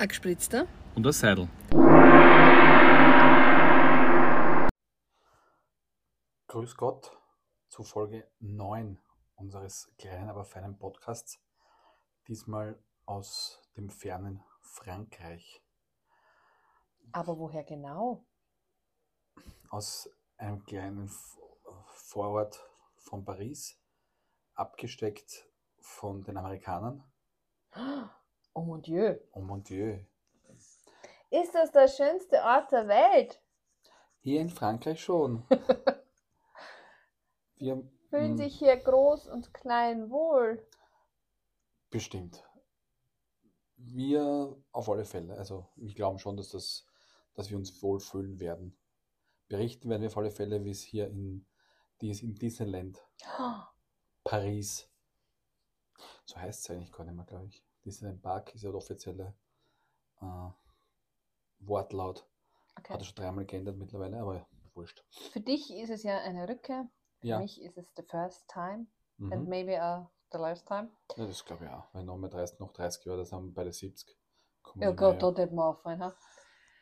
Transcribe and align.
Ein 0.00 0.06
gespritzter. 0.06 0.68
Und 0.94 1.04
ein 1.04 1.12
Seidel. 1.12 1.48
Grüß 6.46 6.76
Gott 6.76 7.18
zu 7.68 7.82
Folge 7.82 8.30
9 8.38 8.96
unseres 9.34 9.92
kleinen, 9.98 10.28
aber 10.28 10.44
feinen 10.44 10.78
Podcasts. 10.78 11.40
Diesmal 12.28 12.80
aus 13.06 13.60
dem 13.76 13.90
fernen 13.90 14.40
Frankreich. 14.60 15.64
Aber 17.10 17.36
woher 17.36 17.64
genau? 17.64 18.24
Aus 19.68 20.08
einem 20.36 20.64
kleinen 20.64 21.10
Vorort 21.86 22.60
von 22.98 23.24
Paris, 23.24 23.76
abgesteckt 24.54 25.50
von 25.80 26.22
den 26.22 26.36
Amerikanern. 26.36 27.02
Oh 28.54 28.62
mon 28.62 28.82
Dieu. 28.82 29.16
Oh 29.32 29.40
mon 29.40 29.62
Dieu. 29.62 29.98
Ist 31.30 31.54
das 31.54 31.70
der 31.72 31.88
schönste 31.88 32.42
Ort 32.42 32.72
der 32.72 32.88
Welt? 32.88 33.40
Hier 34.20 34.40
in 34.40 34.50
Frankreich 34.50 35.00
schon. 35.00 35.44
Wir 37.56 37.82
Fühlen 38.08 38.34
mm, 38.34 38.38
sich 38.38 38.58
hier 38.58 38.76
groß 38.76 39.28
und 39.28 39.52
klein 39.52 40.10
wohl. 40.10 40.66
Bestimmt. 41.90 42.44
Wir 43.76 44.56
auf 44.72 44.88
alle 44.88 45.04
Fälle. 45.04 45.36
Also 45.36 45.68
wir 45.76 45.94
glauben 45.94 46.18
schon, 46.18 46.36
dass, 46.36 46.50
das, 46.50 46.86
dass 47.34 47.50
wir 47.50 47.56
uns 47.56 47.82
wohlfühlen 47.82 48.40
werden. 48.40 48.76
Berichten 49.48 49.88
werden 49.88 50.02
wir 50.02 50.08
auf 50.08 50.16
alle 50.16 50.30
Fälle, 50.30 50.64
wie 50.64 50.70
es 50.70 50.82
hier 50.82 51.08
in, 51.08 51.46
dies, 52.00 52.22
in 52.22 52.34
Disneyland 52.34 52.98
Paris, 54.24 54.90
so 56.24 56.36
heißt 56.36 56.64
es 56.64 56.70
eigentlich 56.70 56.92
gar 56.92 57.04
nicht 57.04 57.14
mehr, 57.14 57.24
glaube 57.24 57.46
ich. 57.46 57.64
Disneyland 57.88 58.22
Park 58.22 58.54
ist 58.54 58.62
ja 58.62 58.70
der 58.70 58.78
offizielle 58.78 59.34
äh, 60.20 60.50
Wortlaut. 61.60 62.26
Hat 62.90 63.00
er 63.00 63.04
Okay. 63.04 63.04
schon 63.04 63.14
dreimal 63.16 63.44
geändert 63.46 63.76
mittlerweile, 63.76 64.18
aber 64.20 64.46
wurscht. 64.74 65.04
Für 65.32 65.40
dich 65.40 65.70
ist 65.72 65.90
es 65.90 66.02
ja 66.02 66.18
eine 66.18 66.48
Rückkehr. 66.48 66.88
Für 67.20 67.26
Ja, 67.28 67.38
mich 67.38 67.60
ist 67.62 67.76
es 67.78 67.92
the 67.96 68.02
first 68.02 68.48
time 68.48 68.86
mhm. 69.18 69.32
and 69.32 69.48
maybe 69.48 69.72
uh, 69.80 70.06
the 70.32 70.38
last 70.38 70.66
time. 70.66 70.90
ja 71.16 71.26
das 71.26 71.44
glaube 71.44 71.64
ich 71.66 71.70
auch. 71.70 71.92
Weil 71.92 72.04
noch, 72.04 72.16
mal 72.16 72.28
30, 72.30 72.58
noch 72.60 72.72
30 72.72 73.04
Jahre, 73.04 73.18
das 73.18 73.32
haben 73.32 73.46
wir 73.48 73.54
beide 73.54 73.72
70. 73.72 74.16
Kommen 74.62 74.82
Ja 74.82 74.88
wir 74.88 74.96
Gott, 74.96 75.14
näher. 75.14 75.22
dort 75.22 75.38
hätte 75.38 75.54
man 75.54 75.66
auffallen. 75.66 76.02
Ha? 76.02 76.16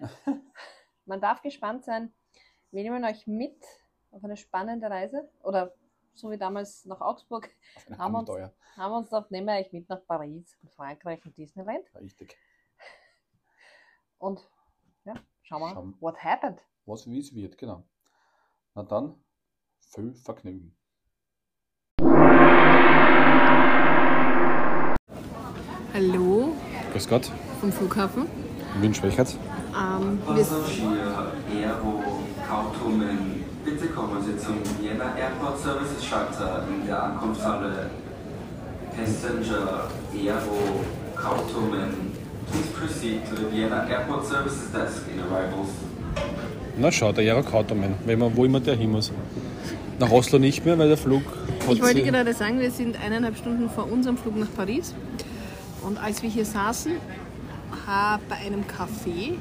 Man 1.07 1.20
darf 1.20 1.43
gespannt 1.43 1.85
sein. 1.85 2.13
Wir 2.70 2.83
nehmen 2.83 3.05
euch 3.05 3.27
mit 3.27 3.65
auf 4.11 4.25
eine 4.25 4.37
spannende 4.37 4.91
Reise. 4.91 5.31
Oder 5.43 5.75
so 6.17 6.31
wie 6.31 6.39
damals 6.39 6.84
nach 6.86 7.00
Augsburg, 7.00 7.50
haben 7.98 8.12
wir 8.12 8.19
uns- 8.20 8.28
haben 8.77 8.91
wir 8.92 8.97
uns 8.98 9.11
gedacht, 9.11 9.31
nehmen 9.31 9.47
wir 9.47 9.55
euch 9.61 9.72
mit 9.72 9.89
nach 9.89 10.05
Paris 10.06 10.56
und 10.62 10.73
Frankreich 10.73 11.25
und 11.25 11.36
Disneyland. 11.36 11.84
Richtig. 11.95 12.36
Und 14.19 14.48
ja, 15.05 15.14
schauen 15.42 15.61
wir, 15.61 15.75
Schauen. 15.75 15.97
what 16.00 16.17
happened. 16.25 16.61
Was 16.86 17.06
wie 17.08 17.19
es 17.19 17.34
wird, 17.34 17.58
genau. 17.58 17.86
Na 18.75 18.83
dann, 18.83 19.23
viel 19.81 20.14
Vergnügen. 20.14 20.77
Hallo 25.92 26.55
Grüß 26.92 27.08
Gott, 27.08 27.30
vom 27.61 27.73
Flughafen. 27.73 28.27
Wien 28.80 28.95
Schwächert. 28.95 29.36
Ähm, 29.75 30.19
wir, 30.27 30.34
Passagier 30.34 31.80
Aero 33.77 33.83
Kautumen, 33.83 33.83
bitte 33.83 33.89
kommen 33.93 34.23
Sie 34.25 34.37
zum 34.39 34.57
Vienna 34.81 35.17
Airport 35.17 35.59
Services 35.59 36.05
Schalter 36.05 36.65
in 36.69 36.87
der 36.87 37.03
Ankunftshalle. 37.03 37.91
Passenger 38.97 39.91
Aero 40.15 40.85
Kautumen, 41.15 42.13
please 42.51 42.69
proceed 42.71 43.25
to 43.29 43.37
the 43.37 43.51
Vienna 43.55 43.87
Airport 43.89 44.27
Services 44.27 44.71
Desk 44.73 45.05
in 45.13 45.21
arrivals. 45.21 45.71
Na 46.79 46.91
schau, 46.91 47.13
der 47.13 47.25
wenn 48.07 48.19
man, 48.19 48.37
wo 48.37 48.45
immer 48.45 48.61
der 48.61 48.77
hin 48.77 48.93
muss. 48.93 49.13
Nach 49.99 50.11
Oslo 50.11 50.39
nicht 50.39 50.65
mehr, 50.65 50.79
weil 50.79 50.89
der 50.89 50.98
Flug 50.98 51.23
hat 51.67 51.75
ich 51.75 51.83
wollte 51.83 52.03
gerade 52.03 52.35
sagen, 52.35 52.61
wir 52.61 52.70
sind 52.70 53.03
eineinhalb 53.03 53.36
Stunden 53.36 53.70
vor 53.70 53.91
unserem 53.91 54.17
Flug 54.17 54.36
nach 54.36 54.53
Paris. 54.57 54.95
Und 55.83 55.98
als 55.98 56.23
wir 56.23 56.31
hier 56.31 56.45
saßen, 56.45 56.92
bei 58.29 58.36
einem 58.36 58.63
Café, 58.63 59.35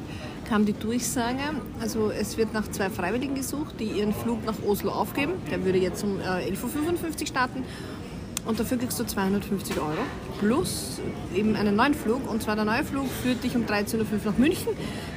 kam 0.48 0.66
die 0.66 0.74
Durchsage, 0.74 1.40
also 1.82 2.12
es 2.12 2.38
wird 2.38 2.54
nach 2.54 2.68
zwei 2.70 2.90
Freiwilligen 2.90 3.36
gesucht, 3.36 3.76
die 3.80 3.86
ihren 3.86 4.14
Flug 4.14 4.46
nach 4.46 4.56
Oslo 4.68 4.92
aufgeben. 4.92 5.34
Der 5.52 5.64
würde 5.66 5.80
jetzt 5.80 6.04
um 6.04 6.20
äh, 6.20 6.50
11.55 6.52 7.22
Uhr 7.22 7.28
starten. 7.28 7.64
Und 8.46 8.60
dafür 8.60 8.78
kriegst 8.78 9.00
du 9.00 9.04
250 9.06 9.78
Euro 9.80 9.90
plus 10.40 11.02
eben 11.34 11.56
einen 11.56 11.76
neuen 11.76 11.96
Flug. 11.96 12.30
Und 12.30 12.44
zwar 12.44 12.56
der 12.56 12.66
neue 12.66 12.84
Flug 12.84 13.08
führt 13.24 13.44
dich 13.44 13.56
um 13.56 13.64
13.05 13.66 13.96
Uhr 13.96 14.06
nach 14.26 14.38
München, 14.38 14.68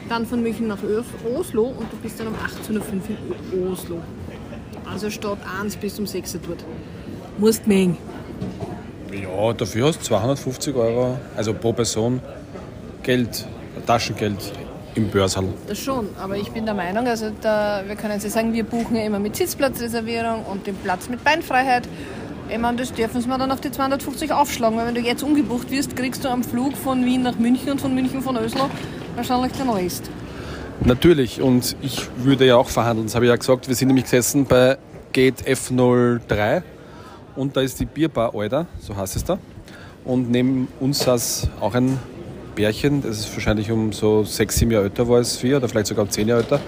dann 0.08 0.24
von 0.26 0.42
München 0.42 0.66
nach 0.66 0.78
Os- 0.82 1.38
Oslo 1.38 1.64
und 1.64 1.92
du 1.92 1.96
bist 2.02 2.18
dann 2.18 2.28
um 2.28 2.34
18.05 2.34 2.80
Uhr 2.80 3.52
in 3.52 3.72
Oslo. 3.72 4.00
Also 4.90 5.10
statt 5.10 5.38
1 5.60 5.76
bis 5.76 5.98
um 5.98 6.06
6 6.06 6.36
Uhr 6.36 6.40
dort. 6.46 6.64
Musst 7.36 7.66
mengen. 7.66 7.98
Ja, 9.12 9.52
dafür 9.52 9.88
hast 9.88 10.00
du 10.00 10.04
250 10.04 10.74
Euro, 10.74 11.18
also 11.36 11.52
pro 11.52 11.72
Person, 11.74 12.20
Geld, 13.02 13.46
Taschengeld 13.86 14.52
im 14.98 15.08
Börsal. 15.08 15.44
Das 15.66 15.78
schon, 15.78 16.08
aber 16.20 16.36
ich 16.36 16.50
bin 16.50 16.66
der 16.66 16.74
Meinung, 16.74 17.06
also 17.06 17.30
da, 17.40 17.82
wir 17.86 17.96
können 17.96 18.20
jetzt 18.20 18.30
sagen, 18.30 18.52
wir 18.52 18.64
buchen 18.64 18.96
ja 18.96 19.04
immer 19.04 19.18
mit 19.18 19.36
Sitzplatzreservierung 19.36 20.44
und 20.44 20.66
den 20.66 20.76
Platz 20.76 21.08
mit 21.08 21.24
Beinfreiheit. 21.24 21.88
Ich 22.50 22.58
meine, 22.58 22.78
das 22.78 22.92
dürfen 22.92 23.26
wir 23.26 23.38
dann 23.38 23.52
auf 23.52 23.60
die 23.60 23.70
250 23.70 24.32
aufschlagen, 24.32 24.76
weil 24.76 24.86
wenn 24.86 24.94
du 24.94 25.00
jetzt 25.00 25.22
umgebucht 25.22 25.70
wirst, 25.70 25.96
kriegst 25.96 26.24
du 26.24 26.28
am 26.28 26.42
Flug 26.42 26.76
von 26.76 27.04
Wien 27.04 27.22
nach 27.22 27.38
München 27.38 27.70
und 27.70 27.80
von 27.80 27.94
München 27.94 28.22
von 28.22 28.36
Oslo 28.36 28.68
wahrscheinlich 29.16 29.52
den 29.52 29.68
Rest. 29.70 30.10
Natürlich, 30.80 31.40
und 31.42 31.76
ich 31.82 32.08
würde 32.16 32.46
ja 32.46 32.56
auch 32.56 32.68
verhandeln, 32.68 33.06
das 33.06 33.14
habe 33.14 33.26
ich 33.26 33.30
ja 33.30 33.36
gesagt. 33.36 33.68
Wir 33.68 33.74
sind 33.74 33.88
nämlich 33.88 34.04
gesessen 34.04 34.46
bei 34.46 34.78
Gate 35.12 35.42
F03 35.46 36.62
und 37.36 37.56
da 37.56 37.60
ist 37.60 37.78
die 37.80 37.86
Bierbar 37.86 38.34
Alter, 38.34 38.66
so 38.80 38.96
heißt 38.96 39.16
es 39.16 39.24
da. 39.24 39.38
Und 40.04 40.30
neben 40.30 40.68
uns 40.80 41.00
saß 41.00 41.48
auch 41.60 41.74
ein 41.74 41.98
Bärchen, 42.58 43.02
das 43.02 43.20
ist 43.20 43.32
wahrscheinlich 43.34 43.70
um 43.70 43.92
so 43.92 44.24
sechs, 44.24 44.56
sieben 44.56 44.72
Jahre 44.72 44.86
älter 44.86 45.08
war 45.08 45.18
als 45.18 45.40
wir 45.44 45.58
oder 45.58 45.68
vielleicht 45.68 45.86
sogar 45.86 46.04
um 46.04 46.10
zehn 46.10 46.26
Jahre 46.26 46.42
älter. 46.42 46.60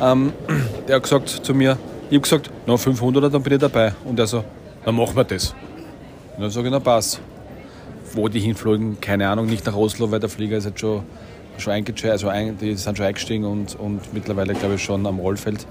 Ähm, 0.00 0.32
der 0.88 0.96
hat 0.96 1.04
gesagt 1.04 1.28
zu 1.28 1.54
mir, 1.54 1.78
ich 2.10 2.16
habe 2.16 2.22
gesagt, 2.22 2.50
na 2.66 2.76
500, 2.76 3.32
dann 3.32 3.42
bin 3.42 3.52
ich 3.52 3.60
dabei. 3.60 3.94
Und 4.04 4.18
er 4.18 4.26
so, 4.26 4.42
dann 4.84 4.96
machen 4.96 5.14
wir 5.14 5.22
das. 5.22 5.54
Und 6.36 6.42
dann 6.42 6.50
sage 6.50 6.66
ich, 6.66 6.72
na 6.72 6.80
passt. 6.80 7.20
Wo 8.14 8.26
die 8.28 8.40
hinflogen, 8.40 9.00
keine 9.00 9.28
Ahnung, 9.28 9.46
nicht 9.46 9.64
nach 9.64 9.76
Oslo, 9.76 10.10
weil 10.10 10.18
der 10.18 10.28
Flieger 10.28 10.56
ist 10.56 10.64
jetzt 10.64 10.80
schon, 10.80 11.02
schon 11.58 11.72
eingecheckt, 11.72 12.10
also 12.10 12.28
ein, 12.28 12.58
die 12.58 12.74
sind 12.74 12.96
schon 12.96 13.06
eingestiegen 13.06 13.44
und, 13.44 13.78
und 13.78 14.12
mittlerweile, 14.12 14.54
glaube 14.54 14.74
ich, 14.74 14.82
schon 14.82 15.06
am 15.06 15.20
Rollfeld. 15.20 15.66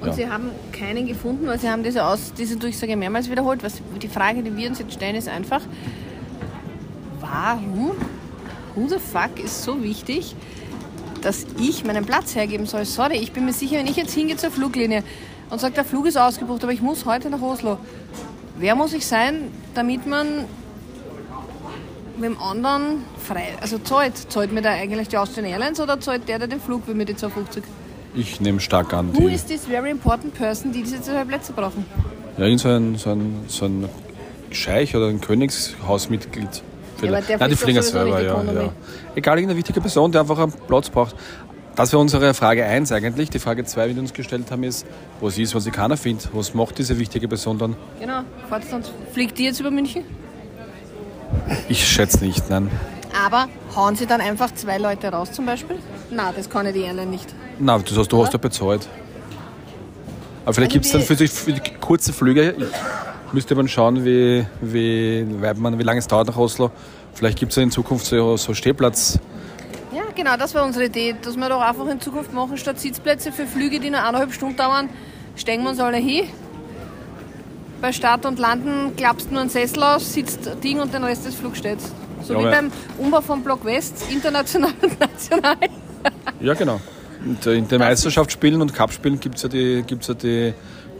Und 0.00 0.08
Ja. 0.08 0.12
sie 0.12 0.26
haben 0.28 0.50
keinen 0.72 1.06
gefunden, 1.06 1.46
weil 1.46 1.58
sie 1.60 1.68
haben 1.68 1.84
diese, 1.84 2.04
Aus, 2.04 2.32
diese 2.36 2.56
Durchsage 2.56 2.96
mehrmals 2.96 3.30
wiederholt. 3.30 3.62
Was, 3.62 3.74
die 4.02 4.08
Frage, 4.08 4.42
die 4.42 4.56
wir 4.56 4.68
uns 4.70 4.78
jetzt 4.80 4.94
stellen, 4.94 5.14
ist 5.14 5.28
einfach, 5.28 5.60
warum, 7.20 7.92
who 8.78 8.88
the 8.88 8.98
fuck 8.98 9.42
ist 9.42 9.62
so 9.62 9.82
wichtig, 9.82 10.34
dass 11.22 11.46
ich 11.58 11.84
meinen 11.84 12.04
Platz 12.04 12.34
hergeben 12.34 12.66
soll? 12.66 12.84
Sorry, 12.84 13.16
ich 13.16 13.32
bin 13.32 13.44
mir 13.44 13.52
sicher, 13.52 13.76
wenn 13.76 13.86
ich 13.86 13.96
jetzt 13.96 14.14
hingehe 14.14 14.36
zur 14.36 14.50
Fluglinie 14.50 15.02
und 15.50 15.60
sage, 15.60 15.74
der 15.74 15.84
Flug 15.84 16.06
ist 16.06 16.16
ausgebucht, 16.16 16.62
aber 16.62 16.72
ich 16.72 16.82
muss 16.82 17.04
heute 17.04 17.30
nach 17.30 17.42
Oslo. 17.42 17.78
Wer 18.58 18.74
muss 18.74 18.92
ich 18.92 19.06
sein, 19.06 19.50
damit 19.74 20.06
man 20.06 20.44
mit 22.16 22.30
dem 22.30 22.38
anderen 22.40 23.04
frei, 23.24 23.54
also 23.60 23.78
zahlt? 23.78 24.16
Zahlt 24.16 24.52
mir 24.52 24.62
da 24.62 24.70
eigentlich 24.70 25.08
die 25.08 25.16
Austrian 25.16 25.46
Airlines 25.46 25.80
oder 25.80 26.00
zahlt 26.00 26.28
der, 26.28 26.38
der 26.38 26.48
den 26.48 26.60
Flug 26.60 26.86
will 26.86 26.94
mit 26.94 27.08
den 27.08 27.16
250? 27.16 27.62
Ich 28.14 28.40
nehme 28.40 28.58
stark 28.60 28.92
an. 28.92 29.16
Who 29.16 29.28
is 29.28 29.44
this 29.44 29.66
very 29.66 29.90
important 29.90 30.34
person, 30.34 30.72
die 30.72 30.82
diese 30.82 31.00
zwei 31.00 31.24
Plätze 31.24 31.52
brauchen? 31.52 31.84
ja, 32.36 32.44
irgend 32.44 32.60
so 32.60 32.68
ein, 32.68 32.96
so, 32.96 33.10
ein, 33.10 33.44
so 33.48 33.64
ein 33.66 33.88
Scheich 34.50 34.96
oder 34.96 35.08
ein 35.08 35.20
Königshausmitglied. 35.20 36.62
Ja, 37.02 37.08
aber 37.08 37.20
der 37.20 37.38
Nein, 37.38 37.50
die 37.50 37.56
fliegen 37.56 37.82
selber, 37.82 38.20
ja, 38.20 38.42
ja. 38.42 38.72
Egal, 39.14 39.38
irgendeine 39.38 39.58
wichtige 39.58 39.80
Person, 39.80 40.10
die 40.10 40.18
einfach 40.18 40.38
einen 40.38 40.52
Platz 40.52 40.88
braucht. 40.90 41.14
Das 41.76 41.92
wäre 41.92 42.00
unsere 42.00 42.34
Frage 42.34 42.64
1 42.64 42.90
eigentlich. 42.90 43.30
Die 43.30 43.38
Frage 43.38 43.64
2, 43.64 43.88
die 43.88 43.94
wir 43.94 44.02
uns 44.02 44.12
gestellt 44.12 44.50
haben, 44.50 44.64
ist, 44.64 44.84
was 45.20 45.38
ist, 45.38 45.54
was 45.54 45.64
ich 45.66 45.72
keiner 45.72 45.96
findet? 45.96 46.28
Was 46.32 46.52
macht 46.52 46.76
diese 46.78 46.98
wichtige 46.98 47.28
Person 47.28 47.56
dann? 47.56 47.76
Genau, 48.00 48.22
Fortstand. 48.48 48.90
Fliegt 49.12 49.38
die 49.38 49.44
jetzt 49.44 49.60
über 49.60 49.70
München? 49.70 50.02
Ich 51.68 51.86
schätze 51.86 52.24
nicht, 52.24 52.50
nein. 52.50 52.68
Aber 53.24 53.46
hauen 53.76 53.94
sie 53.94 54.06
dann 54.06 54.20
einfach 54.20 54.52
zwei 54.54 54.78
Leute 54.78 55.08
raus 55.08 55.30
zum 55.32 55.46
Beispiel? 55.46 55.76
Na, 56.10 56.32
das 56.32 56.50
kann 56.50 56.66
ja 56.66 56.72
die 56.72 56.92
nicht. 57.06 57.32
Nein, 57.58 57.84
du 57.84 57.96
hast, 57.96 58.08
du 58.10 58.24
hast 58.24 58.32
ja 58.32 58.38
bezahlt. 58.38 58.88
Aber 60.44 60.54
vielleicht 60.54 60.72
Also 60.72 60.72
gibt 60.72 60.84
es 60.86 60.92
dann 60.92 61.02
für 61.02 61.14
die, 61.14 61.28
für 61.28 61.52
die 61.52 61.60
kurzen 61.80 62.12
Flüge, 62.12 62.54
ich 62.58 62.66
müsste 63.32 63.54
man 63.54 63.68
schauen, 63.68 64.04
wie, 64.04 64.46
wie, 64.60 65.26
wie 65.28 65.82
lange 65.82 65.98
es 65.98 66.06
dauert 66.06 66.28
nach 66.28 66.36
Oslo. 66.36 66.70
Vielleicht 67.14 67.38
gibt 67.38 67.52
es 67.52 67.58
in 67.58 67.70
Zukunft 67.70 68.06
so, 68.06 68.36
so 68.36 68.54
Stehplatz. 68.54 69.18
Ja, 69.92 70.02
genau, 70.14 70.36
das 70.36 70.54
war 70.54 70.64
unsere 70.64 70.86
Idee, 70.86 71.14
dass 71.20 71.36
wir 71.36 71.48
doch 71.48 71.60
einfach 71.60 71.86
in 71.88 72.00
Zukunft 72.00 72.32
machen, 72.32 72.56
statt 72.56 72.78
Sitzplätze 72.78 73.32
für 73.32 73.46
Flüge, 73.46 73.80
die 73.80 73.90
nur 73.90 74.00
eineinhalb 74.00 74.32
Stunden 74.32 74.56
dauern, 74.56 74.88
steigen 75.36 75.62
wir 75.62 75.70
uns 75.70 75.80
alle 75.80 75.96
hin. 75.96 76.26
Bei 77.80 77.92
Start 77.92 78.26
und 78.26 78.38
Landen 78.38 78.96
klappst 78.96 79.28
du 79.28 79.32
nur 79.32 79.42
einen 79.42 79.50
Sessel 79.50 79.82
aus, 79.82 80.12
sitzt 80.12 80.50
Ding 80.62 80.80
und 80.80 80.92
den 80.92 81.04
Rest 81.04 81.26
des 81.26 81.34
Flugs 81.34 81.58
steht. 81.58 81.78
So 82.22 82.34
Ja, 82.34 82.40
wie 82.40 82.44
beim 82.44 82.72
Umbau 82.98 83.20
von 83.20 83.42
Block 83.42 83.64
West, 83.64 84.04
international 84.10 84.72
und 84.82 84.98
national. 84.98 85.56
Ja, 86.40 86.54
genau. 86.54 86.80
Und 87.24 87.46
äh, 87.46 87.54
in 87.54 87.68
den 87.68 87.78
Meisterschaftsspielen 87.78 88.60
und 88.60 88.74
Cupspielen 88.74 89.18
gibt 89.20 89.36
es 89.36 89.42
ja 89.42 89.48
die, 89.48 89.82
gibt's 89.86 90.08
ja 90.08 90.14
die, 90.14 90.54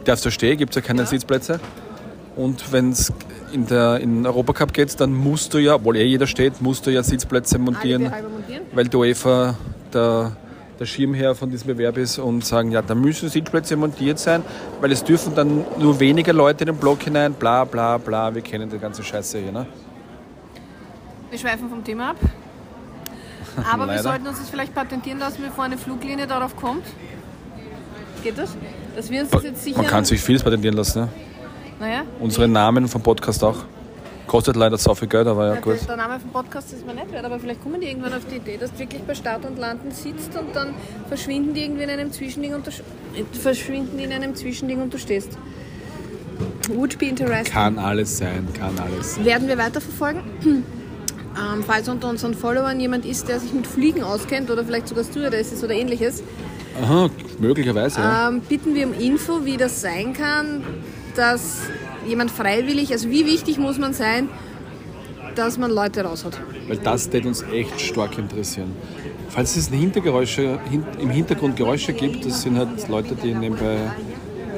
darfst 0.05 0.25
du 0.25 0.31
stehen, 0.31 0.57
gibt 0.57 0.71
es 0.71 0.75
ja 0.75 0.81
keine 0.81 1.05
Sitzplätze. 1.05 1.59
Und 2.39 2.71
wenn 2.71 2.91
es 2.91 3.11
in 3.51 3.67
der 3.67 3.99
in 3.99 4.19
den 4.19 4.25
Europacup 4.25 4.71
geht, 4.71 4.97
dann 5.01 5.13
musst 5.13 5.53
du 5.53 5.57
ja, 5.57 5.75
obwohl 5.75 5.97
eh 5.97 6.05
jeder 6.05 6.25
steht, 6.25 6.61
musst 6.61 6.87
du 6.87 6.89
ja 6.89 7.03
Sitzplätze 7.03 7.59
montieren, 7.59 8.03
montieren. 8.03 8.63
weil 8.71 8.87
die 8.87 8.95
UEFA 8.95 9.55
der, 9.93 10.31
der 10.79 10.85
Schirmherr 10.85 11.35
von 11.35 11.49
diesem 11.49 11.67
Bewerb 11.67 11.97
ist 11.97 12.17
und 12.17 12.45
sagen, 12.45 12.71
ja, 12.71 12.81
da 12.81 12.95
müssen 12.95 13.27
Sitzplätze 13.27 13.75
montiert 13.75 14.19
sein, 14.19 14.41
weil 14.79 14.93
es 14.93 15.03
dürfen 15.03 15.35
dann 15.35 15.65
nur 15.79 15.99
weniger 15.99 16.31
Leute 16.31 16.63
in 16.63 16.67
den 16.67 16.77
Block 16.77 17.03
hinein, 17.03 17.33
bla 17.33 17.65
bla 17.65 17.97
bla, 17.97 18.33
wir 18.33 18.41
kennen 18.41 18.69
die 18.69 18.79
ganze 18.79 19.03
Scheiße 19.03 19.39
hier. 19.39 19.51
Ne? 19.51 19.65
Wir 21.31 21.39
schweifen 21.39 21.69
vom 21.69 21.83
Thema 21.83 22.11
ab. 22.11 22.17
Aber 23.69 23.85
wir 23.85 24.01
sollten 24.01 24.25
uns 24.25 24.39
das 24.39 24.49
vielleicht 24.49 24.73
patentieren 24.73 25.19
lassen, 25.19 25.43
bevor 25.45 25.65
eine 25.65 25.77
Fluglinie 25.77 26.25
darauf 26.25 26.55
kommt. 26.55 26.85
Geht 28.23 28.37
das? 28.37 28.55
Dass 28.95 29.09
wir 29.09 29.23
uns 29.23 29.29
das 29.29 29.43
jetzt 29.43 29.61
sicher. 29.61 29.77
Man 29.77 29.87
kann 29.87 30.05
sich 30.05 30.21
vieles 30.21 30.41
patentieren 30.41 30.77
lassen. 30.77 31.01
Ne? 31.01 31.09
Naja, 31.79 32.03
Unsere 32.19 32.47
Namen 32.47 32.87
vom 32.87 33.01
Podcast 33.01 33.43
auch. 33.43 33.57
Kostet 34.27 34.55
leider 34.55 34.77
so 34.77 34.93
viel 34.93 35.07
Geld, 35.07 35.25
aber 35.27 35.47
ja 35.47 35.53
Ja, 35.55 35.59
gut. 35.61 35.77
Der 35.87 35.95
Name 35.97 36.19
vom 36.19 36.29
Podcast 36.31 36.71
ist 36.73 36.85
mir 36.85 36.93
nicht 36.93 37.11
wert, 37.11 37.25
aber 37.25 37.39
vielleicht 37.39 37.63
kommen 37.63 37.81
die 37.81 37.87
irgendwann 37.87 38.13
auf 38.13 38.25
die 38.29 38.35
Idee, 38.35 38.57
dass 38.57 38.71
du 38.73 38.79
wirklich 38.79 39.01
bei 39.03 39.15
Start 39.15 39.43
und 39.45 39.57
Landen 39.57 39.91
sitzt 39.91 40.37
und 40.37 40.55
dann 40.55 40.75
verschwinden 41.07 41.53
die 41.53 41.63
irgendwie 41.63 41.83
in 41.83 41.89
einem 41.89 42.11
Zwischending 42.11 42.53
und 42.53 42.67
du, 42.67 42.71
verschwinden 43.39 43.97
in 43.97 44.11
einem 44.11 44.35
Zwischending 44.35 44.81
und 44.81 44.93
du 44.93 44.99
stehst. 44.99 45.37
Would 46.67 46.99
be 46.99 47.07
interesting. 47.07 47.51
Kann 47.53 47.79
alles 47.79 48.17
sein, 48.17 48.47
kann 48.53 48.77
alles 48.77 49.15
sein. 49.15 49.25
Werden 49.25 49.47
wir 49.47 49.57
weiterverfolgen. 49.57 50.21
Ähm, 51.37 51.63
falls 51.65 51.87
unter 51.87 52.09
unseren 52.09 52.33
Followern 52.33 52.79
jemand 52.81 53.05
ist, 53.05 53.29
der 53.29 53.39
sich 53.39 53.53
mit 53.53 53.65
Fliegen 53.65 54.03
auskennt 54.03 54.49
oder 54.51 54.65
vielleicht 54.65 54.89
sogar 54.89 55.05
Stewardess 55.05 55.53
ist 55.53 55.63
oder 55.63 55.73
ähnliches, 55.73 56.21
Aha, 56.83 57.09
möglicherweise. 57.39 58.01
Ja. 58.01 58.27
ähm, 58.29 58.41
bitten 58.41 58.75
wir 58.75 58.87
um 58.87 58.93
Info, 58.93 59.45
wie 59.45 59.55
das 59.55 59.79
sein 59.79 60.11
kann, 60.13 60.63
dass 61.15 61.61
jemand 62.07 62.31
freiwillig, 62.31 62.91
also 62.91 63.09
wie 63.09 63.25
wichtig 63.25 63.57
muss 63.57 63.77
man 63.77 63.93
sein, 63.93 64.29
dass 65.35 65.57
man 65.57 65.71
Leute 65.71 66.03
raushaut. 66.03 66.39
Weil 66.67 66.77
das 66.77 67.11
wird 67.11 67.25
uns 67.25 67.43
echt 67.43 67.79
stark 67.79 68.17
interessieren. 68.17 68.71
Falls 69.29 69.55
es 69.55 69.69
Hintergeräusche, 69.69 70.59
hin, 70.69 70.83
im 70.99 71.09
Hintergrund 71.09 71.55
Geräusche 71.55 71.93
gibt, 71.93 72.25
das 72.25 72.41
sind 72.41 72.57
halt 72.57 72.87
Leute, 72.89 73.15
die 73.15 73.33
nebenbei 73.33 73.77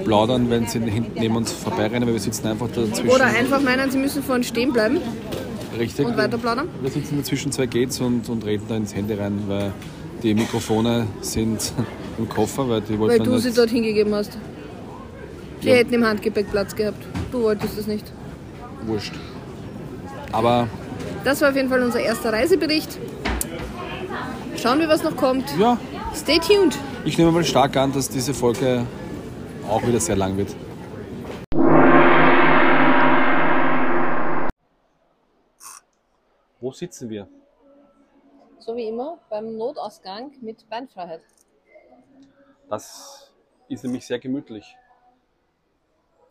plaudern, 0.04 0.50
wenn 0.50 0.68
sie 0.68 0.80
hinten 0.80 1.20
neben 1.20 1.36
uns 1.36 1.52
vorbeirennen, 1.52 2.06
weil 2.08 2.14
wir 2.14 2.20
sitzen 2.20 2.48
einfach 2.48 2.68
dazwischen. 2.68 3.10
Oder 3.10 3.26
einfach 3.26 3.62
meinen, 3.62 3.92
sie 3.92 3.98
müssen 3.98 4.24
vorhin 4.24 4.44
stehen 4.44 4.74
bleiben 4.74 4.98
Richtig. 5.78 6.06
und 6.06 6.18
weiter 6.18 6.38
plaudern. 6.38 6.68
Wir 6.82 6.90
sitzen 6.90 7.18
dazwischen 7.18 7.52
zwei 7.52 7.66
Gates 7.66 8.00
und, 8.00 8.28
und 8.30 8.46
reden 8.46 8.66
da 8.68 8.76
ins 8.76 8.96
Handy 8.96 9.14
rein, 9.14 9.40
weil 9.48 9.72
die 10.24 10.34
Mikrofone 10.34 11.08
sind 11.22 11.74
im 12.18 12.30
Koffer, 12.30 12.68
weil 12.70 12.82
die 12.82 12.98
wollten 12.98 13.20
Weil 13.20 13.26
du 13.26 13.38
sie 13.38 13.52
dort 13.52 13.70
hingegeben 13.70 14.14
hast. 14.14 14.38
Ja. 15.70 15.76
hätten 15.76 15.94
im 15.94 16.06
Handgepäck 16.06 16.50
Platz 16.52 16.76
gehabt. 16.76 17.04
Du 17.32 17.44
wolltest 17.44 17.78
es 17.78 17.88
nicht. 17.88 18.12
wurscht. 18.84 19.14
Aber 20.32 20.68
Das 21.24 21.42
war 21.42 21.50
auf 21.50 21.56
jeden 21.56 21.70
Fall 21.70 21.82
unser 21.84 22.00
erster 22.00 22.32
Reisebericht. 22.34 22.98
Schauen 24.58 24.80
wir, 24.80 24.88
was 24.90 25.04
noch 25.04 25.16
kommt. 25.16 25.46
ja, 25.60 25.78
Stay 26.16 26.40
tuned. 26.40 26.78
ich 27.06 27.18
nehme 27.18 27.32
mal 27.32 27.44
stark 27.44 27.76
an, 27.78 27.92
dass 27.94 28.10
diese 28.10 28.34
Folge 28.34 28.86
auch 29.70 29.86
wieder 29.86 30.00
sehr 30.00 30.16
lang 30.16 30.38
wird. 30.38 30.56
Wo 36.60 36.72
sitzen 36.72 37.10
wir? 37.10 37.28
So 38.60 38.76
wie 38.76 38.88
immer 38.88 39.20
beim 39.30 39.58
Notausgang 39.58 40.32
mit 40.42 40.70
Beinfreiheit. 40.70 41.22
Das 42.70 43.32
ist 43.68 43.84
nämlich 43.84 44.06
sehr 44.06 44.20
gemütlich. 44.20 44.76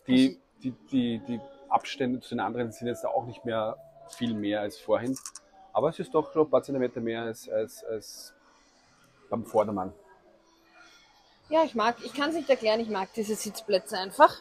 Die, 0.07 0.41
die, 0.63 0.73
die, 0.91 1.19
die 1.27 1.41
Abstände 1.69 2.21
zu 2.21 2.31
den 2.31 2.41
anderen 2.41 2.73
sind 2.73 2.89
jetzt 2.89 3.07
auch 3.07 3.27
nicht 3.27 3.45
mehr 3.45 3.77
viel 4.09 4.35
mehr 4.35 4.61
als 4.61 4.79
vorhin. 4.79 5.17
Aber 5.73 5.89
es 5.89 5.99
ist 5.99 6.15
doch 6.15 6.33
schon 6.33 6.47
ein 6.47 6.51
paar 6.51 6.63
Zentimeter 6.63 7.01
mehr 7.01 7.23
als, 7.23 7.49
als, 7.49 7.85
als 7.85 8.35
beim 9.29 9.45
Vordermann. 9.45 9.93
Ja, 11.49 11.65
ich 11.65 11.75
mag, 11.75 11.97
ich 12.05 12.15
kann 12.15 12.31
es 12.31 12.37
nicht 12.37 12.51
erklären, 12.51 12.81
ich 12.81 12.91
mag 12.91 13.13
diese 13.15 13.35
Sitzplätze 13.35 13.99
einfach. 13.99 14.37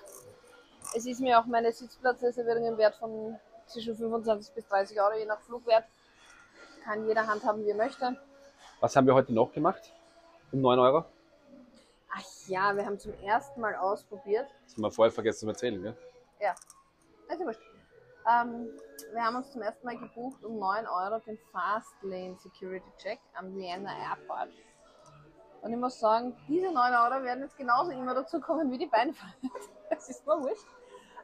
Es 0.95 1.05
ist 1.05 1.21
mir 1.21 1.39
auch 1.39 1.45
meine 1.45 1.71
Sitzplatzreservierung 1.71 2.65
im 2.65 2.77
Wert 2.77 2.95
von 2.95 3.35
zwischen 3.67 3.95
25 3.95 4.53
bis 4.53 4.67
30 4.67 4.99
Euro, 4.99 5.17
je 5.17 5.25
nach 5.25 5.39
Flugwert. 5.41 5.85
Kann 6.83 7.07
jeder 7.07 7.27
handhaben, 7.27 7.63
wie 7.63 7.69
er 7.69 7.75
möchte. 7.75 8.17
Was 8.79 8.95
haben 8.95 9.05
wir 9.05 9.13
heute 9.13 9.33
noch 9.33 9.51
gemacht? 9.53 9.93
Um 10.51 10.61
9 10.61 10.79
Euro? 10.79 11.05
Ach 12.11 12.47
ja, 12.47 12.75
wir 12.75 12.85
haben 12.85 12.99
zum 12.99 13.13
ersten 13.21 13.61
Mal 13.61 13.75
ausprobiert. 13.75 14.49
Das 14.63 14.75
haben 14.75 14.83
wir 14.83 14.91
vorher 14.91 15.11
vergessen 15.11 15.41
zu 15.41 15.47
erzählen. 15.47 15.81
Gell? 15.81 15.97
Ja, 16.39 16.55
ja 17.29 17.39
wurscht. 17.39 17.61
Ähm, 18.29 18.69
wir 19.13 19.23
haben 19.23 19.35
uns 19.37 19.51
zum 19.51 19.61
ersten 19.61 19.85
Mal 19.85 19.97
gebucht 19.97 20.43
um 20.43 20.59
9 20.59 20.87
Euro 20.87 21.19
den 21.19 21.37
Fastlane 21.51 22.35
Security 22.37 22.91
Check 22.97 23.19
am 23.33 23.55
Vienna 23.55 23.91
Airport. 23.97 24.49
Und 25.61 25.71
ich 25.71 25.77
muss 25.77 25.99
sagen, 25.99 26.35
diese 26.47 26.71
9 26.71 26.93
Euro 26.93 27.23
werden 27.23 27.43
jetzt 27.43 27.57
genauso 27.57 27.91
immer 27.91 28.13
dazu 28.13 28.39
kommen 28.39 28.71
wie 28.71 28.77
die 28.77 28.87
Beinfreiheit. 28.87 29.35
Das 29.89 30.07
ist 30.07 30.25
mir 30.27 30.39
wurscht. 30.39 30.67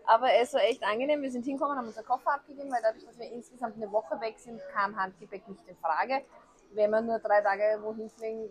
Aber 0.08 0.34
es 0.34 0.54
war 0.54 0.62
echt 0.62 0.84
angenehm. 0.84 1.22
Wir 1.22 1.32
sind 1.32 1.46
hingekommen, 1.46 1.78
haben 1.78 1.88
unser 1.88 2.04
Koffer 2.04 2.34
abgegeben, 2.34 2.72
weil 2.72 2.82
dadurch, 2.82 3.06
dass 3.06 3.18
wir 3.20 3.32
insgesamt 3.32 3.76
eine 3.76 3.92
Woche 3.92 4.20
weg 4.22 4.40
sind, 4.40 4.60
kam 4.74 4.96
Handgepäck 4.96 5.48
nicht 5.48 5.68
in 5.68 5.76
Frage. 5.78 6.26
Wenn 6.74 6.90
wir 6.90 7.02
nur 7.02 7.20
drei 7.20 7.42
Tage 7.42 7.80
wohin 7.82 8.10
fliegen, 8.10 8.50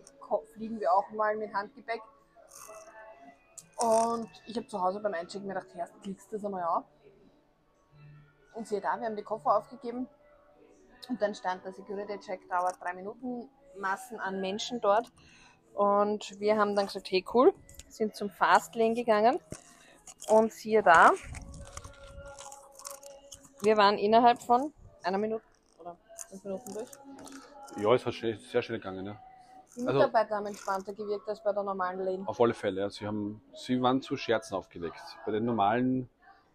fliegen 0.53 0.79
wir 0.79 0.91
auch 0.93 1.09
mal 1.11 1.35
mit 1.35 1.53
Handgepäck. 1.53 2.01
Und 3.85 4.29
ich 4.47 4.57
habe 4.57 4.65
zu 4.65 4.81
Hause 4.81 4.99
beim 4.99 5.13
Einchecken 5.13 5.47
mir 5.47 5.53
gedacht, 5.53 5.67
erst 5.75 6.01
klickst 6.01 6.31
du 6.31 6.37
das 6.37 6.45
einmal 6.45 6.63
auf. 6.63 6.85
Und 8.55 8.67
siehe 8.67 8.81
da, 8.81 8.97
wir 8.99 9.05
haben 9.05 9.15
die 9.15 9.23
Koffer 9.23 9.57
aufgegeben. 9.57 10.07
Und 11.07 11.21
dann 11.21 11.35
stand 11.35 11.63
der 11.63 11.71
Security-Check 11.71 12.49
dauert 12.49 12.81
drei 12.81 12.93
Minuten, 12.93 13.47
Massen 13.77 14.19
an 14.19 14.41
Menschen 14.41 14.81
dort. 14.81 15.11
Und 15.75 16.39
wir 16.39 16.57
haben 16.57 16.75
dann 16.75 16.87
gesagt, 16.87 17.11
hey 17.11 17.23
cool, 17.33 17.53
sind 17.87 18.15
zum 18.15 18.31
Fastlane 18.31 18.95
gegangen. 18.95 19.39
Und 20.29 20.51
siehe 20.51 20.81
da, 20.81 21.11
wir 23.61 23.77
waren 23.77 23.99
innerhalb 23.99 24.41
von 24.41 24.73
einer 25.03 25.19
Minute 25.19 25.43
oder 25.79 25.95
fünf 26.29 26.43
Minuten 26.43 26.73
durch. 26.73 26.89
Ja, 27.77 27.93
es 27.93 28.05
hat 28.05 28.15
schnell, 28.15 28.39
sehr 28.39 28.63
schnell 28.63 28.79
gegangen. 28.79 29.05
Ja. 29.05 29.21
Die 29.75 29.81
Also- 29.81 29.93
Mitarbeiter 29.93 30.35
haben 30.35 30.45
entspannter 30.45 30.93
gewirkt 30.93 31.27
als 31.27 31.43
bei 31.43 31.51
der 31.51 31.63
normalen 31.63 31.99
Lane. 31.99 32.23
Auf 32.27 32.39
alle 32.39 32.53
Fälle. 32.53 32.81
Ja. 32.81 32.89
Sie, 32.89 33.05
haben, 33.05 33.41
sie 33.53 33.81
waren 33.81 34.01
zu 34.01 34.15
Scherzen 34.15 34.55
aufgelegt. 34.55 34.95
Bei 35.25 35.31
den 35.31 35.45
normalen, 35.45 36.09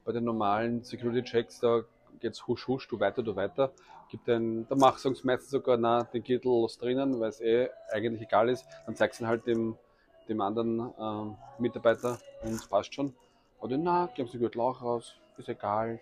bei 0.04 0.12
den 0.12 0.24
normalen 0.24 0.82
Security-Checks, 0.82 1.60
da 1.60 1.82
geht's 2.18 2.46
husch 2.46 2.66
husch, 2.66 2.88
du 2.88 2.98
weiter, 2.98 3.22
du 3.22 3.36
weiter. 3.36 3.72
Gibt 4.08 4.28
ein, 4.28 4.66
da 4.68 4.74
machst 4.74 5.04
du 5.04 5.10
meistens 5.22 5.50
sogar, 5.50 5.76
na, 5.76 6.02
den 6.04 6.22
Gürtel 6.24 6.50
lass 6.62 6.78
drinnen, 6.78 7.20
weil 7.20 7.28
es 7.28 7.40
eh 7.40 7.68
eigentlich 7.92 8.22
egal 8.22 8.48
ist. 8.48 8.66
Dann 8.86 8.96
zeigst 8.96 9.20
du 9.20 9.24
ihn 9.24 9.28
halt 9.28 9.46
dem, 9.46 9.76
dem 10.28 10.40
anderen 10.40 10.92
ähm, 10.98 11.36
Mitarbeiter 11.58 12.18
und 12.42 12.52
es 12.54 12.66
passt 12.66 12.94
schon. 12.94 13.14
Oder 13.60 13.76
na, 13.76 14.06
geben 14.14 14.28
sie 14.28 14.38
den 14.38 14.40
Gürtel 14.40 14.62
auch 14.62 14.80
raus, 14.82 15.14
ist 15.36 15.48
egal. 15.48 16.00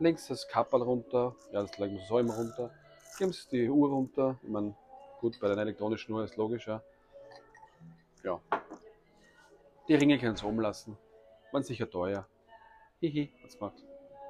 Längst 0.00 0.30
das 0.30 0.48
Kapperl 0.48 0.82
runter, 0.82 1.34
ja, 1.52 1.62
das 1.62 1.76
legen 1.78 1.96
wir 1.96 2.04
so 2.06 2.18
immer 2.18 2.34
runter. 2.34 2.70
Geben 3.18 3.32
sie 3.32 3.48
die 3.50 3.68
Uhr 3.68 3.88
runter. 3.88 4.38
Ich 4.42 4.48
meine, 4.48 4.74
gut, 5.20 5.38
bei 5.40 5.48
der 5.48 5.58
elektronischen 5.58 6.14
Uhr 6.14 6.24
ist 6.24 6.36
logisch, 6.36 6.66
ja. 6.66 6.82
Ja. 8.22 8.40
Die 9.88 9.94
Ringe 9.94 10.18
können 10.18 10.36
sie 10.36 10.46
umlassen. 10.46 10.96
Waren 11.52 11.62
sicher 11.62 11.88
teuer. 11.88 12.26
Hihi, 13.00 13.32
hat's 13.42 13.58
gemacht. 13.58 13.76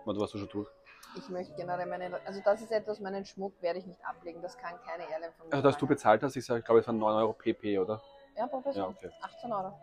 Man, 0.04 0.14
du 0.14 0.20
warst 0.20 0.34
du 0.34 0.38
schon 0.38 0.48
durch. 0.48 0.68
Ich 1.16 1.28
möchte 1.30 1.54
generell 1.54 1.86
meine, 1.86 2.20
also 2.26 2.40
das 2.44 2.60
ist 2.60 2.70
etwas, 2.70 3.00
meinen 3.00 3.24
Schmuck 3.24 3.60
werde 3.62 3.78
ich 3.78 3.86
nicht 3.86 4.04
ablegen. 4.04 4.42
Das 4.42 4.56
kann 4.58 4.74
keine 4.86 5.10
Airline 5.10 5.32
von 5.32 5.48
mir. 5.48 5.54
Also, 5.54 5.68
dass 5.68 5.78
du 5.78 5.86
bezahlt 5.86 6.22
hast, 6.22 6.36
ich, 6.36 6.44
sag, 6.44 6.58
ich 6.58 6.64
glaube, 6.64 6.80
es 6.80 6.86
waren 6.86 6.98
9 6.98 7.16
Euro 7.16 7.32
PP, 7.32 7.78
oder? 7.78 8.00
Ja, 8.36 8.46
Professor. 8.46 8.84
Ja, 8.84 8.88
okay. 8.88 9.10
18 9.20 9.52
Euro. 9.52 9.78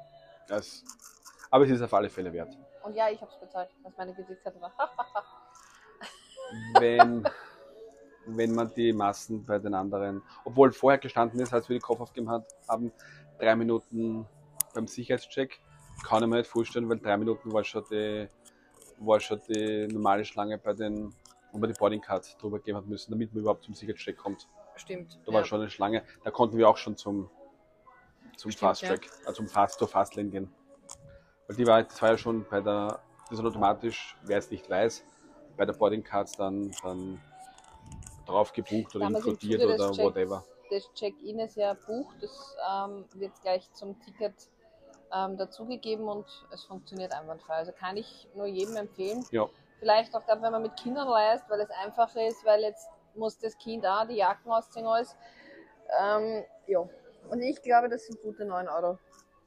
Das, 0.48 0.84
aber 1.50 1.66
es 1.66 1.72
ist 1.72 1.82
auf 1.82 1.94
alle 1.94 2.10
Fälle 2.10 2.32
wert. 2.32 2.56
Und 2.84 2.96
ja, 2.96 3.10
ich 3.10 3.20
habe 3.20 3.32
es 3.32 3.40
bezahlt, 3.40 3.70
was 3.84 3.98
meine 3.98 4.14
Gesichtskarte 4.14 4.62
war. 4.62 4.72
Wenn, 6.80 7.28
wenn 8.28 8.54
man 8.54 8.74
die 8.74 8.94
Massen 8.94 9.46
bei 9.46 9.60
den 9.60 9.74
anderen, 9.74 10.22
obwohl 10.44 10.72
vorher 10.72 10.98
gestanden 11.00 11.40
ist, 11.40 11.54
als 11.54 11.70
wir 11.70 11.76
die 11.76 11.82
Kopf 11.82 12.00
aufgegeben 12.00 12.44
haben, 12.68 12.92
drei 13.40 13.56
Minuten 13.56 14.28
beim 14.74 14.88
Sicherheitscheck, 14.88 15.60
kann 16.04 16.24
ich 16.24 16.30
mir 16.30 16.38
nicht 16.38 16.50
vorstellen, 16.50 16.90
weil 16.90 17.00
drei 17.00 17.18
Minuten 17.18 17.52
war 17.52 17.64
schon 17.64 17.84
die, 17.90 18.28
war 19.00 19.20
schon 19.20 19.42
die 19.48 19.88
normale 19.88 20.26
Schlange 20.26 20.58
bei 20.58 20.74
den, 20.74 21.14
wo 21.52 21.58
man 21.58 21.72
die 21.72 21.78
Boardingcard 21.78 22.42
drüber 22.42 22.60
geben 22.60 22.78
hat 22.78 22.88
müssen, 22.88 23.12
damit 23.12 23.34
man 23.34 23.42
überhaupt 23.42 23.64
zum 23.64 23.74
Sicherheitscheck 23.74 24.18
kommt. 24.18 24.48
Stimmt. 24.76 25.20
Da 25.26 25.32
ja. 25.32 25.38
war 25.38 25.46
schon 25.46 25.62
eine 25.62 25.70
Schlange. 25.70 26.04
Da 26.24 26.32
konnten 26.32 26.58
wir 26.58 26.68
auch 26.68 26.78
schon 26.78 26.98
zum, 26.98 27.30
zum 28.36 28.52
Stimmt, 28.52 28.60
Fast 28.60 28.86
Track, 28.86 29.08
äh, 29.26 29.34
zum 29.34 29.48
Fast 29.48 29.80
zur 29.80 29.88
Fastlane 29.88 30.30
gehen. 30.30 30.54
Weil 31.48 31.56
die 31.56 31.66
war, 31.66 31.84
das 31.84 32.02
war 32.02 32.12
ja 32.12 32.18
schon 32.18 32.46
bei 32.50 32.60
der, 32.60 33.00
das 33.30 33.40
ist 33.40 33.46
automatisch, 33.46 34.18
wer 34.24 34.38
es 34.38 34.52
nicht 34.52 34.70
weiß, 34.70 35.04
bei 35.56 35.66
der 35.66 35.74
Boarding 35.74 36.04
Cards 36.04 36.34
dann, 36.34 36.72
dann 36.84 37.22
drauf 38.26 38.54
gebucht 38.54 38.96
oder 38.96 39.06
Damals 39.06 39.26
inkludiert 39.26 39.64
oder 39.64 39.92
Checks. 39.92 39.98
whatever. 39.98 40.44
Das 40.70 40.92
Check-in 40.94 41.40
ist 41.40 41.58
ja 41.58 41.74
bucht, 41.74 42.16
das 42.22 42.56
ähm, 42.70 43.06
wird 43.14 43.34
gleich 43.42 43.72
zum 43.74 44.00
Ticket 44.02 44.34
ähm, 45.14 45.38
dazugegeben 45.38 46.08
und 46.08 46.26
es 46.52 46.64
funktioniert 46.64 47.14
einwandfrei. 47.14 47.54
Also 47.54 47.72
kann 47.72 47.98
ich 47.98 48.28
nur 48.36 48.48
jedem 48.48 48.76
empfehlen. 48.76 49.24
Ja. 49.32 49.48
Vielleicht 49.80 50.16
auch 50.16 50.26
gerade, 50.26 50.42
wenn 50.42 50.52
man 50.52 50.64
mit 50.64 50.76
Kindern 50.78 51.08
reist, 51.08 51.50
weil 51.50 51.60
es 51.60 51.70
einfacher 51.70 52.26
ist, 52.28 52.44
weil 52.46 52.62
jetzt 52.62 52.88
muss 53.14 53.38
das 53.38 53.58
Kind 53.58 53.86
auch 53.86 54.08
die 54.08 54.16
Jacken 54.16 54.52
ausziehen 54.52 54.88
alles. 54.88 55.16
Ähm, 56.02 56.44
ja. 56.68 56.80
Und 57.30 57.42
ich 57.42 57.62
glaube, 57.62 57.90
das 57.90 58.06
sind 58.06 58.22
gute 58.22 58.46
9 58.46 58.68
Euro. 58.68 58.98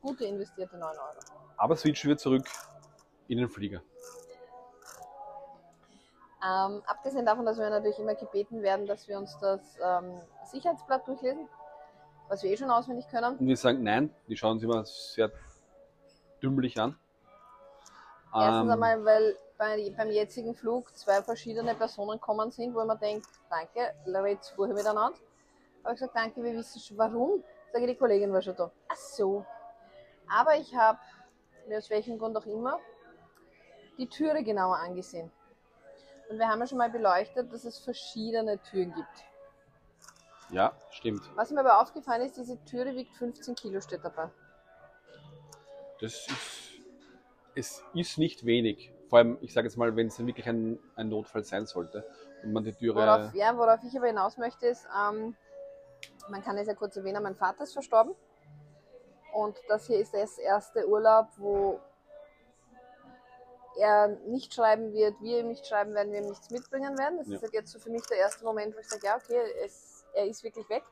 Gute 0.00 0.24
investierte 0.24 0.76
9 0.76 0.82
Euro. 0.82 1.18
Aber 1.56 1.76
switchen 1.76 2.08
wir 2.08 2.16
zurück 2.16 2.46
in 3.26 3.38
den 3.38 3.48
Flieger. 3.48 3.82
Ähm, 6.44 6.82
abgesehen 6.86 7.26
davon, 7.26 7.44
dass 7.46 7.58
wir 7.58 7.68
natürlich 7.68 7.98
immer 7.98 8.14
gebeten 8.14 8.62
werden, 8.62 8.86
dass 8.86 9.08
wir 9.08 9.18
uns 9.18 9.36
das 9.40 9.60
ähm, 9.82 10.20
Sicherheitsblatt 10.44 11.06
durchlesen, 11.08 11.48
was 12.28 12.42
wir 12.42 12.50
eh 12.50 12.56
schon 12.56 12.70
auswendig 12.70 13.08
können. 13.08 13.36
Und 13.36 13.46
wir 13.46 13.56
sagen 13.56 13.82
nein, 13.82 14.14
die 14.28 14.36
schauen 14.36 14.58
sich 14.58 14.68
immer 14.68 14.84
sehr 14.84 15.32
dümmlich 16.40 16.78
an. 16.78 16.96
Erstens 18.32 18.64
Ähm, 18.64 18.70
einmal, 18.70 19.04
weil 19.04 19.36
bei, 19.56 19.92
beim 19.96 20.10
jetzigen 20.10 20.54
Flug 20.54 20.96
zwei 20.96 21.22
verschiedene 21.22 21.74
Personen 21.74 22.20
kommen 22.20 22.50
sind, 22.52 22.74
wo 22.74 22.84
mir 22.84 22.96
denke, 22.96 23.26
danke, 23.50 23.92
red's 24.06 24.50
vorher 24.50 24.74
miteinander. 24.74 25.18
Aber 25.82 25.94
ich 25.94 26.00
gesagt, 26.00 26.14
danke, 26.16 26.42
wir 26.42 26.54
wissen 26.54 26.80
schon 26.80 26.98
warum. 26.98 27.42
Sage 27.72 27.86
die 27.86 27.96
Kollegin 27.96 28.32
war 28.32 28.42
schon 28.42 28.54
da. 28.56 28.70
Ach 28.88 28.96
so. 28.96 29.44
Aber 30.28 30.56
ich 30.56 30.74
habe 30.74 30.98
mir 31.66 31.78
aus 31.78 31.90
welchem 31.90 32.18
Grund 32.18 32.36
auch 32.36 32.46
immer 32.46 32.78
die 33.98 34.08
Türe 34.08 34.44
genauer 34.44 34.76
angesehen. 34.76 35.30
Und 36.28 36.38
wir 36.38 36.48
haben 36.48 36.60
ja 36.60 36.66
schon 36.66 36.78
mal 36.78 36.90
beleuchtet, 36.90 37.52
dass 37.52 37.64
es 37.64 37.78
verschiedene 37.78 38.60
Türen 38.62 38.92
gibt. 38.94 39.24
ja, 40.50 40.72
stimmt. 40.90 41.22
Was 41.34 41.50
mir 41.50 41.60
aber 41.60 41.80
aufgefallen 41.80 42.22
ist, 42.22 42.36
diese 42.36 42.62
Türe 42.64 42.94
wiegt 42.94 43.16
15 43.16 43.54
Kilo, 43.54 43.80
steht 43.80 44.04
dabei. 44.04 44.30
Das 46.00 46.26
ist, 46.26 46.80
es 47.54 47.84
ist 47.94 48.18
nicht 48.18 48.44
wenig. 48.44 48.92
Vor 49.08 49.18
allem, 49.18 49.38
ich 49.40 49.52
sage 49.52 49.66
jetzt 49.66 49.76
mal, 49.76 49.96
wenn 49.96 50.08
es 50.08 50.18
wirklich 50.18 50.46
ein, 50.48 50.78
ein 50.96 51.08
Notfall 51.08 51.44
sein 51.44 51.66
sollte 51.66 52.06
und 52.42 52.52
man 52.52 52.62
die 52.62 52.72
Türe. 52.72 52.94
Worauf, 52.94 53.34
ja, 53.34 53.56
worauf 53.56 53.82
ich 53.82 53.96
aber 53.96 54.06
hinaus 54.06 54.36
möchte, 54.36 54.66
ist, 54.66 54.86
ähm, 54.86 55.34
man 56.28 56.42
kann 56.42 56.58
es 56.58 56.66
ja 56.66 56.74
kurz 56.74 56.96
erwähnen, 56.96 57.22
mein 57.22 57.34
Vater 57.34 57.64
ist 57.64 57.72
verstorben. 57.72 58.14
Und 59.32 59.56
das 59.68 59.86
hier 59.86 59.98
ist 59.98 60.14
das 60.14 60.38
erste 60.38 60.86
Urlaub, 60.86 61.28
wo 61.36 61.80
er 63.78 64.08
nicht 64.26 64.52
schreiben 64.54 64.92
wird, 64.92 65.20
wir 65.20 65.40
ihm 65.40 65.48
nicht 65.48 65.66
schreiben 65.66 65.94
werden, 65.94 66.12
wir 66.12 66.20
ihm 66.20 66.28
nichts 66.28 66.50
mitbringen 66.50 66.98
werden. 66.98 67.18
Das 67.18 67.28
Ja. 67.28 67.36
ist 67.36 67.42
halt 67.42 67.52
jetzt 67.52 67.70
so 67.72 67.78
für 67.78 67.90
mich 67.90 68.04
der 68.06 68.18
erste 68.18 68.44
Moment, 68.44 68.74
wo 68.74 68.80
ich 68.80 68.88
sage, 68.88 69.06
ja, 69.06 69.16
okay, 69.16 69.40
es, 69.64 70.04
er 70.14 70.26
ist 70.26 70.42
wirklich 70.42 70.68
weg. 70.68 70.82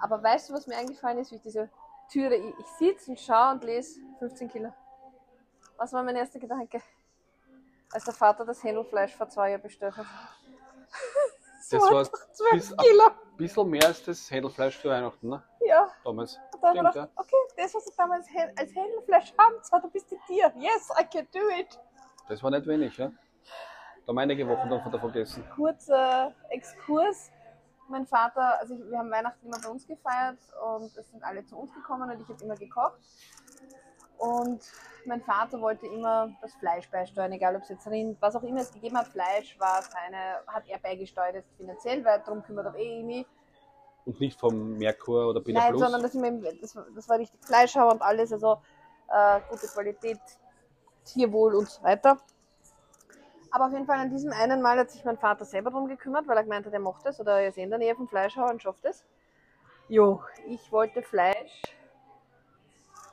Aber 0.00 0.22
weißt 0.22 0.50
du, 0.50 0.54
was 0.54 0.66
mir 0.66 0.76
eingefallen 0.76 1.18
ist, 1.18 1.30
wie 1.30 1.36
ich 1.36 1.42
diese 1.42 1.70
Türe, 2.10 2.34
ich, 2.34 2.54
ich 2.58 2.66
sitze 2.78 3.10
und 3.12 3.20
schaue 3.20 3.52
und 3.52 3.64
lese 3.64 4.00
15 4.18 4.48
Kilo. 4.50 4.72
Was 5.76 5.92
war 5.92 6.02
mein 6.02 6.16
erster 6.16 6.38
Gedanke? 6.38 6.80
Als 7.92 8.04
der 8.04 8.14
Vater 8.14 8.44
das 8.44 8.62
Händelfleisch 8.62 9.14
vor 9.16 9.28
zwei 9.28 9.50
Jahren 9.50 9.62
bestellt 9.62 9.96
hat. 9.96 10.06
Das 11.70 11.80
war 11.90 11.98
einfach 12.00 12.32
12 12.32 12.52
bis- 12.52 12.76
Kilo. 12.76 13.04
Ein 13.06 13.36
bisschen 13.36 13.68
mehr 13.70 13.86
als 13.86 14.02
das 14.04 14.30
Händelfleisch 14.30 14.76
für 14.78 14.90
Weihnachten, 14.90 15.28
ne? 15.28 15.42
Ja. 15.60 15.90
Damals. 16.04 16.38
Und 16.52 16.62
da 16.62 16.68
haben 16.68 16.74
wir 16.76 16.90
Stimmt, 16.90 16.94
gedacht, 16.94 17.10
okay, 17.16 17.36
das, 17.56 17.74
was 17.74 17.86
ich 17.88 17.96
damals 17.96 18.26
als 18.56 18.74
Händelfleisch 18.74 19.34
haben, 19.38 19.54
so, 19.62 19.78
du 19.78 19.88
bist 19.90 20.10
die 20.10 20.18
Tier. 20.26 20.52
Yes, 20.56 20.88
I 21.00 21.04
can 21.04 21.26
do 21.32 21.40
it. 21.58 21.80
Das 22.28 22.42
war 22.42 22.50
nicht 22.50 22.66
wenig, 22.66 22.96
ja? 22.96 23.08
Da 23.08 24.08
haben 24.10 24.18
einige 24.18 24.46
Wochen 24.48 24.68
davon 24.68 25.12
gegessen. 25.12 25.44
Kurzer 25.54 26.32
Exkurs. 26.50 27.30
Mein 27.88 28.06
Vater, 28.06 28.58
also 28.60 28.74
ich, 28.74 28.90
wir 28.90 28.98
haben 28.98 29.10
Weihnachten 29.10 29.46
immer 29.46 29.58
bei 29.62 29.68
uns 29.68 29.86
gefeiert 29.86 30.38
und 30.64 30.96
es 30.96 31.10
sind 31.10 31.22
alle 31.22 31.44
zu 31.44 31.56
uns 31.58 31.72
gekommen 31.74 32.10
und 32.10 32.20
ich 32.20 32.28
habe 32.28 32.42
immer 32.42 32.56
gekocht. 32.56 32.98
Und 34.16 34.60
mein 35.04 35.20
Vater 35.20 35.60
wollte 35.60 35.86
immer 35.86 36.30
das 36.40 36.54
Fleisch 36.54 36.90
beisteuern, 36.90 37.32
egal 37.32 37.56
ob 37.56 37.62
es 37.62 37.68
jetzt 37.68 37.86
Rind, 37.86 38.16
was 38.22 38.36
auch 38.36 38.42
immer 38.42 38.60
es 38.62 38.72
gegeben 38.72 38.96
hat, 38.96 39.08
Fleisch 39.08 39.58
war 39.60 39.82
seine, 39.82 40.38
hat 40.46 40.66
er 40.66 40.78
beigesteuert 40.78 41.34
jetzt 41.34 41.54
finanziell, 41.58 42.02
weil 42.06 42.20
darum 42.20 42.42
kümmert 42.42 42.66
auch 42.68 42.74
eh 42.76 43.02
mich. 43.02 43.26
Und 44.06 44.18
nicht 44.20 44.38
vom 44.40 44.78
Merkur 44.78 45.28
oder 45.28 45.40
Beta 45.40 45.60
Nein, 45.60 45.70
Plus. 45.70 45.80
sondern 45.82 46.02
das, 46.02 46.12
das, 46.60 46.76
war- 46.76 46.86
das 46.94 47.08
war 47.08 47.18
richtig 47.18 47.40
Fleischhauer 47.44 47.92
und 47.92 48.02
alles, 48.02 48.32
also 48.32 48.62
äh, 49.10 49.40
gute 49.50 49.66
Qualität, 49.66 50.20
Tierwohl 51.04 51.54
und 51.54 51.68
so 51.68 51.82
weiter. 51.82 52.18
Aber 53.50 53.66
auf 53.66 53.72
jeden 53.72 53.86
Fall 53.86 53.98
an 53.98 54.10
diesem 54.10 54.32
einen 54.32 54.60
Mal 54.62 54.78
hat 54.78 54.90
sich 54.90 55.04
mein 55.04 55.16
Vater 55.16 55.44
selber 55.44 55.70
drum 55.70 55.86
gekümmert, 55.86 56.26
weil 56.26 56.36
er 56.36 56.42
gemeint 56.42 56.66
hat, 56.66 56.72
er 56.72 56.80
macht 56.80 57.06
das 57.06 57.20
oder 57.20 57.40
er 57.40 57.48
ist 57.48 57.58
in 57.58 57.70
der 57.70 57.78
Nähe 57.78 57.94
vom 57.94 58.08
Fleischhauer 58.08 58.50
und 58.50 58.60
schafft 58.62 58.84
es. 58.84 59.04
Jo, 59.88 60.22
ich 60.46 60.72
wollte 60.72 61.02
Fleisch 61.02 61.62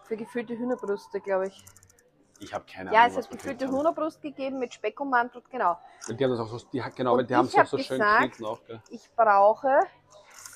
für 0.05 0.17
gefüllte 0.17 0.57
Hühnerbrüste, 0.57 1.19
glaube 1.21 1.47
ich. 1.47 1.63
ich 2.39 2.53
habe 2.53 2.65
keine 2.65 2.91
Ja, 2.91 3.01
Ahnung. 3.01 3.11
es 3.11 3.17
was 3.17 3.25
hat 3.25 3.31
gefüllte. 3.33 3.67
Hühnerbrust 3.69 4.21
gegeben 4.21 4.57
mit 4.57 4.73
Speck 4.73 4.99
ummantelt, 4.99 5.47
genau. 5.51 5.77
Und 6.09 6.19
die 6.19 6.23
haben 6.23 6.31
das 6.31 6.39
auch 6.39 6.47
so, 6.47 6.57
die, 6.73 6.81
genau, 6.95 7.17
Und 7.17 7.29
die 7.29 7.35
haben 7.35 7.45
es 7.45 7.55
auch 7.55 7.65
so 7.67 7.77
schön 7.77 7.99
gesagt- 7.99 8.17
geschnitten 8.31 8.45
auch, 8.45 8.63
gell? 8.65 8.81
Ich 8.89 9.11
brauche 9.15 9.79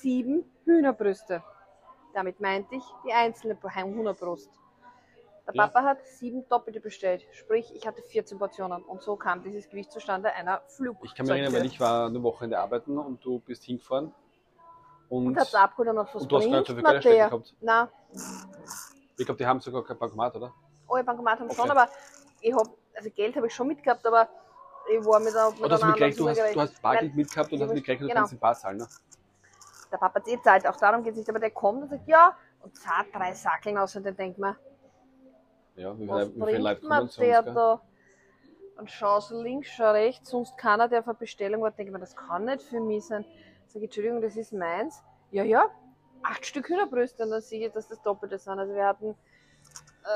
sieben 0.00 0.50
Hühnerbrüste. 0.64 1.44
Damit 2.12 2.40
meinte 2.40 2.74
ich 2.74 2.84
die 3.06 3.12
einzelne 3.12 3.56
Hühnerbrust. 3.62 4.50
Der 5.46 5.54
Ja. 5.54 5.66
Papa 5.68 5.84
hat 5.84 6.04
sieben 6.06 6.48
doppelte 6.48 6.80
bestellt, 6.80 7.24
sprich 7.32 7.72
ich 7.74 7.86
hatte 7.86 8.02
14 8.02 8.38
Portionen 8.38 8.82
und 8.82 9.02
so 9.02 9.16
kam 9.16 9.42
dieses 9.42 9.68
Gewicht 9.68 9.92
zustande 9.92 10.32
einer 10.32 10.60
Flug. 10.68 10.96
Ich 11.04 11.14
kann 11.14 11.26
mich 11.26 11.34
erinnern, 11.36 11.52
weil 11.52 11.66
ich 11.66 11.78
war 11.78 12.06
eine 12.06 12.20
Wochenende 12.22 12.58
arbeiten 12.58 12.98
und 12.98 13.24
du 13.24 13.38
bist 13.40 13.62
hingefahren. 13.62 14.12
Und, 15.08 15.26
und 15.28 15.38
hat's 15.38 15.54
abgeholt 15.54 15.90
und 15.90 15.94
noch 15.96 16.12
was 16.14 16.22
und 16.22 16.32
du 16.32 16.36
hast 16.36 16.50
gar 16.50 16.58
nicht 16.58 16.66
so 16.66 16.74
viel 16.74 16.82
Geld 16.82 17.04
der? 17.04 17.28
gehabt. 17.28 17.54
Na, 17.60 17.88
Ich 19.16 19.24
glaube, 19.24 19.38
die 19.38 19.46
haben 19.46 19.60
sogar 19.60 19.84
kein 19.84 19.96
Bankomat, 19.98 20.34
oder? 20.34 20.52
oh, 20.88 21.00
Bankomat 21.02 21.38
haben 21.38 21.46
Okay. 21.48 21.60
schon, 21.60 21.70
aber 21.70 21.88
ich 22.40 22.52
hab, 22.52 22.68
also 22.96 23.10
Geld 23.10 23.36
habe 23.36 23.46
ich 23.46 23.54
schon 23.54 23.68
mitgehabt, 23.68 24.04
aber 24.04 24.28
ich 24.92 25.04
war 25.04 25.20
mit, 25.20 25.34
einer- 25.36 25.50
mit 25.50 25.60
Oder 25.60 25.74
hast 25.74 25.82
du 26.18 26.24
du 26.24 26.28
hast, 26.28 26.54
du 26.54 26.60
hast 26.60 26.82
Bargeld 26.82 27.10
Nein, 27.12 27.16
mitgehabt 27.16 27.52
und 27.52 27.62
hast 27.62 27.72
mitgerechnet, 27.72 28.08
du 28.08 28.12
genau. 28.12 28.20
kannst 28.22 28.32
den 28.32 28.38
Bar 28.40 28.54
zahlen, 28.56 28.78
ne? 28.78 28.88
Der 29.92 29.98
Papa 29.98 30.16
hat 30.18 30.26
eh 30.28 30.40
zahlt, 30.42 30.66
auch 30.66 30.76
darum 30.76 31.04
geht 31.04 31.12
es 31.12 31.18
nicht, 31.18 31.30
aber 31.30 31.38
der 31.38 31.52
kommt 31.52 31.82
und 31.82 31.88
sagt, 31.90 32.08
ja, 32.08 32.36
und 32.60 32.76
zahlt 32.76 33.14
drei 33.14 33.32
Sackeln 33.32 33.78
aus 33.78 33.94
und 33.94 34.04
dann 34.04 34.16
denkt 34.16 34.38
man, 34.38 34.56
Ja, 35.76 35.98
wie, 35.98 36.08
was 36.08 36.34
wie 36.34 36.40
Leute 36.40 36.80
bringt 36.80 36.82
man 36.84 37.10
der 37.18 37.42
gell? 37.42 37.54
da? 37.54 37.82
Und 38.78 38.90
schau 38.90 39.20
so 39.20 39.40
links, 39.40 39.68
schau 39.68 39.92
rechts, 39.92 40.30
sonst 40.30 40.56
keiner, 40.58 40.88
der 40.88 41.00
auf 41.00 41.08
eine 41.08 41.14
Bestellung 41.14 41.62
war, 41.62 41.70
denkt 41.70 41.92
man, 41.92 42.00
das 42.00 42.14
kann 42.14 42.44
nicht 42.44 42.62
für 42.62 42.80
mich 42.80 43.06
sein. 43.06 43.24
Sag 43.66 43.76
ich, 43.76 43.84
Entschuldigung, 43.84 44.20
das 44.20 44.36
ist 44.36 44.52
meins. 44.52 45.02
Ja, 45.30 45.44
ja, 45.44 45.70
acht 46.22 46.44
Stück 46.44 46.68
Hühnerbrüste 46.68 47.24
und 47.24 47.30
dann 47.30 47.40
sehe 47.40 47.66
ich, 47.66 47.72
dass 47.72 47.88
das 47.88 48.00
Doppelte 48.02 48.38
sind. 48.38 48.58
Also 48.58 48.74
wir 48.74 48.86
hatten 48.86 49.14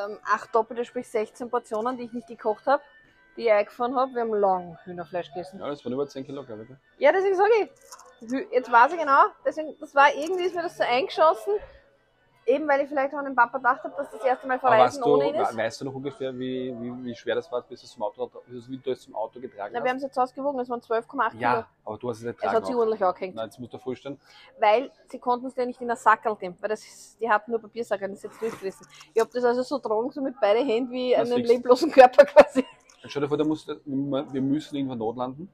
ähm, 0.04 0.18
acht 0.24 0.54
Doppelte, 0.54 0.84
sprich 0.84 1.08
16 1.08 1.50
Portionen, 1.50 1.96
die 1.96 2.04
ich 2.04 2.12
nicht 2.12 2.28
gekocht 2.28 2.66
habe, 2.66 2.82
die 3.36 3.42
ich 3.42 3.52
eingefahren 3.52 3.96
habe. 3.96 4.12
Wir 4.14 4.22
haben 4.22 4.34
lang 4.34 4.78
Hühnerfleisch 4.84 5.28
gegessen. 5.28 5.60
Ja, 5.60 5.68
das 5.68 5.84
waren 5.84 5.92
über 5.92 6.06
10 6.06 6.24
Kilo, 6.24 6.44
glaube 6.44 6.62
ich. 6.62 6.68
gell? 6.68 6.78
Ja, 6.98 7.12
deswegen 7.12 7.36
sage 7.36 7.50
ich, 7.62 8.52
jetzt 8.52 8.70
weiß 8.70 8.92
ich 8.92 8.98
genau, 8.98 9.24
deswegen, 9.44 9.76
das 9.78 9.94
war 9.94 10.14
irgendwie, 10.14 10.44
ist 10.44 10.54
mir 10.54 10.62
das 10.62 10.76
so 10.76 10.84
eingeschossen, 10.84 11.54
eben 12.50 12.68
weil 12.68 12.80
ich 12.82 12.88
vielleicht 12.88 13.14
auch 13.14 13.18
an 13.18 13.24
den 13.26 13.34
Papa 13.34 13.58
gedacht 13.58 13.82
habe, 13.84 13.94
dass 13.96 14.10
das 14.10 14.22
erste 14.24 14.46
Mal 14.46 14.58
Aber 14.58 14.70
weißt 14.70 14.98
verreisen 14.98 15.02
du, 15.02 15.14
ohne 15.14 15.28
ihn 15.28 15.34
ist. 15.36 15.56
weißt 15.56 15.80
du 15.80 15.84
noch 15.86 15.94
ungefähr, 15.94 16.34
wie, 16.38 16.74
wie, 16.80 17.04
wie 17.04 17.14
schwer 17.14 17.34
das 17.36 17.50
war, 17.50 17.62
bis 17.62 17.80
du 17.80 17.86
es 17.86 17.92
zum 17.92 18.02
Auto, 18.02 18.30
bis 18.46 18.66
du 18.82 18.90
es 18.90 19.00
zum 19.02 19.14
Auto 19.14 19.40
getragen 19.40 19.72
Na, 19.74 19.82
wir 19.82 19.90
haben 19.90 19.96
hast? 19.96 20.02
es 20.04 20.08
jetzt 20.08 20.18
ausgewogen, 20.18 20.60
es 20.60 20.68
waren 20.68 20.80
12,8 20.80 21.30
Kilo. 21.30 21.40
Ja, 21.42 21.66
aber 21.84 21.98
du 21.98 22.08
hast 22.10 22.18
es 22.18 22.24
nicht 22.24 22.34
Es 22.36 22.40
tragen. 22.42 22.56
hat 22.56 22.66
sich 22.66 22.74
auch. 22.74 22.78
ordentlich 22.80 23.04
angehängt. 23.04 23.34
Nein, 23.36 23.44
jetzt 23.46 23.58
musst 23.58 23.72
du 23.72 23.78
vorstellen, 23.78 24.18
Weil 24.58 24.90
sie 25.08 25.18
konnten 25.18 25.46
es 25.46 25.56
ja 25.56 25.64
nicht 25.66 25.80
in 25.80 25.90
ein 25.90 25.96
Sackerl 25.96 26.36
geben, 26.36 26.56
weil 26.60 26.68
das 26.68 26.80
ist, 26.84 27.20
die 27.20 27.28
hatten 27.30 27.50
nur 27.50 27.60
Papiersackerl, 27.60 28.08
das 28.08 28.18
ist 28.18 28.24
jetzt 28.24 28.42
durchgerissen. 28.42 28.86
Ich 29.14 29.20
habe 29.20 29.30
das 29.32 29.44
also 29.44 29.62
so 29.62 29.78
tragen, 29.78 30.10
so 30.10 30.20
mit 30.20 30.38
beiden 30.40 30.66
Händen 30.66 30.90
wie 30.92 31.14
Das 31.14 31.30
einen 31.30 31.44
leblosen 31.44 31.90
Körper 31.90 32.24
quasi. 32.26 32.64
stell 33.04 33.22
dir 33.22 33.28
vor, 33.28 33.36
da 33.38 33.44
musst, 33.44 33.68
du- 33.68 33.80
wir 33.84 34.42
müssen 34.42 34.76
irgendwo 34.76 34.94
notlanden. 34.94 35.48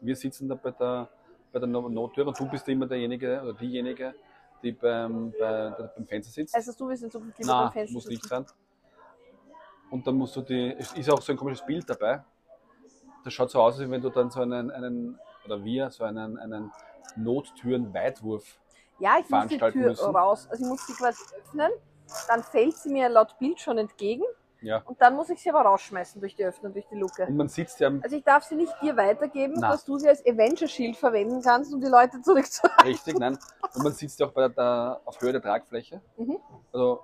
Wir 0.00 0.14
sitzen 0.16 0.48
da 0.48 0.54
bei 0.54 0.70
der, 0.70 1.08
bei 1.52 1.58
der 1.58 1.68
No- 1.68 1.88
Nottür 1.88 2.26
und 2.26 2.38
du 2.38 2.46
bist 2.50 2.68
immer 2.68 2.86
derjenige 2.86 3.40
oder 3.42 3.54
diejenige, 3.54 4.14
die 4.64 4.72
beim, 4.72 5.32
bei, 5.38 5.70
beim 5.94 6.06
Fenster 6.06 6.32
sitzt. 6.32 6.54
Also 6.54 6.72
du 6.72 6.88
wirst 6.88 7.04
in 7.04 7.10
Zukunft 7.10 7.38
lieber 7.38 7.52
Nein, 7.52 7.64
beim 7.64 7.72
Fenster 7.72 7.94
muss 7.94 8.06
nicht 8.06 8.24
sein. 8.26 8.46
Und 9.90 10.06
dann 10.06 10.16
musst 10.16 10.34
du 10.36 10.42
die, 10.42 10.74
es 10.78 10.92
ist 10.92 11.10
auch 11.10 11.20
so 11.20 11.32
ein 11.32 11.38
komisches 11.38 11.64
Bild 11.64 11.88
dabei. 11.88 12.24
Das 13.22 13.32
schaut 13.32 13.50
so 13.50 13.60
aus, 13.60 13.78
als 13.78 13.90
wenn 13.90 14.00
du 14.00 14.10
dann 14.10 14.30
so 14.30 14.40
einen, 14.40 14.70
einen 14.70 15.18
oder 15.44 15.62
wir, 15.62 15.90
so 15.90 16.04
einen, 16.04 16.38
einen 16.38 16.72
Nottüren-Weitwurf. 17.16 18.58
Ja, 18.98 19.18
ich 19.18 19.28
muss 19.28 19.48
die 19.48 19.58
Tür 19.58 19.88
müssen. 19.88 20.16
raus, 20.16 20.48
also 20.50 20.64
ich 20.64 20.68
muss 20.68 20.86
sie 20.86 20.94
quasi 20.94 21.22
öffnen, 21.38 21.70
dann 22.28 22.42
fällt 22.42 22.76
sie 22.76 22.90
mir 22.90 23.08
laut 23.08 23.38
Bild 23.38 23.60
schon 23.60 23.78
entgegen 23.78 24.24
Ja. 24.64 24.82
und 24.86 25.00
dann 25.00 25.14
muss 25.14 25.28
ich 25.30 25.40
sie 25.42 25.50
aber 25.50 25.60
rausschmeißen 25.62 26.20
durch 26.20 26.34
die 26.34 26.44
Öffnung, 26.44 26.72
durch 26.72 26.86
die 26.88 26.96
Luke. 26.96 27.26
Und 27.26 27.36
man 27.36 27.48
sitzt 27.48 27.78
ja 27.80 27.90
Also 28.02 28.16
ich 28.16 28.24
darf 28.24 28.44
sie 28.44 28.56
nicht 28.56 28.72
dir 28.82 28.96
weitergeben, 28.96 29.54
Na. 29.58 29.70
dass 29.72 29.84
du 29.84 29.98
sie 29.98 30.08
als 30.08 30.24
Avenger-Schild 30.26 30.96
verwenden 30.96 31.42
kannst, 31.42 31.72
um 31.74 31.80
die 31.80 31.86
Leute 31.86 32.20
zurückzuhalten. 32.22 32.86
richtig, 32.86 33.18
nein. 33.18 33.38
Und 33.74 33.82
man 33.84 33.92
sitzt 33.92 34.18
ja 34.20 34.26
auch 34.26 34.32
bei 34.32 34.42
der, 34.42 34.48
der, 34.50 35.00
auf 35.04 35.20
Höhe 35.20 35.32
der 35.32 35.42
Tragfläche. 35.42 36.00
Mhm. 36.16 36.38
Also 36.72 37.00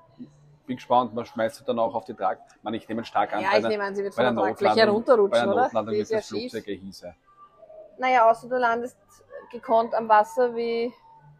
bin 0.66 0.76
gespannt, 0.76 1.14
man 1.14 1.24
schmeißt 1.26 1.56
sie 1.56 1.64
dann 1.64 1.78
auch 1.78 1.94
auf 1.94 2.04
die 2.04 2.14
Trag. 2.14 2.38
Ich 2.56 2.62
meine, 2.62 2.76
ich 2.76 2.88
nehme 2.88 3.04
stark 3.04 3.32
an, 3.34 3.42
Ja, 3.42 3.50
bei 3.52 3.58
ich 3.58 3.66
nehme 3.68 3.84
an, 3.84 3.94
sie 3.94 4.04
wird 4.04 4.16
bei 4.16 4.24
von 4.24 4.34
der 4.36 4.44
Tragfläche 4.44 4.86
Notlandung- 4.86 5.04
bei 5.04 5.14
herunterrutschen, 5.16 5.44
der 5.46 5.54
oder? 5.54 5.62
Notlandung 5.64 5.94
wird 5.94 6.12
das. 6.12 6.28
Flugzeug 6.28 6.64
hieße. 6.64 7.14
Naja, 7.98 8.30
außer 8.30 8.48
du 8.48 8.56
landest 8.56 8.96
gekonnt 9.52 9.94
am 9.94 10.08
Wasser 10.08 10.54
wie 10.54 10.92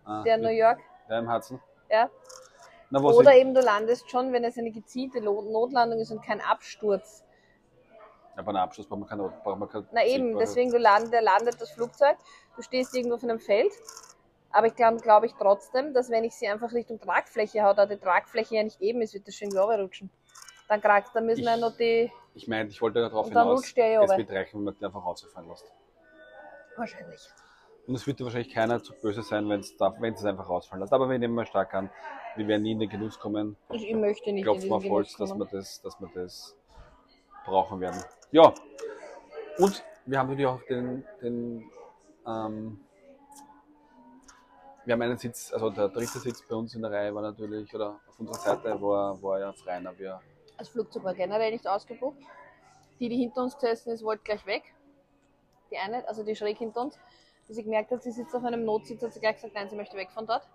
Ah, 0.05 0.23
der 0.23 0.37
New 0.39 0.49
York. 0.51 0.81
Ja, 1.09 1.19
im 1.19 1.33
Hudson. 1.33 1.61
Ja. 1.89 2.09
Na, 2.91 3.01
Oder 3.01 3.33
ich, 3.35 3.41
eben 3.41 3.55
du 3.55 3.61
landest 3.61 4.11
schon, 4.11 4.33
wenn 4.33 4.43
es 4.45 4.59
eine 4.59 4.73
gezielte 4.73 5.21
Notlandung 5.21 6.01
ist 6.01 6.11
und 6.11 6.23
kein 6.25 6.41
Absturz. 6.41 7.25
ja, 8.37 8.43
bei 8.43 8.49
einem 8.51 8.59
Abschluss 8.59 8.87
braucht 8.89 9.01
man 9.01 9.09
keine, 9.09 9.33
braucht 9.45 9.59
man 9.59 9.69
keine 9.69 9.87
Na 9.93 10.05
eben, 10.05 10.37
deswegen 10.39 10.71
du 10.71 10.79
land, 10.79 11.13
der 11.13 11.23
landet 11.23 11.61
das 11.61 11.71
Flugzeug, 11.71 12.17
du 12.57 12.63
stehst 12.63 12.95
irgendwo 12.95 13.15
auf 13.17 13.23
einem 13.23 13.39
Feld. 13.39 13.73
Aber 14.53 14.67
ich 14.67 14.75
glaube 14.75 14.97
glaub 14.97 15.23
ich 15.23 15.33
trotzdem, 15.39 15.95
dass 15.95 16.11
wenn 16.11 16.25
ich 16.25 16.35
sie 16.35 16.49
einfach 16.49 16.73
Richtung 16.73 17.01
Tragfläche 17.01 17.63
hau, 17.63 17.73
da 17.73 17.87
die 17.87 17.97
Tragfläche 17.97 18.57
ja 18.57 18.65
nicht 18.65 18.81
eben 18.81 19.01
ist, 19.01 19.15
wird 19.15 19.29
das 19.29 19.37
schön 19.37 19.57
rutschen. 19.57 20.11
Dann 20.69 20.81
kragst, 20.81 21.15
dann 21.15 21.27
müssen 21.27 21.45
wir 21.45 21.55
Ich- 21.55 21.61
noch 21.61 21.77
die. 21.77 22.13
Ich 22.35 22.49
meine, 22.49 22.69
ich 22.69 22.81
wollte 22.83 23.01
darauf 23.01 23.29
hinaus, 23.29 23.61
rutscht 23.61 23.77
der 23.77 23.89
ja 23.89 24.03
es 24.03 24.17
wird 24.17 24.31
reichen, 24.31 24.59
wenn 24.59 24.65
man 24.65 24.75
den 24.75 24.85
einfach 24.87 25.05
rausfallen 25.05 25.49
lässt. 25.49 25.71
Wahrscheinlich. 26.77 27.29
Und 27.91 27.97
es 27.97 28.07
wird 28.07 28.21
dir 28.21 28.25
wahrscheinlich 28.25 28.55
keiner 28.55 28.81
zu 28.81 28.93
böse 28.93 29.25
sein, 29.25 29.49
wenn 29.49 29.59
es 29.59 30.25
einfach 30.25 30.49
rausfallen 30.49 30.81
lässt. 30.81 30.93
Aber 30.93 31.11
wir 31.11 31.19
nehmen 31.19 31.35
mal 31.35 31.45
stark 31.45 31.75
an, 31.75 31.91
wir 32.37 32.47
werden 32.47 32.63
nie 32.63 32.71
in 32.71 32.79
den 32.79 32.89
Genuss 32.89 33.19
kommen. 33.19 33.57
Ich, 33.73 33.85
ich 33.85 33.97
möchte 33.97 34.31
nicht 34.31 34.45
Klopfen 34.45 34.71
in 34.71 34.91
Holz, 34.93 35.17
dass 35.17 35.35
wir, 35.35 35.45
das, 35.45 35.83
dass 35.83 36.01
wir 36.01 36.09
das 36.15 36.57
brauchen 37.45 37.81
werden. 37.81 38.01
Ja, 38.31 38.55
und 39.59 39.83
wir 40.07 40.21
haben 40.21 40.29
natürlich 40.29 40.47
auch 40.47 40.63
den, 40.69 41.05
den 41.21 41.69
ähm, 42.29 42.79
wir 44.85 44.93
haben 44.93 45.03
einen 45.03 45.19
Sitz, 45.19 45.53
also 45.53 45.71
der 45.71 45.89
dritte 45.89 46.21
Sitz 46.21 46.47
bei 46.47 46.55
uns 46.55 46.73
in 46.77 46.83
der 46.83 46.93
Reihe 46.93 47.13
war 47.13 47.23
natürlich, 47.23 47.75
oder 47.75 47.99
auf 48.07 48.21
unserer 48.21 48.39
Seite 48.39 48.81
war, 48.81 49.21
war 49.21 49.41
ja 49.41 49.53
Freiner. 49.53 49.99
Wir, 49.99 50.21
Das 50.57 50.69
Flugzeug 50.69 51.03
war 51.03 51.15
generell 51.15 51.51
nicht 51.51 51.67
ausgebucht. 51.67 52.19
Die, 53.01 53.09
die 53.09 53.17
hinter 53.17 53.43
uns 53.43 53.57
gesessen 53.57 53.91
ist, 53.91 54.05
wollte 54.05 54.23
gleich 54.23 54.47
weg. 54.47 54.63
Die 55.73 55.77
eine, 55.77 56.07
also 56.07 56.23
die 56.23 56.37
schräg 56.37 56.59
hinter 56.59 56.83
uns. 56.83 56.97
Wie 57.51 57.55
sie 57.55 57.65
gemerkt 57.65 57.91
hat, 57.91 58.01
sie 58.01 58.13
sitzt 58.13 58.33
auf 58.33 58.45
einem 58.45 58.65
Notsitz, 58.65 59.03
hat 59.03 59.13
sie 59.13 59.19
gleich 59.19 59.35
gesagt, 59.35 59.55
nein, 59.55 59.69
sie 59.69 59.75
möchte 59.75 59.97
weg 59.97 60.13
von 60.13 60.25
dort. 60.25 60.49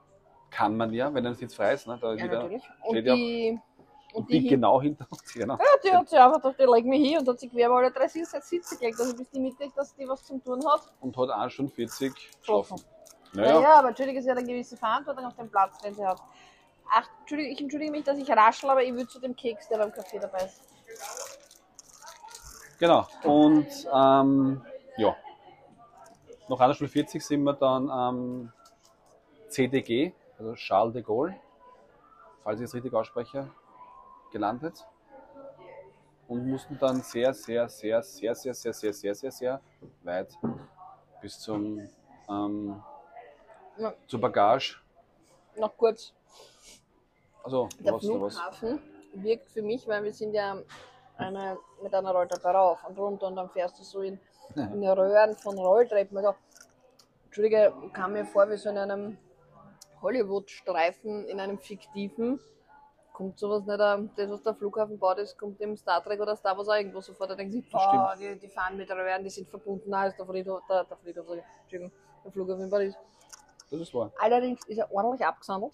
kann 0.49 0.77
man 0.77 0.93
ja, 0.93 1.13
wenn 1.13 1.27
ein 1.27 1.35
Sitz 1.35 1.53
frei 1.53 1.73
ist, 1.73 1.85
ne, 1.87 1.97
da 2.01 2.13
Ja, 2.13 2.25
natürlich. 2.25 2.63
Und 2.83 2.95
die, 2.95 3.59
und 4.13 4.21
und 4.21 4.29
die, 4.31 4.39
die, 4.39 4.47
genau 4.47 4.81
hinter 4.81 5.05
uns, 5.11 5.33
genau. 5.33 5.55
Ja, 5.55 5.65
die 5.83 5.91
hat 5.91 6.07
sich 6.07 6.17
einfach 6.17 6.41
gedacht, 6.41 6.55
die 6.57 6.63
legen 6.73 6.87
mich 6.87 7.05
hin 7.05 7.19
und 7.19 7.27
hat 7.27 7.37
sich 7.37 7.51
quer 7.51 7.69
alle 7.69 7.91
drei 7.91 8.07
Sitze 8.07 8.39
Sitze 8.41 8.77
gelegt. 8.77 8.97
Also 8.97 9.13
bis 9.13 9.29
die 9.29 9.41
Mitte, 9.41 9.69
dass 9.75 9.93
die 9.93 10.07
was 10.07 10.23
zum 10.23 10.41
tun 10.41 10.65
hat. 10.65 10.89
Und 11.01 11.17
hat 11.17 11.29
1 11.31 11.51
Stunde 11.51 11.73
40 11.73 12.13
Schlafen. 12.41 12.77
geschlafen. 12.77 12.85
Ja, 13.33 13.41
Naja, 13.41 13.59
ja, 13.59 13.79
aber 13.79 13.89
entschuldige, 13.89 14.21
sie 14.21 14.31
hat 14.31 14.37
eine 14.37 14.47
gewisse 14.47 14.77
Verantwortung 14.77 15.25
auf 15.25 15.35
dem 15.35 15.49
Platz, 15.51 15.77
den 15.79 15.93
sie 15.93 16.05
hat. 16.05 16.21
Ach, 16.89 17.05
entschuldige, 17.19 17.49
ich 17.49 17.59
entschuldige 17.59 17.91
mich, 17.91 18.05
dass 18.05 18.17
ich 18.17 18.29
raschel, 18.31 18.69
aber 18.69 18.83
ich 18.83 18.93
würde 18.93 19.07
zu 19.07 19.19
dem 19.19 19.35
Keks, 19.35 19.67
der 19.67 19.79
beim 19.79 19.91
Kaffee 19.91 20.19
dabei 20.19 20.45
ist. 20.45 20.61
genau. 22.79 23.05
Und 23.23 23.67
ähm, 23.93 24.61
ja, 24.95 25.13
nach 26.47 26.59
1 26.59 26.75
Stunde 26.75 26.91
40 26.91 27.25
sind 27.25 27.43
wir 27.43 27.53
dann 27.53 27.89
am 27.89 28.51
CDG, 29.49 30.13
also 30.37 30.53
Charles 30.55 30.93
de 30.93 31.01
Gaulle, 31.01 31.35
falls 32.43 32.59
ich 32.59 32.65
es 32.65 32.73
richtig 32.73 32.93
ausspreche, 32.93 33.49
gelandet. 34.31 34.85
Und 36.27 36.47
mussten 36.47 36.77
dann 36.79 37.01
sehr, 37.01 37.33
sehr, 37.33 37.69
sehr, 37.69 38.01
sehr, 38.01 38.33
sehr, 38.33 38.53
sehr, 38.55 38.73
sehr, 38.73 38.93
sehr, 38.93 39.13
sehr, 39.15 39.31
sehr 39.31 39.61
weit 40.03 40.33
bis 41.21 41.39
zum 41.39 41.87
ähm, 42.27 42.83
Ja. 43.77 43.93
zur 44.07 44.19
Bagage. 44.21 44.77
Noch 45.57 45.77
kurz. 45.77 46.13
Also, 47.43 47.69
Der 47.79 47.93
was, 47.93 48.01
da 48.01 48.21
was? 48.21 48.33
Flughafen 48.39 48.81
wirkt 49.13 49.49
für 49.51 49.61
mich, 49.61 49.87
weil 49.87 50.03
wir 50.03 50.13
sind 50.13 50.33
ja 50.33 50.57
eine, 51.17 51.57
mit 51.83 51.93
einer 51.93 52.11
Rolltreppe 52.11 52.47
rauf 52.47 52.83
und 52.87 52.97
runter 52.97 53.27
und 53.27 53.35
dann 53.35 53.49
fährst 53.49 53.77
du 53.79 53.83
so 53.83 54.01
in, 54.01 54.19
in 54.55 54.83
Röhren 54.83 55.35
von 55.35 55.57
Rolltreppen. 55.57 56.17
Also, 56.17 56.35
Entschuldige, 57.25 57.73
kam 57.93 58.13
mir 58.13 58.25
vor 58.25 58.49
wie 58.49 58.57
so 58.57 58.69
in 58.69 58.77
einem 58.77 59.17
Hollywood-Streifen, 60.01 61.25
in 61.25 61.39
einem 61.39 61.57
fiktiven. 61.57 62.39
Kommt 63.13 63.39
sowas 63.39 63.65
nicht, 63.65 63.79
das 63.79 64.29
was 64.29 64.43
der 64.43 64.55
Flughafen 64.55 64.99
baut, 64.99 65.17
das 65.17 65.37
kommt 65.37 65.61
im 65.61 65.77
Star 65.77 66.03
Trek 66.03 66.19
oder 66.19 66.35
Star 66.35 66.57
Wars 66.57 66.67
auch 66.67 66.75
irgendwo 66.75 66.99
sofort. 66.99 67.29
Da 67.29 67.35
denken 67.35 67.53
sie, 67.53 67.61
boah, 67.61 68.13
die, 68.19 68.37
die 68.37 68.49
fahren 68.49 68.75
mit 68.75 68.91
Röhren, 68.91 69.23
die 69.23 69.29
sind 69.29 69.47
verbunden, 69.49 69.89
da 69.89 70.07
ist 70.07 70.17
der 70.17 70.25
Friedhof, 70.25 70.61
der, 70.69 70.83
der 70.83 70.97
Friedhof, 70.97 71.25
Entschuldigung, 71.61 71.91
der 72.25 72.31
Flughafen 72.31 72.63
in 72.65 72.69
Paris. 72.69 72.95
Das 73.71 73.79
ist 73.79 73.93
wahr. 73.93 74.11
Allerdings 74.19 74.65
ist 74.67 74.77
er 74.77 74.91
ordentlich 74.91 75.25
abgesandelt. 75.25 75.73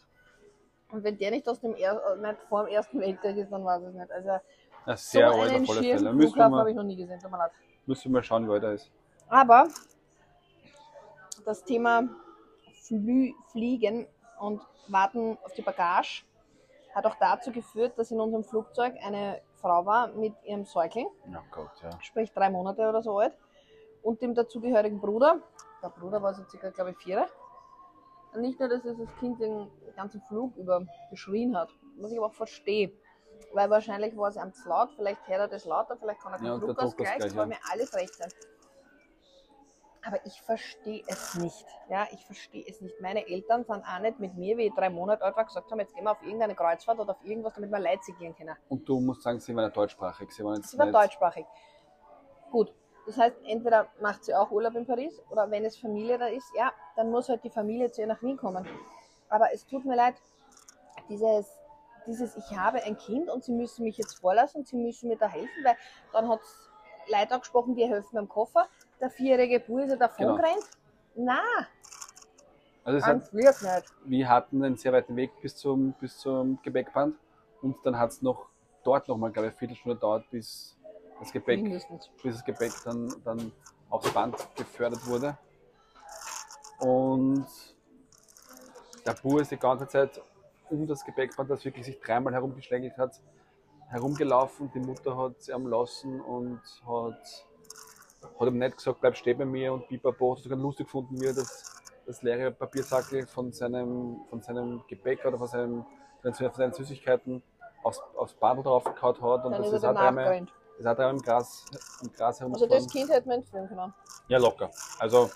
Und 0.92 1.04
wenn 1.04 1.18
der 1.18 1.32
nicht 1.32 1.48
aus 1.48 1.60
dem 1.60 1.74
er 1.76 1.94
äh, 1.94 2.18
nicht 2.18 2.42
vor 2.48 2.66
dem 2.66 2.74
Ersten 2.74 3.00
Weltkrieg 3.00 3.38
ist, 3.38 3.52
dann 3.52 3.66
weiß 3.66 3.84
ich 3.88 3.94
nicht. 3.94 4.12
Also 4.12 4.30
Ja, 4.86 4.98
so 4.98 5.20
sehr 5.20 5.30
alt 5.32 5.52
einen 5.52 5.68
wir, 5.68 6.28
Flughafen 6.28 6.56
habe 6.56 6.70
ich 6.70 6.76
noch 6.76 6.84
nie 6.84 6.96
gesehen, 6.96 7.20
tut 7.20 7.32
mir 7.32 7.38
leid. 7.38 7.52
Müssen 7.86 8.06
wir 8.06 8.20
mal 8.20 8.24
schauen, 8.24 8.48
wie 8.48 8.54
alt 8.54 8.64
er 8.64 8.74
ist. 8.74 8.92
Aber 9.30 9.68
das 11.46 11.64
Thema 11.64 12.04
Flü 12.84 13.34
Fliegen 13.52 14.08
und 14.40 14.62
Warten 14.88 15.38
auf 15.44 15.54
die 15.54 15.62
Bagage 15.62 16.24
hat 16.94 17.06
auch 17.06 17.16
dazu 17.20 17.52
geführt, 17.52 17.98
dass 17.98 18.12
in 18.12 18.20
unserem 18.20 18.44
Flugzeug 18.44 18.96
eine 19.04 19.42
Frau 19.56 19.86
war 19.86 20.08
mit 20.10 20.34
ihrem 20.44 20.66
Säugling, 20.66 21.08
Ja 21.32 21.44
Gott, 21.52 21.72
ja. 21.82 21.90
sprich 22.02 22.32
drei 22.34 22.50
Monate 22.50 22.88
oder 22.88 23.02
so 23.02 23.20
alt, 23.20 23.34
und 24.02 24.22
dem 24.22 24.34
dazugehörigen 24.34 25.00
Bruder. 25.00 25.40
Der 25.82 25.90
Bruder 25.90 26.22
war 26.22 26.34
so 26.34 26.44
circa, 26.50 26.70
glaube 26.70 26.92
ich, 26.92 26.98
vier. 26.98 27.28
Und 28.34 28.42
nicht 28.42 28.60
nur, 28.60 28.70
dass 28.70 28.84
das 28.84 28.98
Kind 29.20 29.40
den 29.40 29.68
ganzen 29.96 30.22
Flug 30.22 30.56
über 30.58 30.86
geschrien 31.10 31.56
hat, 31.58 31.70
was 31.98 32.12
ich 32.12 32.18
aber 32.18 32.28
auch 32.28 32.34
verstehe. 32.34 32.92
Weil 33.54 33.70
wahrscheinlich 33.70 34.16
war 34.18 34.30
es 34.30 34.36
zu 34.36 34.70
laut, 34.70 34.90
vielleicht 34.96 35.28
hört 35.28 35.40
er 35.40 35.48
das 35.48 35.66
lauter, 35.66 35.98
vielleicht 35.98 36.22
kann 36.22 36.34
er 36.34 36.40
Ja, 36.40 36.44
keinen 36.44 36.54
und 36.54 36.62
der 36.62 36.68
Druckausgleich, 36.68 37.10
Druckausgleich, 37.10 37.18
das 37.20 37.34
soll 37.34 37.44
ja. 37.44 37.46
mir 37.48 37.72
alles 37.72 37.94
recht 37.96 38.16
sein. 38.16 38.30
Aber 40.04 40.26
ich 40.26 40.42
verstehe 40.42 41.04
es 41.08 41.36
nicht. 41.36 41.66
Ja, 41.90 42.08
ich 42.12 42.26
verstehe 42.26 42.66
es 42.68 42.82
nicht. 42.82 43.00
Meine 43.02 43.28
Eltern 43.28 43.64
sind 43.64 43.84
auch 43.84 44.00
nicht 44.00 44.20
mit 44.20 44.36
mir, 44.36 44.58
wie 44.58 44.68
ich 44.68 44.74
drei 44.74 44.90
Monate 44.90 45.24
alt 45.24 45.36
war, 45.36 45.46
gesagt 45.46 45.70
haben, 45.70 45.80
jetzt 45.80 45.94
gehen 45.94 46.04
wir 46.06 46.12
auf 46.12 46.24
irgendeine 46.24 46.56
Kreuzfahrt 46.56 47.00
oder 47.00 47.12
auf 47.12 47.24
irgendwas, 47.24 47.54
damit 47.54 47.70
wir 47.70 47.80
Leipzig 47.80 48.18
gehen 48.18 48.36
können. 48.36 48.56
Und 48.70 48.88
du 48.90 49.00
musst 49.00 49.22
sagen, 49.22 49.40
sie 49.40 49.56
waren 49.56 49.66
ja 49.66 49.70
deutschsprachig. 49.70 50.32
Sie 50.32 50.44
waren 50.44 50.62
Sie 50.64 50.78
war 50.78 50.86
nicht, 50.88 50.96
deutschsprachig. 50.96 51.46
Gut. 52.50 52.74
Das 53.06 53.18
heißt, 53.18 53.36
entweder 53.46 53.90
macht 54.00 54.24
sie 54.26 54.34
auch 54.34 54.50
Urlaub 54.52 54.76
in 54.76 54.86
Paris 54.86 55.22
oder 55.30 55.50
wenn 55.52 55.66
es 55.66 55.78
Familie 55.78 56.18
da 56.18 56.28
ist, 56.28 56.52
ja, 56.56 56.72
dann 56.96 57.12
muss 57.12 57.30
halt 57.30 57.44
die 57.44 57.50
Familie 57.50 57.92
zu 57.92 58.02
ihr 58.02 58.08
nach 58.08 58.22
Wien 58.22 58.38
kommen. 58.38 58.68
Aber 59.30 59.54
es 59.54 59.66
tut 59.66 59.86
mir 59.86 59.96
leid, 59.96 60.16
dieses, 61.10 61.58
dieses 62.08 62.36
ich 62.36 62.58
habe 62.58 62.84
ein 62.84 62.98
Kind 62.98 63.30
und 63.30 63.44
sie 63.44 63.52
müssen 63.52 63.84
mich 63.84 63.98
jetzt 63.98 64.20
vorlassen 64.20 64.60
und 64.62 64.68
sie 64.68 64.76
müssen 64.78 65.10
mir 65.10 65.18
da 65.18 65.28
helfen, 65.28 65.64
weil 65.64 65.76
dann 66.14 66.28
hat 66.30 66.42
es 66.42 66.70
Leute 67.08 67.34
angesprochen, 67.36 67.76
die 67.76 67.86
helfen 67.86 68.10
beim 68.14 68.30
Koffer. 68.30 68.68
Der 69.00 69.10
vierjährige 69.10 69.60
Bub 69.60 69.80
ist 69.80 69.90
ja 69.92 69.96
davon 69.98 70.28
Genau. 70.28 70.38
gerannt. 70.38 70.64
Na, 71.16 71.40
Also 72.84 73.06
hat, 73.06 73.34
nicht. 73.34 73.64
wir 74.06 74.30
hatten 74.30 74.64
einen 74.64 74.78
sehr 74.78 74.94
weiten 74.94 75.16
Weg 75.16 75.32
bis 75.42 75.56
zum, 75.56 75.94
bis 76.00 76.18
zum 76.18 76.60
Gepäckband 76.64 77.16
und 77.62 77.76
dann 77.86 77.98
hat 77.98 78.12
es 78.12 78.22
noch 78.22 78.48
dort 78.84 79.08
nochmal, 79.08 79.32
glaube 79.32 79.48
ich, 79.48 79.52
eine 79.52 79.58
Viertelstunde 79.60 79.96
gedauert, 79.96 80.26
bis 80.32 80.78
das 81.20 81.32
Gepäck, 81.32 81.64
bis 81.64 81.86
das 82.24 82.44
Gepäck 82.46 82.72
dann, 82.84 83.14
dann 83.24 83.52
aufs 83.90 84.12
Band 84.12 84.36
gefördert 84.56 85.06
wurde. 85.06 85.38
Und 86.80 87.46
der 89.06 89.14
Bur 89.14 89.42
ist 89.42 89.52
die 89.52 89.58
ganze 89.58 89.88
Zeit 89.88 90.22
um 90.72 90.88
das 90.88 91.04
Gepäckband, 91.06 91.50
das 91.50 91.64
wirklich 91.66 91.86
sich 91.86 92.00
dreimal 92.00 92.34
herumgeschlängelt 92.34 92.98
hat, 92.98 93.22
herumgelaufen. 93.90 94.72
Die 94.74 94.80
Mutter 94.80 95.16
hat 95.18 95.42
sie 95.42 95.54
am 95.54 95.68
lassen 95.68 96.22
und 96.22 96.62
hat, 96.88 97.46
hat 98.40 98.48
ihm 98.48 98.58
nicht 98.58 98.78
gesagt, 98.78 99.02
bleib 99.02 99.16
stehen 99.16 99.38
bei 99.38 99.46
mir 99.46 99.74
und 99.74 99.88
Pipapo. 99.88 100.36
Hat 100.36 100.44
sogar 100.44 100.58
lustig 100.58 100.88
gefunden, 100.88 101.22
er 101.22 101.34
das, 101.34 101.82
das 102.06 102.22
leere 102.22 102.52
Papiersackel 102.52 103.28
von 103.28 103.52
seinem, 103.52 104.22
von 104.30 104.42
seinem 104.42 104.84
Gepäck 104.88 105.26
oder 105.26 105.38
von, 105.38 105.48
seinem, 105.48 105.86
von 106.22 106.34
seinen 106.34 106.74
Süßigkeiten 106.74 107.44
aufs, 107.84 108.02
aufs 108.16 108.34
Band 108.34 108.66
draufgehauen 108.66 109.22
hat. 109.22 109.46
Und 109.46 109.52
Dann 109.52 109.62
das 109.64 109.74
ist 109.74 109.84
er 109.84 109.92
auch 109.92 109.96
dreimal, 109.96 110.48
ist 110.78 110.88
auch 110.88 110.96
dreimal 110.96 111.14
im 111.14 111.22
Gras, 111.22 111.66
im 112.02 112.12
Gras 112.14 112.42
Also 112.42 112.46
herumgefahren. 112.46 112.84
das 112.84 112.92
Kind 112.92 113.10
hätte 113.10 113.28
man 113.28 113.40
entführen 113.40 113.68
können. 113.68 113.94
Ja, 114.28 114.38
locker. 114.38 114.72
Also, 115.00 115.30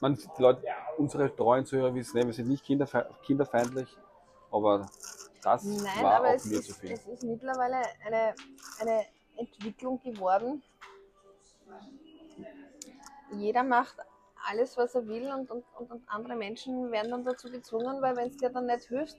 man, 0.00 0.16
die 0.16 0.42
Leute, 0.42 0.62
unsere 0.96 1.34
treuen 1.34 1.64
Zuhörer 1.64 1.94
wissen, 1.94 2.26
wir 2.26 2.32
sind 2.32 2.48
nicht 2.48 2.64
kinderfe 2.64 3.08
kinderfeindlich, 3.22 3.96
aber 4.50 4.90
das 5.42 5.64
Nein, 5.64 6.02
war 6.02 6.16
aber 6.16 6.28
auch 6.30 6.44
mir 6.44 6.58
ist, 6.58 6.66
zu 6.66 6.74
viel. 6.74 6.92
es 6.92 7.06
ist 7.06 7.22
mittlerweile 7.22 7.76
eine, 8.04 8.34
eine 8.80 9.06
Entwicklung 9.36 10.00
geworden. 10.02 10.62
Jeder 13.32 13.62
macht 13.62 13.94
alles, 14.48 14.76
was 14.76 14.94
er 14.94 15.06
will 15.06 15.30
und, 15.30 15.50
und, 15.50 15.64
und, 15.78 16.02
andere 16.08 16.34
Menschen 16.34 16.90
werden 16.90 17.10
dann 17.10 17.24
dazu 17.24 17.50
gezwungen, 17.50 18.02
weil 18.02 18.16
wenn 18.16 18.28
es 18.28 18.36
dir 18.36 18.50
dann 18.50 18.66
nicht 18.66 18.88
hilft, 18.88 19.16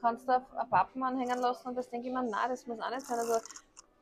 kannst 0.00 0.28
du 0.28 0.32
auf 0.36 0.42
ein 0.56 0.68
Pappen 0.70 1.02
anhängen 1.02 1.38
lassen 1.38 1.68
und 1.68 1.74
das 1.74 1.90
denke 1.90 2.08
ich 2.08 2.14
mir, 2.14 2.22
na, 2.22 2.48
das 2.48 2.66
muss 2.66 2.80
auch 2.80 2.90
nicht 2.90 3.06
sein. 3.06 3.18
Also 3.18 3.40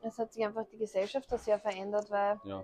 es 0.01 0.17
hat 0.17 0.31
sich 0.31 0.45
einfach 0.45 0.65
die 0.71 0.77
Gesellschaft 0.77 1.31
da 1.31 1.37
sehr 1.37 1.59
verändert, 1.59 2.09
weil 2.09 2.39
Ja. 2.43 2.63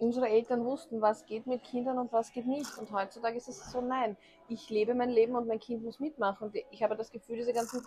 Unsere 0.00 0.28
Eltern 0.28 0.64
wussten, 0.64 1.00
was 1.00 1.26
geht 1.26 1.46
mit 1.46 1.62
Kindern 1.62 1.98
und 1.98 2.12
was 2.12 2.32
geht 2.32 2.46
nicht. 2.46 2.78
Und 2.78 2.90
heutzutage 2.90 3.36
ist 3.36 3.48
es 3.48 3.70
so, 3.70 3.80
nein, 3.80 4.16
ich 4.48 4.70
lebe 4.70 4.94
mein 4.94 5.10
Leben 5.10 5.36
und 5.36 5.46
mein 5.46 5.60
Kind 5.60 5.84
muss 5.84 6.00
mitmachen. 6.00 6.48
Und 6.48 6.56
ich 6.70 6.82
habe 6.82 6.96
das 6.96 7.10
Gefühl, 7.10 7.36
diese 7.36 7.52
ganzen, 7.52 7.86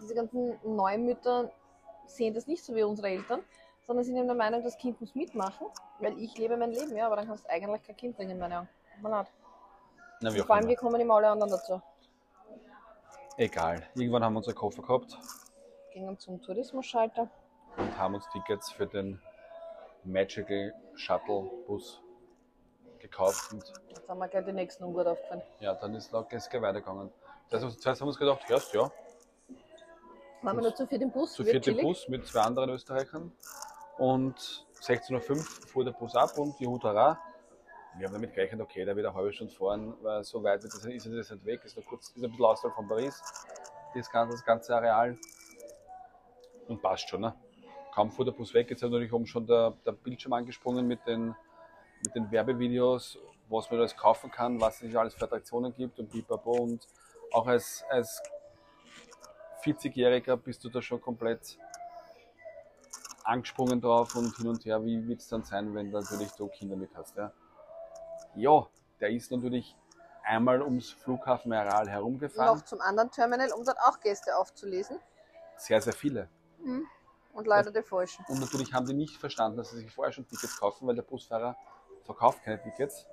diese 0.00 0.14
ganzen 0.14 0.58
Neumütter 0.64 1.50
sehen 2.06 2.34
das 2.34 2.46
nicht 2.46 2.64
so 2.64 2.74
wie 2.74 2.84
unsere 2.84 3.08
Eltern, 3.08 3.40
sondern 3.86 4.04
sind 4.04 4.16
eben 4.16 4.26
der 4.26 4.36
Meinung, 4.36 4.62
das 4.62 4.78
Kind 4.78 5.00
muss 5.00 5.14
mitmachen, 5.14 5.66
weil 5.98 6.18
ich 6.18 6.36
lebe 6.38 6.56
mein 6.56 6.70
Leben, 6.70 6.96
ja, 6.96 7.06
aber 7.06 7.16
dann 7.16 7.26
kannst 7.26 7.44
du 7.44 7.50
eigentlich 7.50 7.82
kein 7.82 7.96
Kind 7.96 8.16
bringen, 8.16 8.38
meine 8.38 8.60
Augen. 8.60 8.68
Na, 9.02 10.32
wie 10.32 10.40
auch 10.40 10.46
vor 10.46 10.54
allem, 10.54 10.62
immer. 10.64 10.70
wir 10.70 10.76
kommen 10.76 11.00
immer 11.00 11.14
alle 11.14 11.28
anderen 11.28 11.50
dazu. 11.50 11.82
Egal. 13.36 13.82
Irgendwann 13.94 14.24
haben 14.24 14.32
wir 14.32 14.38
unsere 14.38 14.54
Koffer 14.54 14.82
gehabt 14.82 15.18
Gingen 15.92 16.18
zum 16.18 16.40
Tourismusschalter. 16.40 17.28
und 17.76 17.98
haben 17.98 18.14
uns 18.14 18.26
Tickets 18.32 18.70
für 18.70 18.86
den 18.86 19.20
Magical 20.06 20.72
Shuttle 20.94 21.50
Bus 21.66 22.00
gekauft 22.98 23.52
und 23.52 23.64
Jetzt 23.88 24.08
haben 24.08 24.18
wir 24.18 24.28
gleich 24.28 24.44
die 24.44 24.52
nächsten 24.52 24.84
ungut 24.84 25.06
aufgefallen. 25.06 25.42
ja, 25.60 25.74
dann 25.74 25.94
ist 25.94 26.12
es 26.12 26.28
gleich 26.28 26.62
weitergegangen. 26.62 27.12
Das 27.50 27.62
heißt, 27.64 27.80
zuerst 27.80 28.00
haben 28.00 28.06
wir 28.06 28.10
uns 28.10 28.18
gedacht, 28.18 28.40
erst 28.48 28.72
ja, 28.74 28.90
Waren 30.42 30.56
wir 30.56 30.62
nur 30.62 30.74
zu 30.74 30.86
viert 30.86 31.02
im 31.02 31.10
Bus? 31.10 31.32
zu 31.32 31.44
wird 31.44 31.52
viert 31.52 31.66
im 31.66 31.74
chillig. 31.74 31.82
Bus 31.86 32.08
mit 32.08 32.26
zwei 32.26 32.40
anderen 32.40 32.70
Österreichern 32.70 33.32
und 33.98 34.36
16.05 34.80 35.30
Uhr 35.30 35.36
fuhr 35.66 35.84
der 35.84 35.92
Bus 35.92 36.14
ab 36.14 36.38
und 36.38 36.58
Juhu 36.60 36.80
Hurra. 36.82 37.18
Wir 37.98 38.06
haben 38.06 38.12
damit 38.14 38.34
gerechnet, 38.34 38.60
okay, 38.60 38.84
der 38.84 38.94
wird 38.94 39.06
eine 39.06 39.14
halbe 39.16 39.32
Stunde 39.32 39.52
fahren, 39.54 39.94
weil 40.02 40.22
so 40.22 40.42
weit 40.42 40.62
wird 40.62 40.72
das, 40.74 40.84
ist 40.84 41.06
das 41.06 41.30
nicht 41.30 41.44
weg, 41.46 41.64
ist, 41.64 41.76
noch 41.78 41.84
kurz, 41.86 42.08
ist 42.10 42.16
ein 42.16 42.30
bisschen 42.30 42.44
außerhalb 42.44 42.74
von 42.74 42.86
Paris, 42.86 43.22
das 43.94 44.10
ganze, 44.10 44.36
das 44.36 44.44
ganze 44.44 44.76
Areal. 44.76 45.16
Und 46.68 46.82
passt 46.82 47.08
schon, 47.08 47.22
ne? 47.22 47.34
Kaum 47.96 48.10
fuhr 48.10 48.26
der 48.26 48.32
Bus 48.32 48.52
weg, 48.52 48.68
jetzt 48.68 48.82
ist 48.82 48.90
natürlich 48.90 49.10
oben 49.10 49.26
schon 49.26 49.46
der, 49.46 49.72
der 49.86 49.92
Bildschirm 49.92 50.34
angesprungen 50.34 50.86
mit 50.86 51.06
den, 51.06 51.34
mit 52.04 52.14
den 52.14 52.30
Werbevideos, 52.30 53.18
was 53.48 53.70
man 53.70 53.80
alles 53.80 53.96
kaufen 53.96 54.30
kann, 54.30 54.60
was 54.60 54.76
es 54.76 54.82
nicht 54.82 54.96
alles 54.96 55.14
für 55.14 55.24
Attraktionen 55.24 55.72
gibt 55.72 55.98
und 55.98 56.10
pipapo. 56.10 56.50
Und 56.50 56.86
auch 57.32 57.46
als, 57.46 57.82
als 57.88 58.22
40-Jähriger 59.64 60.36
bist 60.36 60.62
du 60.62 60.68
da 60.68 60.82
schon 60.82 61.00
komplett 61.00 61.58
angesprungen 63.24 63.80
drauf 63.80 64.14
und 64.14 64.36
hin 64.36 64.48
und 64.48 64.62
her. 64.66 64.84
Wie 64.84 65.08
wird 65.08 65.22
es 65.22 65.28
dann 65.28 65.42
sein, 65.42 65.74
wenn 65.74 65.90
du 65.90 65.98
natürlich 65.98 66.30
du 66.32 66.48
Kinder 66.48 66.76
mit 66.76 66.90
hast? 66.94 67.16
Ja, 67.16 67.32
ja 68.34 68.66
der 69.00 69.08
ist 69.08 69.32
natürlich 69.32 69.74
einmal 70.22 70.60
ums 70.60 70.90
Flughafenareal 70.90 71.88
herumgefahren. 71.88 72.58
Noch 72.58 72.64
zum 72.66 72.82
anderen 72.82 73.10
Terminal, 73.10 73.52
um 73.52 73.64
dort 73.64 73.78
auch 73.80 74.00
Gäste 74.00 74.36
aufzulesen. 74.36 74.98
Sehr, 75.56 75.80
sehr 75.80 75.94
viele. 75.94 76.28
Und 77.36 77.46
leider 77.46 77.70
die 77.70 77.82
falschen. 77.82 78.24
Und 78.28 78.40
natürlich 78.40 78.72
haben 78.72 78.86
die 78.86 78.94
nicht 78.94 79.16
verstanden, 79.18 79.58
dass 79.58 79.70
sie 79.70 79.78
sich 79.78 79.92
vorher 79.92 80.12
schon 80.12 80.26
Tickets 80.26 80.58
kaufen, 80.58 80.88
weil 80.88 80.94
der 80.94 81.02
Busfahrer 81.02 81.56
verkauft 82.04 82.42
keine 82.42 82.60
Tickets. 82.62 83.06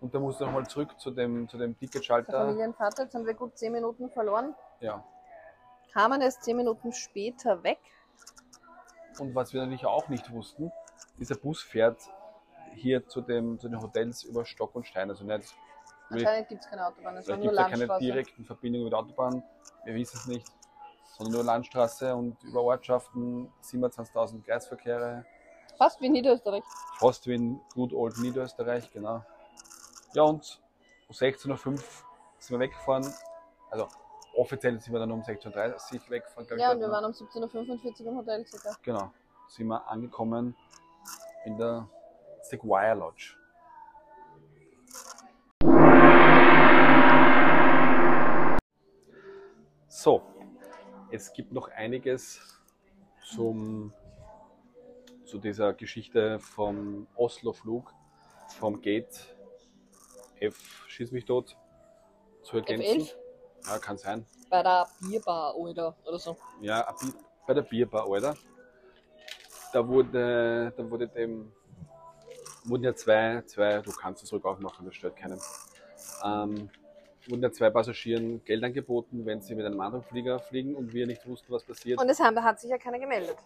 Und 0.00 0.14
da 0.14 0.18
musst 0.18 0.40
du 0.40 0.44
nochmal 0.44 0.66
zurück 0.66 0.98
zu 0.98 1.10
dem, 1.10 1.48
zu 1.48 1.56
dem 1.56 1.72
Der 1.72 1.78
Ticketschalter. 1.78 2.32
Familienvater, 2.32 3.04
jetzt 3.04 3.14
haben 3.14 3.24
wir 3.24 3.34
gut 3.34 3.56
10 3.56 3.72
Minuten 3.72 4.10
verloren. 4.10 4.54
Ja. 4.80 5.04
Kamen 5.92 6.20
erst 6.20 6.42
10 6.42 6.56
Minuten 6.56 6.92
später 6.92 7.62
weg. 7.62 7.78
Und 9.18 9.34
was 9.34 9.54
wir 9.54 9.62
natürlich 9.62 9.86
auch 9.86 10.08
nicht 10.08 10.30
wussten, 10.30 10.70
dieser 11.18 11.36
Bus 11.36 11.62
fährt 11.62 12.02
hier 12.74 13.06
zu, 13.06 13.22
dem, 13.22 13.58
zu 13.58 13.68
den 13.68 13.80
Hotels 13.80 14.24
über 14.24 14.44
Stock 14.44 14.74
und 14.74 14.86
Stein. 14.86 15.08
Also 15.08 15.24
nicht, 15.24 15.54
Anscheinend 16.10 16.48
gibt 16.48 16.62
es 16.62 16.70
keine 16.70 16.86
Autobahn, 16.86 17.16
es 17.16 17.28
war 17.28 17.36
nur 17.36 17.46
ja 17.46 17.62
keine 17.64 17.76
Landstraße. 17.76 18.04
direkten 18.04 18.44
Verbindungen 18.44 18.84
mit 18.84 18.92
der 18.92 19.00
Autobahn, 19.00 19.42
wir 19.84 19.94
wissen 19.94 20.16
es 20.18 20.26
nicht, 20.26 20.46
sondern 21.12 21.34
nur 21.34 21.44
Landstraße 21.44 22.14
und 22.14 22.42
über 22.42 22.62
Ortschaften 22.62 23.52
27.000 23.62 24.42
Kreisverkehre. 24.44 25.24
Fast 25.78 26.00
wie 26.00 26.08
Niederösterreich. 26.08 26.64
Fast 26.98 27.26
wie 27.26 27.34
in 27.34 27.60
Good 27.74 27.92
Old 27.92 28.18
Niederösterreich, 28.18 28.90
genau. 28.90 29.24
Ja, 30.14 30.22
und 30.22 30.60
um 31.08 31.14
16.05 31.14 31.66
Uhr 31.66 31.78
sind 32.38 32.50
wir 32.50 32.60
weggefahren. 32.60 33.12
Also 33.70 33.88
offiziell 34.34 34.80
sind 34.80 34.92
wir 34.92 35.00
dann 35.00 35.12
um 35.12 35.20
16.30 35.20 35.94
Uhr 35.94 36.10
weggefahren. 36.10 36.58
Ja, 36.58 36.72
und 36.72 36.80
wir 36.80 36.90
waren 36.90 37.04
um 37.04 37.12
17.45 37.12 38.00
Uhr 38.00 38.12
im 38.12 38.16
Hotel 38.18 38.46
circa. 38.46 38.76
Genau, 38.82 39.10
sind 39.48 39.66
wir 39.66 39.86
angekommen 39.88 40.56
in 41.44 41.56
der 41.56 41.88
Sequoia 42.42 42.92
Lodge. 42.92 43.36
So, 49.88 50.22
es 51.16 51.32
gibt 51.32 51.50
noch 51.50 51.68
einiges 51.68 52.40
zum, 53.24 53.92
zu 55.24 55.38
dieser 55.38 55.72
Geschichte 55.72 56.38
vom 56.38 57.06
Oslo-Flug, 57.16 57.92
vom 58.58 58.80
Gate 58.82 59.34
F, 60.38 60.84
schieß 60.86 61.12
mich 61.12 61.24
tot, 61.24 61.56
zu 62.42 62.58
ergänzen. 62.58 63.00
F11? 63.00 63.14
Ja, 63.66 63.78
kann 63.78 63.96
sein. 63.96 64.26
Bei 64.50 64.62
der 64.62 64.86
Bierbar, 65.00 65.56
oder, 65.56 65.96
oder 66.04 66.18
so. 66.18 66.36
Ja, 66.60 66.94
bei 67.46 67.54
der 67.54 67.62
Bierbar, 67.62 68.06
Alter. 68.08 68.36
Da 69.72 69.88
wurde, 69.88 70.72
da 70.76 70.90
wurde 70.90 71.08
dem, 71.08 71.50
wurden 72.64 72.84
ja 72.84 72.94
zwei, 72.94 73.42
zwei, 73.46 73.80
du 73.80 73.90
kannst 73.90 74.22
es 74.22 74.28
zurück 74.28 74.44
aufmachen, 74.44 74.84
das 74.84 74.94
stört 74.94 75.16
keinen. 75.16 75.40
Ähm, 76.22 76.70
wurden 77.30 77.42
ja 77.42 77.50
zwei 77.52 77.70
Passagieren 77.70 78.44
Geld 78.44 78.62
angeboten, 78.64 79.24
wenn 79.26 79.40
sie 79.40 79.54
mit 79.54 79.66
einem 79.66 79.80
anderen 79.80 80.04
Flieger 80.04 80.38
fliegen 80.38 80.74
und 80.74 80.92
wir 80.92 81.06
nicht 81.06 81.26
wussten, 81.26 81.52
was 81.52 81.64
passiert. 81.64 82.00
Und 82.00 82.08
es 82.08 82.20
haben, 82.20 82.42
hat 82.42 82.60
sich 82.60 82.70
ja 82.70 82.78
keiner 82.78 82.98
gemeldet. 82.98 83.36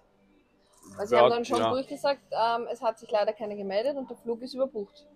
Weil 0.96 1.06
sie 1.06 1.14
Ja, 1.14 1.22
haben 1.22 1.30
dann 1.30 1.44
schon 1.44 1.58
ja. 1.58 1.70
durchgesagt, 1.70 2.20
ähm, 2.32 2.66
es 2.70 2.80
hat 2.82 2.98
sich 2.98 3.10
leider 3.10 3.32
keiner 3.32 3.54
gemeldet 3.54 3.96
und 3.96 4.08
der 4.10 4.16
Flug 4.16 4.42
ist 4.42 4.54
überbucht. 4.54 5.06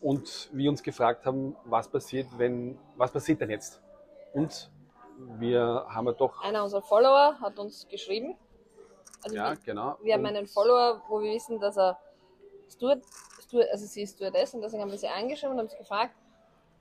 Und 0.00 0.48
wir 0.52 0.70
uns 0.70 0.82
gefragt 0.82 1.26
haben, 1.26 1.56
was 1.64 1.88
passiert, 1.88 2.26
wenn, 2.38 2.78
was 2.96 3.10
passiert 3.12 3.40
denn 3.40 3.50
jetzt? 3.50 3.80
Und 4.32 4.70
wir 5.38 5.84
haben 5.88 6.06
ja 6.06 6.12
doch, 6.12 6.42
Einer 6.42 6.64
unserer 6.64 6.82
Follower 6.82 7.36
hat 7.40 7.58
uns 7.58 7.86
geschrieben. 7.88 8.36
Also 9.22 9.36
ja, 9.36 9.50
wir, 9.50 9.56
genau. 9.64 9.98
wir 10.02 10.14
haben 10.14 10.20
Und- 10.20 10.26
einen 10.28 10.46
Follower, 10.46 11.02
wo 11.08 11.20
wir 11.20 11.34
wissen, 11.34 11.60
dass 11.60 11.76
er 11.76 11.98
Steward, 12.70 13.02
Steward, 13.42 13.68
also 13.70 13.84
sie 13.84 14.02
ist 14.02 14.16
Stewardess 14.16 14.54
und 14.54 14.62
deswegen 14.62 14.82
haben 14.82 14.90
wir 14.90 14.96
sie 14.98 15.08
angeschrieben 15.08 15.52
und 15.54 15.58
haben 15.60 15.68
sie 15.68 15.76
gefragt, 15.76 16.14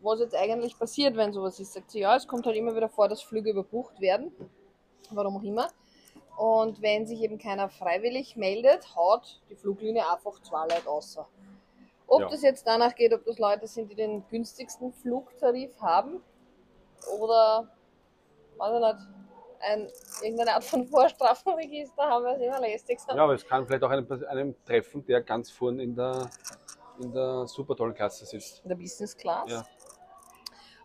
was 0.02 0.20
jetzt 0.20 0.36
eigentlich 0.36 0.78
passiert, 0.78 1.16
wenn 1.18 1.34
sowas 1.34 1.60
ist. 1.60 1.74
Sagt 1.74 1.92
sie, 1.92 2.00
ja, 2.00 2.16
es 2.16 2.28
kommt 2.28 2.46
halt 2.46 2.56
immer 2.56 2.76
wieder 2.76 2.90
vor, 2.90 3.08
dass 3.08 3.22
Flüge 3.22 3.52
überbucht 3.52 4.00
werden. 4.00 4.32
Warum 5.12 5.38
auch 5.38 5.44
immer. 5.44 5.68
Und 6.38 6.82
wenn 6.82 7.06
sich 7.06 7.22
eben 7.22 7.38
keiner 7.38 7.68
freiwillig 7.70 8.36
meldet, 8.38 8.96
haut 8.96 9.42
die 9.50 9.56
Fluglinie 9.56 10.04
einfach 10.10 10.40
zwei 10.42 10.62
Leute 10.68 10.88
außer. 10.88 11.28
Ob 12.08 12.22
Ja. 12.22 12.30
das 12.30 12.42
jetzt 12.42 12.66
danach 12.66 12.96
geht, 12.96 13.14
ob 13.14 13.26
das 13.26 13.38
Leute 13.40 13.68
sind, 13.68 13.92
die 13.92 13.96
den 13.96 14.26
günstigsten 14.30 14.94
Flugtarif 14.94 15.80
haben 15.82 16.24
oder, 17.20 17.68
weiß 18.58 18.74
ich 18.74 18.80
nicht, 18.80 19.08
ein, 19.62 19.90
irgendeine 20.24 20.54
Art 20.54 20.64
von 20.64 20.88
Vorstrafenregister 20.88 22.02
haben, 22.04 22.24
weil 22.24 22.36
es 22.38 22.42
immer 22.42 22.62
lästig 22.62 23.00
sind. 23.00 23.16
Ja, 23.16 23.24
aber 23.24 23.34
es 23.34 23.46
kann 23.46 23.66
vielleicht 23.68 23.84
auch 23.84 23.90
einen, 23.90 24.24
einen 24.26 24.56
treffen, 24.64 25.06
der 25.06 25.22
ganz 25.22 25.52
vorne 25.52 25.84
in 25.84 25.94
der, 25.96 26.30
in 27.02 27.12
der 27.12 27.46
super 27.48 27.76
tollen 27.76 27.94
Klasse 27.94 28.26
sitzt. 28.26 28.62
in 28.64 28.70
der 28.70 28.76
Business 28.78 29.16
Class. 29.18 29.52
Ja. 29.52 29.66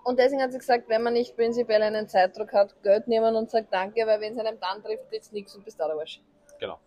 Und 0.05 0.19
deswegen 0.19 0.43
hat 0.43 0.53
sie 0.53 0.59
gesagt, 0.59 0.89
wenn 0.89 1.03
man 1.03 1.15
nicht 1.15 1.35
prinzipiell 1.35 1.83
einen 1.83 2.07
Zeitdruck 2.09 2.53
hat, 2.53 2.81
Geld 2.83 3.09
nehmen 3.09 3.35
und 3.35 3.51
sagt 3.51 3.73
Danke, 3.73 4.07
weil 4.07 4.21
wenn 4.21 4.35
es 4.35 4.39
einem 4.39 4.61
dann 4.61 4.83
trifft, 4.83 5.09
kriegt's 5.09 5.33
nichts 5.33 5.55
und 5.57 5.65
bist 5.65 5.81
da 5.81 5.87
der 5.87 5.97
Arsch. 5.97 6.21
Genau. 6.61 6.79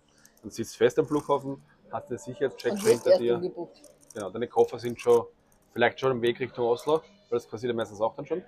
Dann 0.41 0.51
sitzt 0.51 0.77
fest 0.77 0.99
am 0.99 1.07
Flughafen, 1.07 1.63
hast 1.91 2.09
den 2.09 2.17
Sicherheitscheck 2.19 2.73
Und 2.73 2.79
schon 2.79 2.91
hinter 2.91 3.17
dir. 3.17 3.35
umgebucht. 3.35 3.81
Genau, 4.13 4.29
deine 4.29 4.47
Koffer 4.47 4.77
sind 4.77 5.01
schon 5.01 5.25
vielleicht 5.73 5.99
schon 5.99 6.11
am 6.11 6.21
Weg 6.21 6.39
Richtung 6.39 6.65
Oslo, 6.65 7.01
weil 7.29 7.39
das 7.39 7.47
passiert 7.47 7.71
ja 7.71 7.75
meistens 7.75 7.99
auch 8.01 8.15
dann 8.15 8.25
schon. 8.25 8.43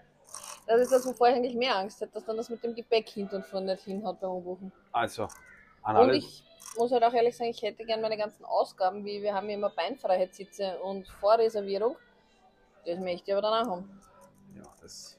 Das 0.67 0.81
ist 0.81 0.91
das, 0.91 1.05
wovor 1.07 1.29
ich 1.29 1.35
eigentlich 1.35 1.55
mehr 1.55 1.75
Angst 1.75 1.99
hätte, 1.99 2.13
dass 2.13 2.25
dann 2.25 2.37
das 2.37 2.49
mit 2.49 2.63
dem 2.63 2.75
Gepäck 2.75 3.09
hinten 3.09 3.37
und 3.37 3.45
vorne 3.45 3.73
nicht 3.73 3.83
hinhaut 3.83 4.19
beim 4.19 4.29
Umbuchen. 4.29 4.71
Also, 4.91 5.23
an 5.81 5.95
Und 5.95 6.01
alle, 6.03 6.17
ich 6.17 6.43
muss 6.77 6.91
halt 6.91 7.03
auch 7.03 7.13
ehrlich 7.13 7.35
sagen, 7.35 7.49
ich 7.49 7.61
hätte 7.63 7.85
gern 7.85 8.01
meine 8.01 8.17
ganzen 8.17 8.45
Ausgaben, 8.45 9.03
wie 9.03 9.23
wir 9.23 9.33
haben 9.33 9.49
ja 9.49 9.55
immer 9.55 9.71
Beinfreiheitssitze 9.71 10.77
und 10.79 11.07
Vorreservierung. 11.07 11.95
Das 12.85 12.99
möchte 12.99 13.31
ich 13.31 13.33
aber 13.33 13.41
dann 13.41 13.65
auch 13.65 13.71
haben. 13.71 14.01
Ja, 14.55 14.63
das 14.81 15.17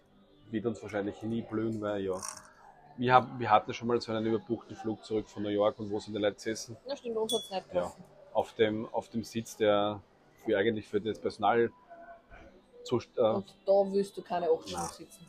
wird 0.51 0.67
uns 0.67 0.83
wahrscheinlich 0.83 1.21
nie 1.23 1.43
blühen, 1.43 1.81
weil 1.81 2.03
ja, 2.03 2.21
wir, 2.97 3.15
haben, 3.15 3.39
wir 3.39 3.51
hatten 3.51 3.73
schon 3.73 3.89
mal 3.89 4.01
so 4.01 4.13
einen 4.13 4.27
überbuchten 4.27 4.77
Flug 4.77 5.05
zurück 5.05 5.29
von 5.29 5.43
New 5.43 5.49
York 5.49 5.79
und 5.79 5.91
wo 5.91 5.99
sind 6.01 6.15
die 6.15 6.21
Leute 6.21 6.35
gesessen? 6.37 6.77
Na 6.87 6.97
stimmt, 6.97 7.17
uns 7.17 7.33
hat's 7.33 7.51
nicht 7.51 7.67
Ja, 7.73 7.81
getroffen. 7.83 8.05
auf 8.33 8.53
dem, 8.55 8.89
auf 8.93 9.09
dem 9.09 9.25
Sitz, 9.25 9.57
der 9.57 10.01
für 10.45 10.57
eigentlich 10.59 10.89
für 10.89 11.01
das 11.01 11.19
Personal 11.19 11.71
zu, 12.85 12.99
äh, 13.17 13.21
Und 13.21 13.55
da 13.67 13.73
willst 13.93 14.17
du 14.17 14.23
keine 14.23 14.49
8 14.51 14.69
Stunden 14.69 14.89
sitzen. 14.93 15.27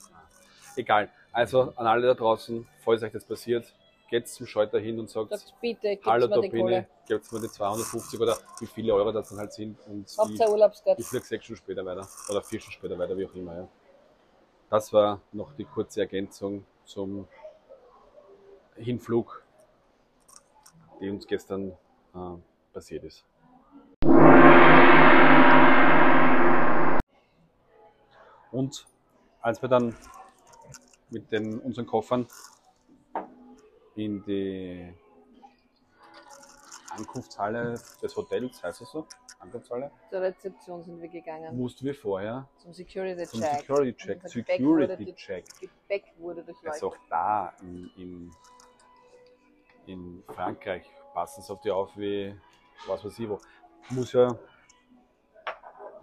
egal. 0.76 1.10
Also 1.34 1.74
an 1.76 1.88
alle 1.88 2.08
da 2.08 2.14
draußen, 2.14 2.68
falls 2.84 3.04
euch 3.04 3.12
das 3.12 3.26
passiert, 3.26 3.74
geht 4.10 4.28
zum 4.28 4.46
Schalter 4.46 4.80
hin 4.80 5.00
und 5.00 5.10
sagt, 5.10 5.30
Sagt 5.32 5.54
bitte, 5.62 5.98
Hallo, 6.06 6.28
Kohle. 6.50 6.88
gebt 7.08 7.32
mir 7.32 7.40
die 7.40 7.48
250 7.50 8.20
oder 8.20 8.38
wie 8.60 8.66
viele 8.68 8.94
Euro 8.94 9.12
das 9.14 9.30
dann 9.30 9.38
halt 9.40 9.54
sind 9.54 9.78
und 9.88 10.10
ich, 10.12 10.18
Hauptsache 10.18 10.52
Urlaubsgeld. 10.52 11.00
ich 11.00 11.06
fliege 11.06 11.26
sechs 11.26 11.46
Stunden 11.46 11.62
später 11.62 11.86
weiter 11.86 12.06
oder 12.30 12.42
vier 12.42 12.60
Stunden 12.60 12.74
später 12.78 12.98
weiter, 13.00 13.18
wie 13.18 13.26
auch 13.26 13.34
immer. 13.34 13.56
Ja. 13.56 13.68
Das 14.71 14.93
war 14.93 15.19
noch 15.34 15.51
die 15.51 15.65
kurze 15.65 15.99
Ergänzung 15.99 16.65
zum 16.86 17.27
Hinflug, 18.77 19.43
die 21.01 21.10
uns 21.10 21.27
gestern 21.27 21.73
äh, 22.15 22.38
passiert 22.71 23.03
ist. 23.03 23.25
Und 28.53 28.88
als 29.41 29.62
wir 29.62 29.67
dann 29.67 29.93
mit 31.10 31.29
den, 31.34 31.60
unseren 31.60 31.86
Koffern 31.86 32.25
in 33.95 34.23
die 34.23 34.93
Ankunftshalle 36.91 37.77
des 38.01 38.15
Hotels, 38.15 38.63
heißt 38.63 38.79
das 38.79 38.91
so? 38.91 39.05
Ankunftshalle? 39.41 39.91
Zur 40.10 40.21
Rezeption 40.21 40.84
sind 40.84 41.01
wir 41.01 41.10
gegangen. 41.10 41.58
Mussten 41.58 41.86
wir 41.86 41.95
vorher 41.95 42.47
Zum 42.58 42.73
Security 42.73 43.25
zum 43.25 43.41
Check. 43.41 43.60
Security 43.60 43.93
Check. 43.95 44.23
Wurde 44.23 44.88
Security 44.88 45.13
Check. 45.15 45.45
Gepäck 45.60 46.13
wurde 46.17 46.43
durchleuchtet. 46.43 46.84
Also 46.84 46.88
auch 46.89 46.97
da 47.10 47.54
in, 47.62 47.89
in, 47.97 48.32
in 49.88 50.23
Frankreich 50.27 50.89
passen 51.13 51.41
sie 51.41 51.51
auf 51.51 51.62
die 51.62 51.71
auf 51.71 51.97
wie 51.97 52.36
was 52.88 53.04
weiß 53.04 53.17
ich 53.19 53.30
wo. 53.30 53.39
Ich 53.84 53.91
muss 53.91 54.13
ja 54.13 54.36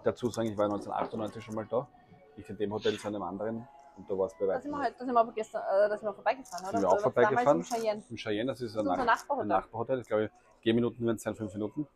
dazu 0.05 0.31
sagen, 0.31 0.49
ich 0.49 0.57
war 0.57 0.65
1998 0.65 1.45
schon 1.45 1.55
mal 1.55 1.67
da. 1.67 1.89
Nicht 2.37 2.49
in 2.51 2.57
dem 2.57 2.73
Hotel, 2.73 2.99
sondern 2.99 3.23
im 3.23 3.29
anderen. 3.29 3.69
Und 3.97 4.09
da 4.09 4.17
war 4.17 4.27
es 4.27 4.35
bei 4.39 4.47
weitem. 4.47 4.79
halt, 4.79 4.95
da 4.99 5.05
sind 5.05 5.15
wir 5.15 5.21
aber 5.21 5.33
gestern 5.33 5.61
äh, 5.63 5.89
da 5.89 5.97
sind 5.97 6.09
wir 6.09 6.15
vorbeigefahren, 6.15 6.65
oder? 6.65 6.73
Sind 6.73 6.83
wir 6.83 6.89
auch 6.89 7.01
vorbeigefahren? 7.01 7.59
In 7.59 7.65
Cheyenne. 7.65 8.03
Im 8.09 8.17
Cheyenne, 8.17 8.53
das 8.53 8.61
ist 8.61 8.77
ein, 8.77 8.85
Das 8.85 8.85
ist 8.85 8.91
unser 8.91 9.05
Nach 9.05 9.17
Nachbarhotel. 9.17 9.45
ein 9.45 9.49
Nachbarhotel. 9.49 9.99
Das 9.99 10.07
glaube 10.07 10.25
ich, 10.27 10.31
Gehminuten 10.63 11.05
werden 11.05 11.17
es 11.17 11.23
sein, 11.23 11.35
fünf 11.35 11.53
Minuten. 11.53 11.89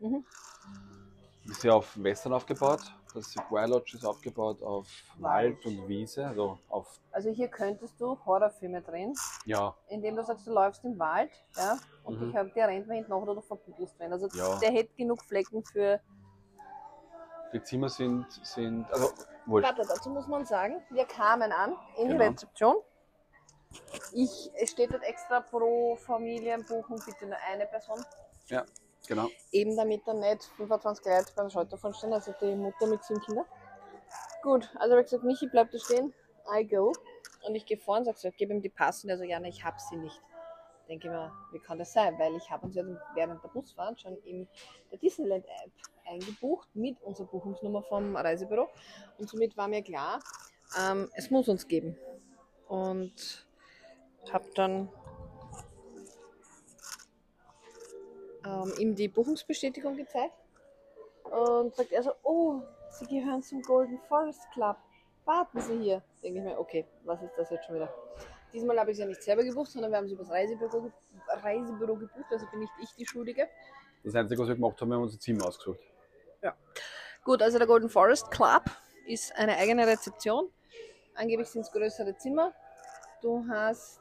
Mhm. 0.00 0.24
Ist 1.44 1.64
ja 1.64 1.72
auf 1.74 1.96
Western 2.02 2.32
aufgebaut. 2.32 2.80
Das 3.14 3.32
Sequoia 3.32 3.64
Lodge 3.64 3.96
ist 3.96 4.04
aufgebaut 4.04 4.62
auf 4.62 4.86
Wald. 5.18 5.56
Wald 5.64 5.66
und 5.66 5.88
Wiese, 5.88 6.26
also 6.26 6.58
auf, 6.68 7.00
Also 7.10 7.30
hier 7.30 7.48
könntest 7.48 8.00
du 8.00 8.16
Horrorfilme 8.24 8.82
drehen, 8.82 9.14
ja, 9.46 9.74
indem 9.88 10.14
du 10.16 10.22
sagst, 10.24 10.46
du 10.46 10.52
läufst 10.52 10.84
im 10.84 10.96
Wald, 10.98 11.30
ja, 11.56 11.76
und 12.04 12.20
Mhm. 12.20 12.32
halt, 12.32 12.54
der 12.54 12.68
rennt 12.68 12.86
mal 12.86 12.94
hinten 12.94 13.10
nach 13.10 13.18
oder 13.18 13.34
du 13.34 13.40
verbuddelst 13.40 13.98
wen. 13.98 14.12
Also 14.12 14.28
Ja. 14.32 14.58
der 14.60 14.70
hätte 14.70 14.94
genug 14.96 15.22
Flecken 15.24 15.64
für. 15.64 16.00
die 17.52 17.60
Zimmer 17.64 17.88
sind, 17.88 18.26
sind 18.44 18.88
also 18.92 19.12
wurscht. 19.46 19.66
Warte, 19.68 19.84
dazu 19.88 20.08
muss 20.10 20.28
man 20.28 20.46
sagen, 20.46 20.80
wir 20.90 21.04
kamen 21.04 21.50
an 21.50 21.74
in 21.96 22.06
die 22.10 22.12
Genau. 22.14 22.26
Rezeption. 22.30 22.76
Ich, 24.12 24.50
es 24.54 24.70
steht 24.70 24.92
dort 24.92 25.02
extra 25.02 25.40
pro 25.40 25.96
Familienbuchung 25.96 27.02
bitte 27.04 27.26
nur 27.26 27.36
eine 27.48 27.66
Person. 27.66 28.04
Ja, 28.46 28.64
genau. 29.06 29.28
Eben 29.52 29.76
damit 29.76 30.06
dann 30.06 30.20
nicht 30.20 30.44
25 30.56 31.04
Leute 31.04 31.32
beim 31.36 31.50
Schalter 31.50 31.94
stehen, 31.94 32.12
also 32.12 32.32
die 32.40 32.54
Mutter 32.54 32.86
mit 32.86 33.02
sieben 33.04 33.20
Kindern. 33.20 33.46
Gut, 34.42 34.70
also 34.76 34.92
habe 34.92 35.02
ich 35.02 35.06
gesagt, 35.06 35.24
Michi 35.24 35.46
bleibt 35.46 35.74
da 35.74 35.78
stehen, 35.78 36.14
I 36.52 36.66
go. 36.66 36.92
Und 37.46 37.54
ich 37.54 37.66
gehe 37.66 37.78
vor 37.78 37.98
und 37.98 38.04
sage 38.04 38.18
so, 38.18 38.30
gib 38.36 38.50
ihm 38.50 38.60
die 38.60 38.68
Pass. 38.68 39.04
Und 39.04 39.10
er 39.10 39.18
so, 39.18 39.24
ja, 39.24 39.38
nein, 39.40 39.50
ich 39.50 39.64
habe 39.64 39.76
sie 39.78 39.96
nicht. 39.96 40.20
Denke 40.88 41.08
ich 41.08 41.12
mir, 41.12 41.32
wie 41.52 41.58
kann 41.58 41.78
das 41.78 41.92
sein? 41.92 42.18
Weil 42.18 42.34
ich 42.36 42.50
habe 42.50 42.66
uns 42.66 42.74
ja 42.74 42.82
während 43.14 43.42
der 43.42 43.48
Busfahrt 43.48 44.00
schon 44.00 44.16
in 44.24 44.48
der 44.90 44.98
Disneyland-App 44.98 45.70
eingebucht 46.06 46.68
mit 46.74 47.00
unserer 47.02 47.26
Buchungsnummer 47.28 47.82
vom 47.82 48.16
Reisebüro. 48.16 48.68
Und 49.18 49.28
somit 49.28 49.56
war 49.56 49.68
mir 49.68 49.82
klar, 49.82 50.20
ähm, 50.78 51.08
es 51.14 51.30
muss 51.30 51.48
uns 51.48 51.66
geben. 51.68 51.96
Und 52.68 53.46
habe 54.32 54.44
dann 54.54 54.88
ähm, 58.44 58.72
ihm 58.78 58.94
die 58.94 59.08
Buchungsbestätigung 59.08 59.96
gezeigt 59.96 60.34
und 61.24 61.74
sagt 61.74 61.92
er 61.92 62.02
so, 62.02 62.12
oh, 62.22 62.62
Sie 62.90 63.06
gehören 63.06 63.42
zum 63.42 63.62
Golden 63.62 63.98
Forest 64.08 64.42
Club. 64.52 64.76
Warten 65.24 65.60
Sie 65.60 65.78
hier. 65.78 66.02
Denke 66.22 66.40
ich 66.40 66.44
mir, 66.44 66.58
okay, 66.58 66.86
was 67.04 67.22
ist 67.22 67.32
das 67.36 67.50
jetzt 67.50 67.66
schon 67.66 67.76
wieder? 67.76 67.92
Diesmal 68.52 68.78
habe 68.80 68.90
ich 68.90 68.96
es 68.96 69.00
ja 69.00 69.06
nicht 69.06 69.22
selber 69.22 69.44
gebucht, 69.44 69.70
sondern 69.70 69.92
wir 69.92 69.98
haben 69.98 70.06
es 70.06 70.12
über 70.12 70.24
das 70.24 70.32
Reisebüro, 70.32 70.90
Reisebüro 71.28 71.94
gebucht, 71.94 72.26
also 72.30 72.46
bin 72.50 72.60
nicht 72.60 72.72
ich 72.82 72.90
die 72.96 73.06
Schuldige. 73.06 73.48
Das 74.02 74.14
Einzige, 74.14 74.40
was 74.42 74.48
wir 74.48 74.56
gemacht 74.56 74.80
haben, 74.80 74.88
wir 74.88 74.96
haben 74.96 75.02
uns 75.02 75.14
ein 75.14 75.20
Zimmer 75.20 75.46
ausgesucht. 75.46 75.78
Gut, 77.22 77.42
also 77.42 77.58
der 77.58 77.66
Golden 77.66 77.90
Forest 77.90 78.30
Club 78.30 78.64
ist 79.06 79.36
eine 79.36 79.56
eigene 79.58 79.86
Rezeption. 79.86 80.50
Angeblich 81.14 81.48
sind 81.48 81.60
es 81.62 81.70
größere 81.70 82.16
Zimmer. 82.16 82.54
Du 83.20 83.44
hast 83.46 84.00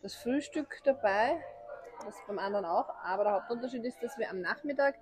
das 0.00 0.14
Frühstück 0.14 0.80
dabei, 0.84 1.44
das 2.04 2.16
beim 2.26 2.38
anderen 2.38 2.64
auch. 2.64 2.88
Aber 3.02 3.24
der 3.24 3.32
Hauptunterschied 3.34 3.84
ist, 3.84 4.02
dass 4.02 4.16
wir 4.18 4.30
am 4.30 4.40
Nachmittag 4.40 4.96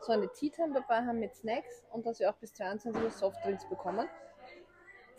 so 0.00 0.12
eine 0.12 0.28
Tea 0.32 0.50
Time 0.50 0.74
dabei 0.74 1.04
haben 1.06 1.20
mit 1.20 1.34
Snacks 1.34 1.84
und 1.92 2.04
dass 2.06 2.18
wir 2.18 2.30
auch 2.30 2.36
bis 2.36 2.52
22 2.54 3.02
Uhr 3.02 3.10
Softdrinks 3.10 3.68
bekommen. 3.68 4.08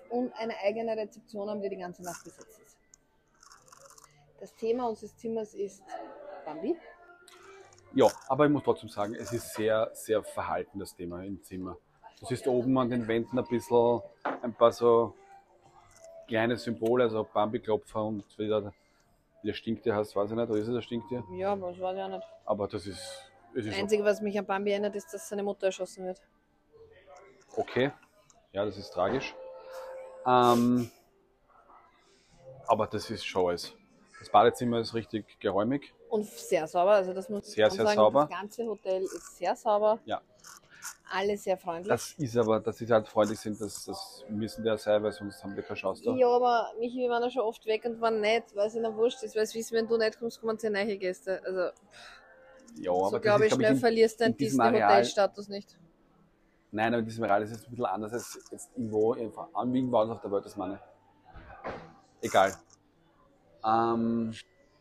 Und 0.10 0.34
eine 0.38 0.56
eigene 0.64 0.96
Rezeption 0.96 1.50
haben, 1.50 1.62
die 1.62 1.70
die 1.70 1.78
ganze 1.78 2.04
Nacht 2.04 2.24
besetzt 2.24 2.60
ist. 2.60 2.78
Das 4.40 4.54
Thema 4.56 4.88
unseres 4.90 5.16
Zimmers 5.18 5.54
ist 5.54 5.84
Bambi. 6.46 6.78
Ja, 7.94 8.08
aber 8.28 8.46
ich 8.46 8.52
muss 8.52 8.64
trotzdem 8.64 8.90
sagen, 8.90 9.16
es 9.16 9.32
ist 9.32 9.54
sehr, 9.54 9.90
sehr 9.94 10.24
verhalten, 10.24 10.80
das 10.80 10.96
Thema 10.96 11.24
im 11.24 11.42
Zimmer. 11.44 11.78
Du 12.20 12.26
siehst 12.26 12.48
oben 12.48 12.78
an 12.78 12.90
den 12.90 13.08
Wänden 13.08 13.38
ein 13.38 13.46
bisschen, 13.46 14.02
ein 14.42 14.54
paar 14.54 14.72
so 14.72 15.14
kleine 16.28 16.58
Symbole, 16.58 17.04
also 17.04 17.28
Bambi-Klopfer 17.32 18.04
und 18.04 18.38
wieder, 18.38 18.74
wie 19.44 19.48
der 19.48 19.54
Stinktier 19.54 19.96
heißt, 19.96 20.16
weiß 20.16 20.32
ich 20.32 20.36
nicht, 20.38 20.50
oder 20.50 20.60
ist 20.60 20.68
es 20.68 20.76
ein 20.76 20.82
Stinktier? 20.82 21.24
Ja, 21.34 21.52
aber 21.52 21.70
das 21.72 21.80
weiß 21.80 21.96
ich 21.98 22.02
auch 22.04 22.08
nicht. 22.10 22.28
Aber 22.46 22.68
das 22.68 22.88
ist, 22.88 23.32
es 23.56 23.66
Das 23.66 23.76
Einzige, 23.76 24.04
was 24.04 24.22
mich 24.22 24.40
an 24.40 24.46
Bambi 24.46 24.72
erinnert, 24.72 24.96
ist, 24.96 25.14
dass 25.14 25.28
seine 25.30 25.44
Mutter 25.44 25.68
erschossen 25.68 26.06
wird. 26.06 26.22
okay. 27.56 27.92
Ja, 28.54 28.66
das 28.66 28.78
ist 28.78 28.92
tragisch. 28.92 29.36
Ähm, 30.26 30.90
aber 32.68 32.88
das 32.88 33.10
ist 33.10 33.26
schon 33.26 33.48
alles. 33.50 33.74
Das 34.20 34.30
Badezimmer 34.30 34.80
ist 34.80 34.94
richtig 34.94 35.40
geräumig. 35.40 35.94
Und 36.10 36.26
sehr 36.26 36.68
sauber, 36.68 36.92
also 36.92 37.14
das 37.14 37.28
muss 37.28 37.48
ich 37.48 37.56
Sehr, 37.56 37.68
schon 37.68 37.78
sehr 37.78 37.86
sagen. 37.86 37.96
sauber. 37.98 38.28
Das 38.30 38.40
ganze 38.40 38.66
Hotel 38.66 39.02
ist 39.02 39.38
sehr 39.38 39.56
sauber. 39.56 40.00
Ja. 40.06 40.22
Alle 41.12 41.38
sehr 41.38 41.58
freundlich. 41.58 41.88
Das 41.90 42.12
ist 42.18 42.36
aber, 42.38 42.60
dass 42.60 42.78
sie 42.78 42.88
halt 42.88 43.08
freundlich 43.08 43.40
sind, 43.40 43.60
das, 43.62 43.86
das 43.86 44.24
müssen 44.30 44.64
der 44.64 44.78
sein, 44.78 45.02
weil 45.04 45.12
sonst 45.12 45.44
haben 45.44 45.56
wir 45.56 45.64
keine 45.64 45.78
Chance 45.80 46.04
da. 46.04 46.12
ja, 46.16 46.28
aber 46.28 46.72
Michi, 46.80 46.98
wir 47.00 47.10
waren 47.10 47.22
ja 47.24 47.30
schon 47.30 47.44
oft 47.44 47.66
weg 47.66 47.86
und 47.86 48.02
waren 48.02 48.20
nett, 48.20 48.46
weil 48.56 48.68
es 48.68 48.76
ihnen 48.76 48.96
wurscht 48.96 49.22
ist, 49.24 49.36
weil 49.36 49.46
sie 49.46 49.60
wissen, 49.60 49.76
wenn 49.76 49.88
du 49.88 49.98
nicht 49.98 50.18
kommst, 50.20 50.42
kommen 50.42 50.58
sie 50.58 50.70
neue 50.70 50.98
Gäste. 50.98 51.42
Also, 51.46 51.60
Ja, 52.76 52.92
so 52.92 53.06
aber 53.06 53.20
glaube 53.20 53.44
das 53.44 53.48
ich, 53.50 53.54
schnell 53.56 53.76
verlierst 53.76 54.20
deinen 54.22 54.34
Areal- 54.34 54.38
Disney-Hotel-Status 54.38 55.48
nicht. 55.50 55.78
Nein, 56.72 56.88
aber 56.94 57.00
in 57.00 57.06
diesem 57.06 57.24
Real 57.26 57.44
ist 57.44 57.52
es 57.52 57.64
ein 57.66 57.70
bisschen 57.70 57.86
anders 57.86 58.14
als 58.14 58.40
jetzt 58.52 58.72
irgendwo, 58.76 59.14
einfach 59.14 59.48
an 59.54 59.74
irgendwo 59.76 59.98
anders 59.98 60.16
auf 60.16 60.22
der 60.24 60.32
Welt, 60.32 60.46
das 60.46 60.58
meine. 60.58 60.80
Egal. 62.22 62.56
Ähm, 63.64 64.34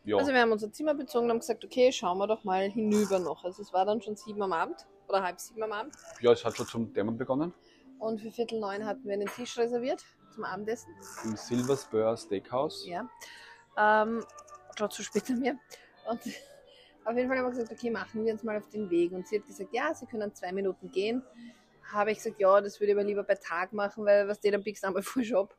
ja. 0.05 0.17
Also 0.17 0.33
wir 0.33 0.41
haben 0.41 0.51
unser 0.51 0.71
Zimmer 0.71 0.93
bezogen 0.93 1.25
und 1.25 1.31
haben 1.31 1.39
gesagt, 1.39 1.63
okay, 1.63 1.91
schauen 1.91 2.17
wir 2.17 2.27
doch 2.27 2.43
mal 2.43 2.69
hinüber 2.69 3.19
noch. 3.19 3.43
Also 3.43 3.61
es 3.61 3.71
war 3.73 3.85
dann 3.85 4.01
schon 4.01 4.15
sieben 4.15 4.41
am 4.41 4.53
Abend 4.53 4.85
oder 5.07 5.23
halb 5.23 5.39
sieben 5.39 5.63
am 5.63 5.71
Abend. 5.71 5.95
ja, 6.19 6.31
es 6.31 6.43
hat 6.43 6.55
schon 6.55 6.67
zum 6.67 6.93
Dämmern 6.93 7.17
begonnen. 7.17 7.53
Und 7.99 8.19
für 8.19 8.31
Viertel 8.31 8.59
neun 8.59 8.85
hatten 8.85 9.05
wir 9.05 9.13
einen 9.13 9.27
Tisch 9.27 9.57
reserviert 9.57 10.03
zum 10.33 10.43
Abendessen. 10.43 10.93
Im 11.23 11.37
Silver 11.37 11.77
Spur 11.77 12.17
Steakhouse. 12.17 12.85
Ja. 12.85 13.09
Ähm, 13.77 14.25
schaut 14.77 14.93
zu 14.93 15.03
spät 15.03 15.29
an 15.29 15.39
mir. 15.39 15.57
Und 16.09 16.19
auf 17.05 17.15
jeden 17.15 17.29
Fall 17.29 17.37
haben 17.37 17.45
wir 17.45 17.51
gesagt, 17.51 17.71
okay, 17.71 17.89
machen 17.89 18.25
wir 18.25 18.33
uns 18.33 18.43
mal 18.43 18.57
auf 18.57 18.67
den 18.69 18.89
Weg. 18.89 19.13
Und 19.13 19.27
sie 19.27 19.39
hat 19.39 19.45
gesagt, 19.45 19.73
ja, 19.73 19.93
sie 19.93 20.05
können 20.05 20.33
zwei 20.35 20.51
Minuten 20.51 20.91
gehen. 20.91 21.23
Habe 21.93 22.11
ich 22.11 22.17
gesagt, 22.17 22.39
ja, 22.39 22.59
das 22.59 22.79
würde 22.79 22.91
ich 22.91 22.97
aber 22.97 23.05
lieber 23.05 23.23
bei 23.23 23.35
Tag 23.35 23.71
machen, 23.71 24.05
weil 24.05 24.27
was 24.27 24.39
der 24.39 24.51
dann 24.51 24.63
biegst 24.63 24.83
einmal 24.83 25.03
vor 25.03 25.23
Shop. 25.23 25.55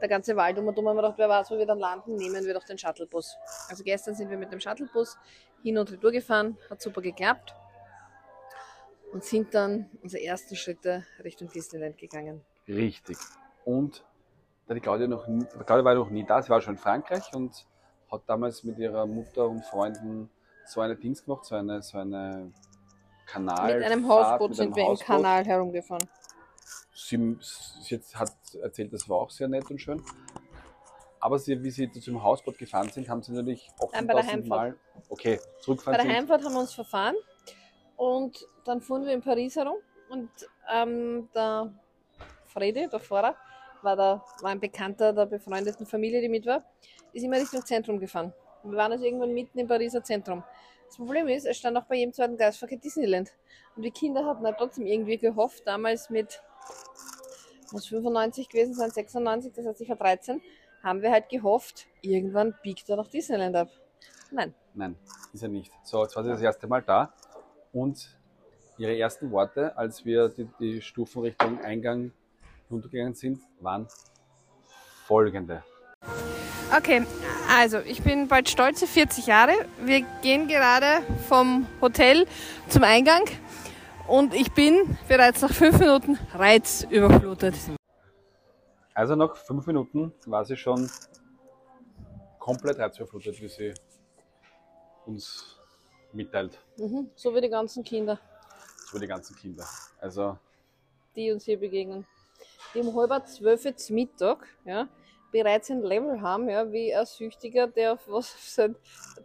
Der 0.00 0.08
ganze 0.08 0.36
Wald 0.36 0.58
um 0.58 0.66
und 0.66 0.78
um 0.78 0.88
haben 0.88 0.96
wir 0.96 1.02
gedacht, 1.02 1.18
wer 1.18 1.28
weiß, 1.28 1.50
wo 1.50 1.58
wir 1.58 1.66
dann 1.66 1.78
landen, 1.78 2.16
nehmen 2.16 2.44
wir 2.44 2.54
doch 2.54 2.64
den 2.64 2.76
Shuttlebus. 2.76 3.36
Also 3.68 3.84
gestern 3.84 4.14
sind 4.14 4.30
wir 4.30 4.36
mit 4.36 4.52
dem 4.52 4.60
Shuttlebus 4.60 5.16
hin 5.62 5.78
und 5.78 5.90
retour 5.90 6.12
gefahren, 6.12 6.58
hat 6.68 6.80
super 6.82 7.00
geklappt. 7.00 7.54
Und 9.12 9.24
sind 9.24 9.54
dann 9.54 9.88
unsere 10.02 10.22
ersten 10.24 10.56
Schritte 10.56 11.04
Richtung 11.22 11.48
Disneyland 11.48 11.96
gegangen. 11.96 12.40
Richtig. 12.66 13.16
Und 13.64 14.04
da 14.66 14.74
die 14.74 14.80
Claudia 14.80 15.06
noch 15.06 15.26
nie, 15.28 15.44
Claudia 15.64 15.84
war 15.84 15.94
noch 15.94 16.10
nie 16.10 16.24
da, 16.24 16.42
sie 16.42 16.50
war 16.50 16.60
schon 16.60 16.74
in 16.74 16.80
Frankreich 16.80 17.32
und 17.34 17.66
hat 18.10 18.22
damals 18.26 18.64
mit 18.64 18.78
ihrer 18.78 19.06
Mutter 19.06 19.48
und 19.48 19.64
Freunden 19.64 20.30
so 20.66 20.80
eine 20.80 20.96
Dings 20.96 21.24
gemacht, 21.24 21.44
so 21.44 21.54
eine, 21.54 21.82
so 21.82 21.98
eine 21.98 22.52
Kanal. 23.26 23.74
mit 23.76 23.84
einem 23.84 24.08
Hausboot 24.08 24.56
sind 24.56 24.74
wir 24.76 24.86
im 24.86 24.98
Kanal 24.98 25.44
herumgefahren. 25.44 26.08
Sie, 26.94 27.36
sie 27.40 28.00
hat 28.14 28.32
erzählt, 28.62 28.92
das 28.92 29.08
war 29.08 29.18
auch 29.18 29.30
sehr 29.30 29.48
nett 29.48 29.68
und 29.70 29.80
schön. 29.80 30.02
Aber 31.20 31.38
sie, 31.38 31.62
wie 31.62 31.70
sie 31.70 31.90
zum 31.90 32.22
Hausboot 32.22 32.58
gefahren 32.58 32.90
sind, 32.90 33.08
haben 33.08 33.22
sie 33.22 33.32
natürlich 33.32 33.68
Nein, 33.92 34.06
bei 34.06 34.14
der 34.14 34.22
8000 34.24 34.32
Heimfahrt. 34.32 34.48
Mal. 34.48 34.78
Okay, 35.08 35.36
Bei 35.36 35.60
zurückfahren 35.60 35.96
der 35.98 36.06
sind. 36.06 36.16
Heimfahrt 36.16 36.44
haben 36.44 36.52
wir 36.52 36.60
uns 36.60 36.74
verfahren 36.74 37.16
und 37.96 38.46
dann 38.64 38.80
fuhren 38.80 39.04
wir 39.04 39.12
in 39.12 39.22
Paris 39.22 39.56
herum 39.56 39.76
und 40.10 40.30
ähm, 40.72 41.28
der 41.34 41.72
Fredi, 42.46 42.88
der 42.88 43.00
Fahrer, 43.00 43.36
war, 43.82 43.96
der, 43.96 44.24
war 44.40 44.50
ein 44.50 44.60
Bekannter 44.60 45.12
der 45.12 45.26
befreundeten 45.26 45.86
Familie, 45.86 46.20
die 46.20 46.28
mit 46.28 46.46
war, 46.46 46.64
ist 47.12 47.22
immer 47.22 47.36
Richtung 47.36 47.64
Zentrum 47.64 47.98
gefahren. 47.98 48.32
Wir 48.62 48.76
waren 48.76 48.92
also 48.92 49.04
irgendwann 49.04 49.32
mitten 49.32 49.58
im 49.58 49.66
Pariser 49.66 50.02
Zentrum. 50.02 50.42
Das 50.86 50.96
Problem 50.96 51.28
ist, 51.28 51.46
es 51.46 51.56
stand 51.56 51.76
auch 51.76 51.84
bei 51.84 51.96
jedem 51.96 52.12
zweiten 52.12 52.36
Geistverkehr 52.36 52.78
Disneyland. 52.78 53.30
Und 53.76 53.82
die 53.82 53.90
Kinder 53.90 54.24
hatten 54.24 54.44
halt 54.44 54.56
trotzdem 54.58 54.86
irgendwie 54.86 55.18
gehofft, 55.18 55.66
damals 55.66 56.08
mit, 56.10 56.42
muss 57.72 57.86
95 57.86 58.48
gewesen 58.48 58.74
sein, 58.74 58.90
96, 58.90 59.52
das 59.52 59.66
heißt 59.66 59.80
ich 59.80 59.88
war 59.88 59.96
13, 59.96 60.40
haben 60.82 61.02
wir 61.02 61.10
halt 61.10 61.28
gehofft, 61.28 61.86
irgendwann 62.02 62.54
biegt 62.62 62.88
er 62.88 62.96
nach 62.96 63.08
Disneyland 63.08 63.56
ab. 63.56 63.68
Nein. 64.30 64.54
Nein, 64.74 64.96
ist 65.32 65.42
er 65.42 65.48
nicht. 65.48 65.72
So, 65.84 66.02
jetzt 66.02 66.16
war 66.16 66.24
sie 66.24 66.30
das 66.30 66.42
erste 66.42 66.66
Mal 66.66 66.82
da 66.82 67.12
und 67.72 68.18
ihre 68.76 68.96
ersten 68.98 69.30
Worte, 69.30 69.76
als 69.76 70.04
wir 70.04 70.28
die, 70.28 70.48
die 70.58 70.80
Stufen 70.80 71.22
Richtung 71.22 71.60
Eingang 71.62 72.12
runtergegangen 72.70 73.14
sind, 73.14 73.40
waren 73.60 73.86
folgende. 75.06 75.62
Okay, 76.76 77.06
also 77.48 77.78
ich 77.78 78.02
bin 78.02 78.26
bald 78.26 78.48
stolze 78.48 78.86
40 78.86 79.26
Jahre. 79.26 79.52
Wir 79.84 80.04
gehen 80.22 80.48
gerade 80.48 81.02
vom 81.28 81.66
Hotel 81.80 82.26
zum 82.68 82.82
Eingang 82.82 83.24
und 84.08 84.34
ich 84.34 84.52
bin 84.52 84.96
bereits 85.08 85.42
nach 85.42 85.52
fünf 85.52 85.78
Minuten 85.78 86.18
reizüberflutet. 86.32 87.54
Also 88.94 89.16
nach 89.16 89.36
fünf 89.36 89.66
Minuten 89.66 90.12
war 90.26 90.44
sie 90.44 90.56
schon 90.56 90.88
komplett 92.38 92.78
reizüberflutet, 92.78 93.40
wie 93.40 93.48
sie 93.48 93.74
uns 95.06 95.58
mitteilt. 96.12 96.58
Mhm, 96.76 97.10
so 97.14 97.34
wie 97.34 97.40
die 97.40 97.48
ganzen 97.48 97.82
Kinder, 97.82 98.18
So 98.86 98.96
wie 98.96 99.00
die 99.00 99.06
ganzen 99.08 99.34
Kinder. 99.36 99.64
Also 100.00 100.38
die 101.16 101.30
uns 101.32 101.44
hier 101.44 101.58
begegnen. 101.58 102.06
Die 102.74 102.80
um 102.80 102.94
halb 102.94 103.26
zwölf 103.28 103.64
jetzt 103.64 103.90
Mittag 103.90 104.46
ja, 104.64 104.88
bereits 105.34 105.68
ein 105.68 105.82
Level 105.82 106.20
haben, 106.20 106.48
ja, 106.48 106.70
wie 106.70 106.94
ein 106.94 107.04
Süchtiger, 107.04 107.66
der 107.66 107.94
auf 107.94 108.06
was 108.06 108.32
auf 108.34 108.40
sein 108.40 108.76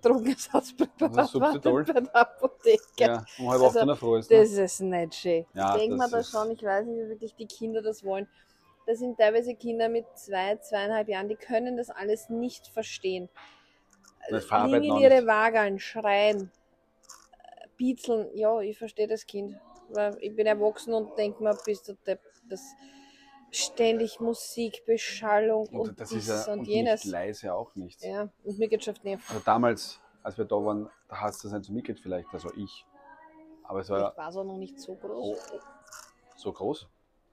Drogenersatzpräparat 0.01 1.35
wartet 1.35 1.93
bei 1.93 1.99
der 2.01 2.15
Apotheke. 2.15 2.81
ja, 2.97 3.25
um 3.37 3.51
halb 3.51 3.61
Also, 3.61 3.95
Früh 3.95 4.17
ist. 4.17 4.31
Ne? 4.31 4.37
Das 4.39 4.51
ist 4.51 4.81
nicht 4.81 5.13
schön. 5.13 5.45
Ja, 5.53 5.75
ich 5.75 5.81
denke 5.81 5.97
mir 5.97 6.09
da 6.09 6.23
schon, 6.23 6.49
ich 6.49 6.63
weiß 6.63 6.87
nicht, 6.87 6.97
wie 6.97 7.09
wirklich 7.09 7.35
die 7.35 7.45
Kinder 7.45 7.83
das 7.83 8.03
wollen. 8.03 8.27
Das 8.87 8.97
sind 8.97 9.19
teilweise 9.19 9.53
Kinder 9.53 9.87
mit 9.87 10.05
zwei, 10.15 10.55
zweieinhalb 10.55 11.07
Jahren, 11.09 11.29
die 11.29 11.35
können 11.35 11.77
das 11.77 11.91
alles 11.91 12.27
nicht 12.29 12.67
verstehen. 12.69 13.29
Liegen 14.29 14.97
ihre. 14.97 15.27
Wageln, 15.27 15.77
schreien, 15.79 16.51
biezeln. 17.77 18.29
Ja, 18.33 18.59
ich 18.61 18.79
verstehe 18.79 19.07
das 19.07 19.27
Kind. 19.27 19.55
Weil 19.89 20.17
ich 20.21 20.35
bin 20.35 20.47
erwachsen 20.47 20.93
und 20.93 21.15
denke 21.19 21.43
mir, 21.43 21.55
bist 21.65 21.87
du 21.87 21.93
Depp. 22.05 22.21
Das 22.49 22.61
ständig 23.51 24.19
Musik, 24.19 24.83
Beschallung 24.85 25.67
und, 25.67 25.89
Und 25.89 25.99
das 25.99 26.09
dies 26.09 26.27
ist 26.29 26.47
ja 26.47 26.53
und 26.53 26.59
und 26.59 26.65
jenes. 26.67 27.03
nicht 27.03 27.11
leise 27.11 27.53
auch 27.53 27.75
nicht. 27.75 28.03
Ja, 28.03 28.29
und 28.43 28.59
mir 28.59 28.67
geht 28.67 28.83
schon. 28.83 28.95
Also 29.03 29.41
damals, 29.45 29.99
als 30.23 30.37
wir 30.37 30.45
da 30.45 30.55
waren, 30.55 30.89
da 31.07 31.21
hast 31.21 31.43
du 31.43 31.47
es 31.47 31.53
nicht 31.53 31.65
so 31.65 31.73
mitgekriegt 31.73 32.01
vielleicht, 32.01 32.27
also 32.33 32.51
ich. 32.55 32.85
Aber 33.63 33.79
es 33.81 33.89
war 33.89 34.11
Ich 34.11 34.17
war 34.17 34.31
so 34.31 34.43
noch 34.43 34.57
nicht 34.57 34.79
so 34.79 34.95
groß. 34.95 35.11
oh, 35.13 35.37
oh, 35.55 35.59
so 36.35 36.51
groß. 36.51 36.87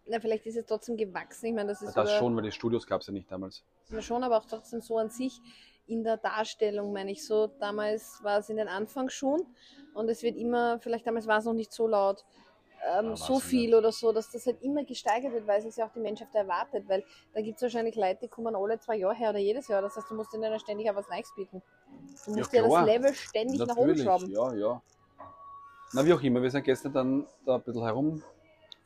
Na, 0.09 0.20
vielleicht 0.20 0.46
ist 0.46 0.57
es 0.57 0.66
trotzdem 0.66 0.96
gewachsen. 0.96 1.46
Ich 1.46 1.55
meine, 1.55 1.68
das 1.70 1.83
ist 1.83 1.96
Das 1.96 2.09
über- 2.11 2.18
schon, 2.18 2.37
weil 2.37 2.42
die 2.44 2.52
Studios 2.52 2.87
gab 2.87 3.00
es 3.00 3.07
ja 3.09 3.12
nicht 3.12 3.31
damals. 3.31 3.64
Ja, 3.88 4.00
schon, 4.02 4.22
aber 4.22 4.37
auch 4.38 4.44
trotzdem 4.44 4.81
so 4.81 4.98
an 4.98 5.11
sich 5.11 5.40
in 5.88 6.05
der 6.05 6.16
Darstellung, 6.16 6.92
meine 6.92 7.12
ich 7.12 7.24
so. 7.26 7.46
Damals 7.59 8.20
war 8.22 8.38
es 8.38 8.48
in 8.48 8.57
den 8.57 8.68
Anfang 8.68 9.09
schon 9.09 9.42
und 9.94 10.09
es 10.09 10.22
wird 10.22 10.37
immer, 10.37 10.79
vielleicht 10.81 11.07
damals 11.07 11.26
war 11.26 11.38
es 11.38 11.44
noch 11.44 11.55
nicht 11.55 11.72
so 11.72 11.87
laut, 11.88 12.24
ähm, 12.85 13.12
Ah, 13.12 13.17
so 13.17 13.35
war's 13.35 13.43
viel 13.45 13.75
oder 13.75 13.93
so, 13.93 14.12
dass 14.12 14.31
das 14.31 14.47
halt 14.47 14.61
immer 14.62 14.85
gesteigert 14.85 15.33
wird, 15.33 15.47
weil 15.47 15.65
es 15.65 15.77
ja 15.77 15.87
auch 15.87 15.93
die 15.93 16.01
Menschheit 16.01 16.29
erwartet, 16.35 16.85
weil 16.89 17.05
da 17.35 17.41
gibt 17.41 17.57
es 17.57 17.62
wahrscheinlich 17.62 17.95
Leute, 17.97 18.21
die 18.23 18.29
kommen 18.29 18.55
alle 18.57 18.79
zwei 18.79 18.97
Jahre 18.97 19.15
her 19.15 19.31
oder 19.31 19.39
jedes 19.39 19.69
Jahr. 19.69 19.83
Das 19.83 19.97
heißt, 19.97 20.11
du 20.11 20.15
musst 20.15 20.33
ihnen 20.35 20.45
ja 20.45 20.59
ständig 20.59 20.91
auch 20.91 20.97
was 20.97 21.09
Neues 21.09 21.33
bieten. 21.37 21.62
Du 22.25 22.31
Ja, 22.33 22.37
musst 22.39 22.53
ja, 22.53 22.62
klar. 22.62 22.87
das 22.87 22.95
Level 22.95 23.15
ständig 23.15 23.59
nach 23.61 23.77
oben 23.77 23.89
Natürlich, 23.89 24.03
schrauben. 24.03 24.31
ja, 24.31 24.55
ja. 24.55 24.83
Na, 25.93 26.05
wie 26.05 26.12
auch 26.12 26.23
immer, 26.23 26.43
wir 26.43 26.51
sind 26.51 26.65
gestern 26.65 26.93
dann 26.93 27.27
da 27.45 27.55
ein 27.57 27.62
bisschen 27.62 27.83
herum 27.83 28.23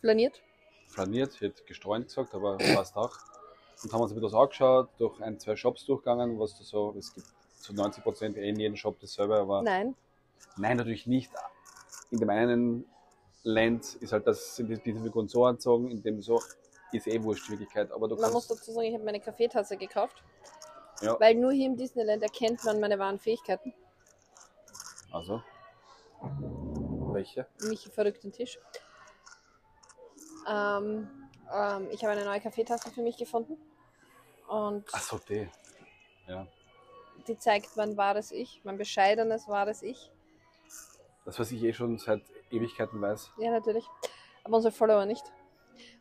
Flaniert. 0.01 0.41
flaniert, 0.89 1.35
ich 1.35 1.41
hätte 1.41 1.63
gestreunt 1.65 2.07
gesagt, 2.07 2.35
aber 2.35 2.57
passt 2.59 2.97
auch. 2.97 3.17
Und 3.83 3.93
haben 3.93 4.03
uns 4.03 4.13
ein 4.13 4.15
bisschen 4.17 4.33
was 4.33 4.35
angeschaut, 4.35 4.89
durch 4.99 5.21
ein, 5.23 5.39
zwei 5.39 5.57
Shops 5.57 5.87
durchgegangen, 5.87 6.39
was 6.39 6.59
da 6.59 6.65
so, 6.65 6.95
es 6.99 7.15
gibt 7.15 7.27
zu 7.59 7.73
90 7.75 8.03
Prozent 8.03 8.37
eh 8.37 8.49
in 8.49 8.59
jedem 8.61 8.77
Shop 8.77 8.99
dasselbe, 9.01 9.37
aber 9.37 9.63
Nein, 9.63 9.95
nein, 10.57 10.77
natürlich 10.77 11.07
nicht. 11.07 11.31
In 12.11 12.19
dem 12.19 12.29
einen 12.31 12.85
Land 13.43 13.95
ist 13.97 14.13
halt 14.13 14.27
das, 14.27 14.57
sind 14.57 14.69
die, 14.69 14.79
diese 14.79 15.03
Figuren 15.03 15.29
so 15.29 15.45
anzogen, 15.45 15.91
in 15.91 16.03
dem 16.03 16.21
so, 16.21 16.41
ist 16.93 17.07
eh 17.07 17.23
wurscht 17.23 17.49
Wirklichkeit, 17.51 17.91
aber 17.93 18.09
du 18.09 18.17
man 18.17 18.33
muss 18.33 18.49
dazu 18.49 18.73
sagen, 18.73 18.87
ich 18.87 18.95
habe 18.95 19.05
meine 19.05 19.21
Kaffeetasse 19.21 19.77
gekauft, 19.77 20.23
ja, 21.01 21.19
weil 21.21 21.35
nur 21.35 21.53
hier 21.53 21.67
im 21.67 21.77
Disneyland 21.77 22.23
erkennt 22.23 22.63
man 22.65 22.81
meine 22.81 22.99
wahren 22.99 23.19
Fähigkeiten. 23.19 23.73
also, 25.13 25.43
welche? 27.13 27.47
Michi 27.63 27.91
verrückt 27.91 28.25
den 28.25 28.33
Tisch. 28.33 28.59
Ähm, 30.49 31.09
ähm, 31.53 31.89
ich 31.91 32.03
habe 32.03 32.13
eine 32.13 32.25
neue 32.25 32.41
Kaffeetasse 32.41 32.91
für 32.91 33.03
mich 33.03 33.17
gefunden. 33.17 33.57
Und 34.49 34.85
Ach 34.93 35.03
so, 35.03 35.19
die. 35.29 35.49
Ja, 36.27 36.47
die 37.27 37.39
zeigt 37.39 37.77
mein 37.77 37.97
wahres 37.97 38.33
Ich, 38.33 38.61
mein 38.65 38.77
bescheidenes 38.77 39.49
wahres 39.49 39.83
Ich. 39.83 40.11
das, 41.25 41.39
was 41.39 41.53
ich 41.53 41.63
eh 41.63 41.73
schon 41.73 41.99
seit 41.99 42.23
Ewigkeiten 42.51 43.01
weiß. 43.01 43.33
Ja, 43.39 43.51
natürlich. 43.51 43.87
Aber 44.45 44.57
unsere 44.57 44.73
Follower 44.73 45.05
nicht. 45.07 45.25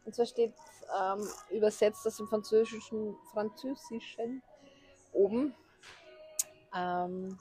Und 0.06 0.16
zwar 0.16 0.26
steht 0.26 0.54
ähm, 1.00 1.28
übersetzt 1.52 2.06
das 2.06 2.20
im 2.20 2.28
Französischen, 2.28 3.16
Französischen 3.32 4.42
oben. 5.14 5.54
Ähm, 6.76 7.40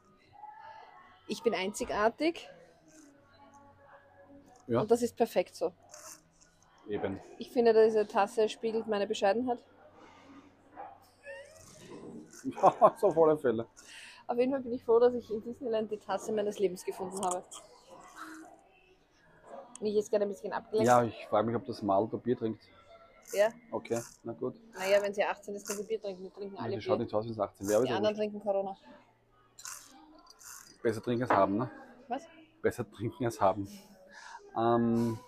ich 1.26 1.42
bin 1.42 1.54
einzigartig 1.54 2.48
Ja, 4.66 4.80
und 4.80 4.90
das 4.90 5.02
ist 5.02 5.16
perfekt 5.16 5.54
so. 5.54 5.72
eben. 6.88 7.20
Ich 7.38 7.50
finde, 7.50 7.72
diese 7.84 8.06
Tasse 8.06 8.48
spiegelt 8.48 8.86
meine 8.86 9.06
Bescheidenheit. 9.06 9.58
Ja, 12.44 12.68
auf 12.78 13.18
alle 13.18 13.36
Fälle. 13.36 13.66
Auf 14.28 14.38
jeden 14.38 14.52
Fall 14.52 14.60
bin 14.60 14.72
ich 14.72 14.84
froh, 14.84 15.00
dass 15.00 15.12
ich 15.12 15.28
in 15.28 15.42
Disneyland 15.42 15.90
die 15.90 15.98
Tasse 15.98 16.30
meines 16.32 16.60
Lebens 16.60 16.84
gefunden 16.84 17.20
habe. 17.24 17.42
Mich 19.80 19.96
ist 19.96 20.10
gerade 20.10 20.24
ein 20.24 20.28
bisschen 20.28 20.52
abgelenkt. 20.52 20.86
Ja, 20.86 21.02
ich 21.04 21.26
frage 21.28 21.46
mich, 21.46 21.56
ob 21.56 21.64
das 21.66 21.82
Mal 21.82 22.08
da 22.10 22.16
Bier 22.16 22.36
trinkt. 22.36 22.62
ja. 23.32 23.48
Okay, 23.70 24.00
na 24.24 24.32
gut. 24.32 24.54
Naja, 24.76 25.00
wenn 25.02 25.14
sie 25.14 25.22
18 25.24 25.54
ist, 25.54 25.66
können 25.66 25.78
sie 25.80 25.84
Bier 25.86 26.00
trinken. 26.00 26.22
Die 26.24 26.30
trinken 26.30 26.56
Ja, 26.56 26.62
alle 26.62 26.74
die 26.76 26.80
schaut 26.82 26.98
Bier. 26.98 27.04
nicht 27.04 27.14
aus 27.14 27.26
wie 27.26 27.30
es 27.30 27.38
18 27.38 27.68
wäre, 27.68 27.82
Die 27.84 27.90
ja 27.90 27.96
anderen 27.96 28.16
trinken 28.16 28.40
Corona. 28.40 28.76
Besser 30.82 31.02
trinken 31.02 31.22
als 31.24 31.32
haben, 31.32 31.56
ne? 31.58 31.70
Was? 32.08 32.22
Besser 32.62 32.88
trinken 32.90 33.24
als 33.24 33.40
haben. 33.40 33.68
Ähm, 34.56 35.18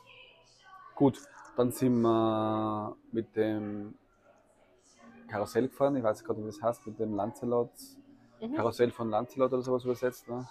gut, 0.95 1.21
dann 1.57 1.71
sind 1.73 2.01
wir 2.01 2.97
mit 3.13 3.35
dem 3.37 3.95
Karussell 5.29 5.69
gefahren. 5.69 5.97
Ich 5.97 6.03
weiß 6.03 6.25
gerade 6.25 6.41
wie 6.43 6.47
das 6.47 6.61
heißt, 6.63 6.87
mit 6.87 6.99
dem 6.99 7.15
Lancelot. 7.15 7.71
Mhm. 8.41 8.55
Karussell 8.55 8.91
von 8.91 9.11
Lancelot 9.11 9.53
oder 9.53 9.63
sowas 9.63 9.85
übersetzt. 9.85 10.29
Ne? 10.29 10.49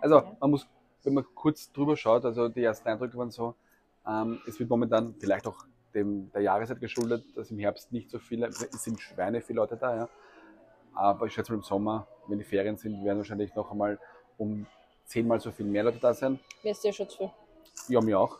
Also, 0.00 0.22
man 0.38 0.50
muss, 0.50 0.66
wenn 1.04 1.14
man 1.14 1.24
kurz 1.34 1.72
drüber 1.72 1.96
schaut, 1.96 2.24
also 2.24 2.48
die 2.48 2.62
ersten 2.62 2.88
Eindrücke 2.88 3.16
waren 3.16 3.30
so, 3.30 3.54
ähm, 4.06 4.40
es 4.46 4.58
wird 4.58 4.70
momentan 4.70 5.14
vielleicht 5.18 5.46
auch 5.46 5.64
dem, 5.94 6.30
der 6.32 6.42
Jahreszeit 6.42 6.80
geschuldet, 6.80 7.24
dass 7.34 7.50
im 7.50 7.58
Herbst 7.58 7.92
nicht 7.92 8.10
so 8.10 8.18
viele, 8.18 8.46
es 8.46 8.84
sind 8.84 9.00
Schweine 9.00 9.40
viele 9.40 9.58
Leute 9.58 9.76
da, 9.76 9.96
ja. 9.96 10.08
Aber 10.94 11.26
ich 11.26 11.32
schätze 11.32 11.52
mal 11.52 11.58
im 11.58 11.62
Sommer, 11.62 12.06
wenn 12.28 12.38
die 12.38 12.44
Ferien 12.44 12.76
sind, 12.76 13.04
werden 13.04 13.18
wahrscheinlich 13.18 13.54
noch 13.54 13.70
einmal 13.70 13.98
um 14.38 14.66
zehnmal 15.04 15.40
so 15.40 15.50
viel 15.50 15.66
mehr 15.66 15.84
Leute 15.84 15.98
da 15.98 16.14
sein. 16.14 16.38
Mir 16.62 16.72
ist 16.72 16.84
der 16.84 16.92
Schutz 16.92 17.14
für. 17.14 17.30
Ja, 17.88 18.00
mir 18.00 18.18
auch. 18.18 18.38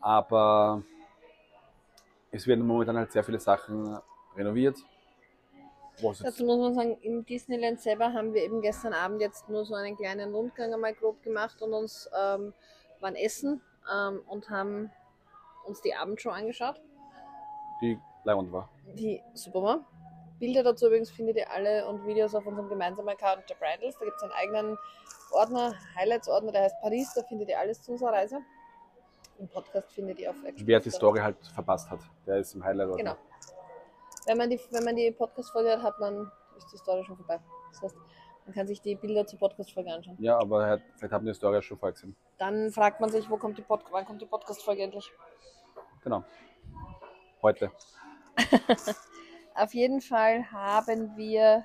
Aber 0.00 0.82
es 2.30 2.46
werden 2.46 2.66
momentan 2.66 2.96
halt 2.96 3.12
sehr 3.12 3.24
viele 3.24 3.40
Sachen 3.40 3.98
renoviert. 4.36 4.78
Was 6.02 6.18
Dazu 6.20 6.44
muss 6.44 6.58
man 6.58 6.74
sagen, 6.74 6.98
im 7.02 7.24
Disneyland 7.24 7.80
selber 7.80 8.12
haben 8.12 8.32
wir 8.32 8.42
eben 8.42 8.60
gestern 8.60 8.92
Abend 8.92 9.20
jetzt 9.20 9.48
nur 9.48 9.64
so 9.64 9.74
einen 9.74 9.96
kleinen 9.96 10.34
Rundgang 10.34 10.72
einmal 10.72 10.94
grob 10.94 11.22
gemacht 11.22 11.60
und 11.62 11.72
uns 11.72 12.08
ähm, 12.18 12.52
waren 13.00 13.16
essen 13.16 13.60
ähm, 13.92 14.22
und 14.28 14.48
haben 14.50 14.90
uns 15.66 15.80
die 15.82 15.94
Abendshow 15.94 16.30
angeschaut, 16.30 16.80
die 17.82 17.98
Leihwand 18.24 18.52
war. 18.52 18.70
die 18.94 19.22
super 19.34 19.62
war. 19.62 19.80
Bilder 20.38 20.62
dazu 20.62 20.86
übrigens 20.86 21.10
findet 21.10 21.36
ihr 21.36 21.50
alle 21.50 21.86
und 21.88 22.06
Videos 22.06 22.34
auf 22.34 22.46
unserem 22.46 22.68
gemeinsamen 22.68 23.08
Account 23.08 23.50
der 23.50 23.56
Bridals. 23.56 23.96
Da 23.98 24.04
gibt 24.04 24.16
es 24.18 24.22
einen 24.22 24.32
eigenen 24.32 24.78
Ordner, 25.32 25.74
Highlights-Ordner, 25.96 26.52
der 26.52 26.62
heißt 26.62 26.80
Paris. 26.80 27.12
Da 27.14 27.22
findet 27.24 27.48
ihr 27.48 27.58
alles 27.58 27.82
zu 27.82 27.92
unserer 27.92 28.12
Reise. 28.12 28.38
Im 29.40 29.48
Podcast 29.48 29.92
findet 29.92 30.20
ihr 30.20 30.30
auf 30.30 30.36
Action. 30.44 30.66
Wer 30.66 30.78
die 30.80 30.90
Story 30.90 31.18
halt 31.20 31.36
verpasst 31.54 31.90
hat, 31.90 32.00
der 32.26 32.38
ist 32.38 32.54
im 32.54 32.64
Highlight. 32.64 32.96
Genau. 32.96 33.16
Wenn 34.28 34.36
man 34.36 34.50
die, 34.50 34.60
wenn 34.72 34.84
man 34.84 34.94
die 34.94 35.10
Podcast-Folge 35.10 35.70
hat, 35.70 35.82
hat 35.82 35.98
man, 36.00 36.30
ist 36.58 36.70
die 36.70 36.76
Story 36.76 37.02
schon 37.02 37.16
vorbei. 37.16 37.40
Das 37.72 37.82
heißt, 37.82 37.96
man 38.44 38.54
kann 38.54 38.66
sich 38.66 38.82
die 38.82 38.94
Bilder 38.94 39.26
zur 39.26 39.38
Podcast-Folge 39.38 39.90
anschauen. 39.90 40.16
Ja, 40.20 40.38
aber 40.38 40.64
er 40.66 40.70
hat, 40.72 40.82
vielleicht 40.96 41.14
haben 41.14 41.24
die 41.24 41.32
Story 41.32 41.62
schon 41.62 41.78
vorher 41.78 41.94
gesehen. 41.94 42.14
Dann 42.36 42.70
fragt 42.70 43.00
man 43.00 43.08
sich, 43.08 43.28
wo 43.30 43.38
kommt 43.38 43.56
die 43.56 43.62
Pod 43.62 43.84
wann 43.90 44.04
kommt 44.04 44.20
die 44.20 44.26
Podcast-Folge 44.26 44.82
endlich? 44.82 45.10
Genau. 46.02 46.24
Heute. 47.40 47.72
Auf 49.54 49.72
jeden 49.72 50.02
Fall 50.02 50.44
haben 50.52 51.16
wir 51.16 51.64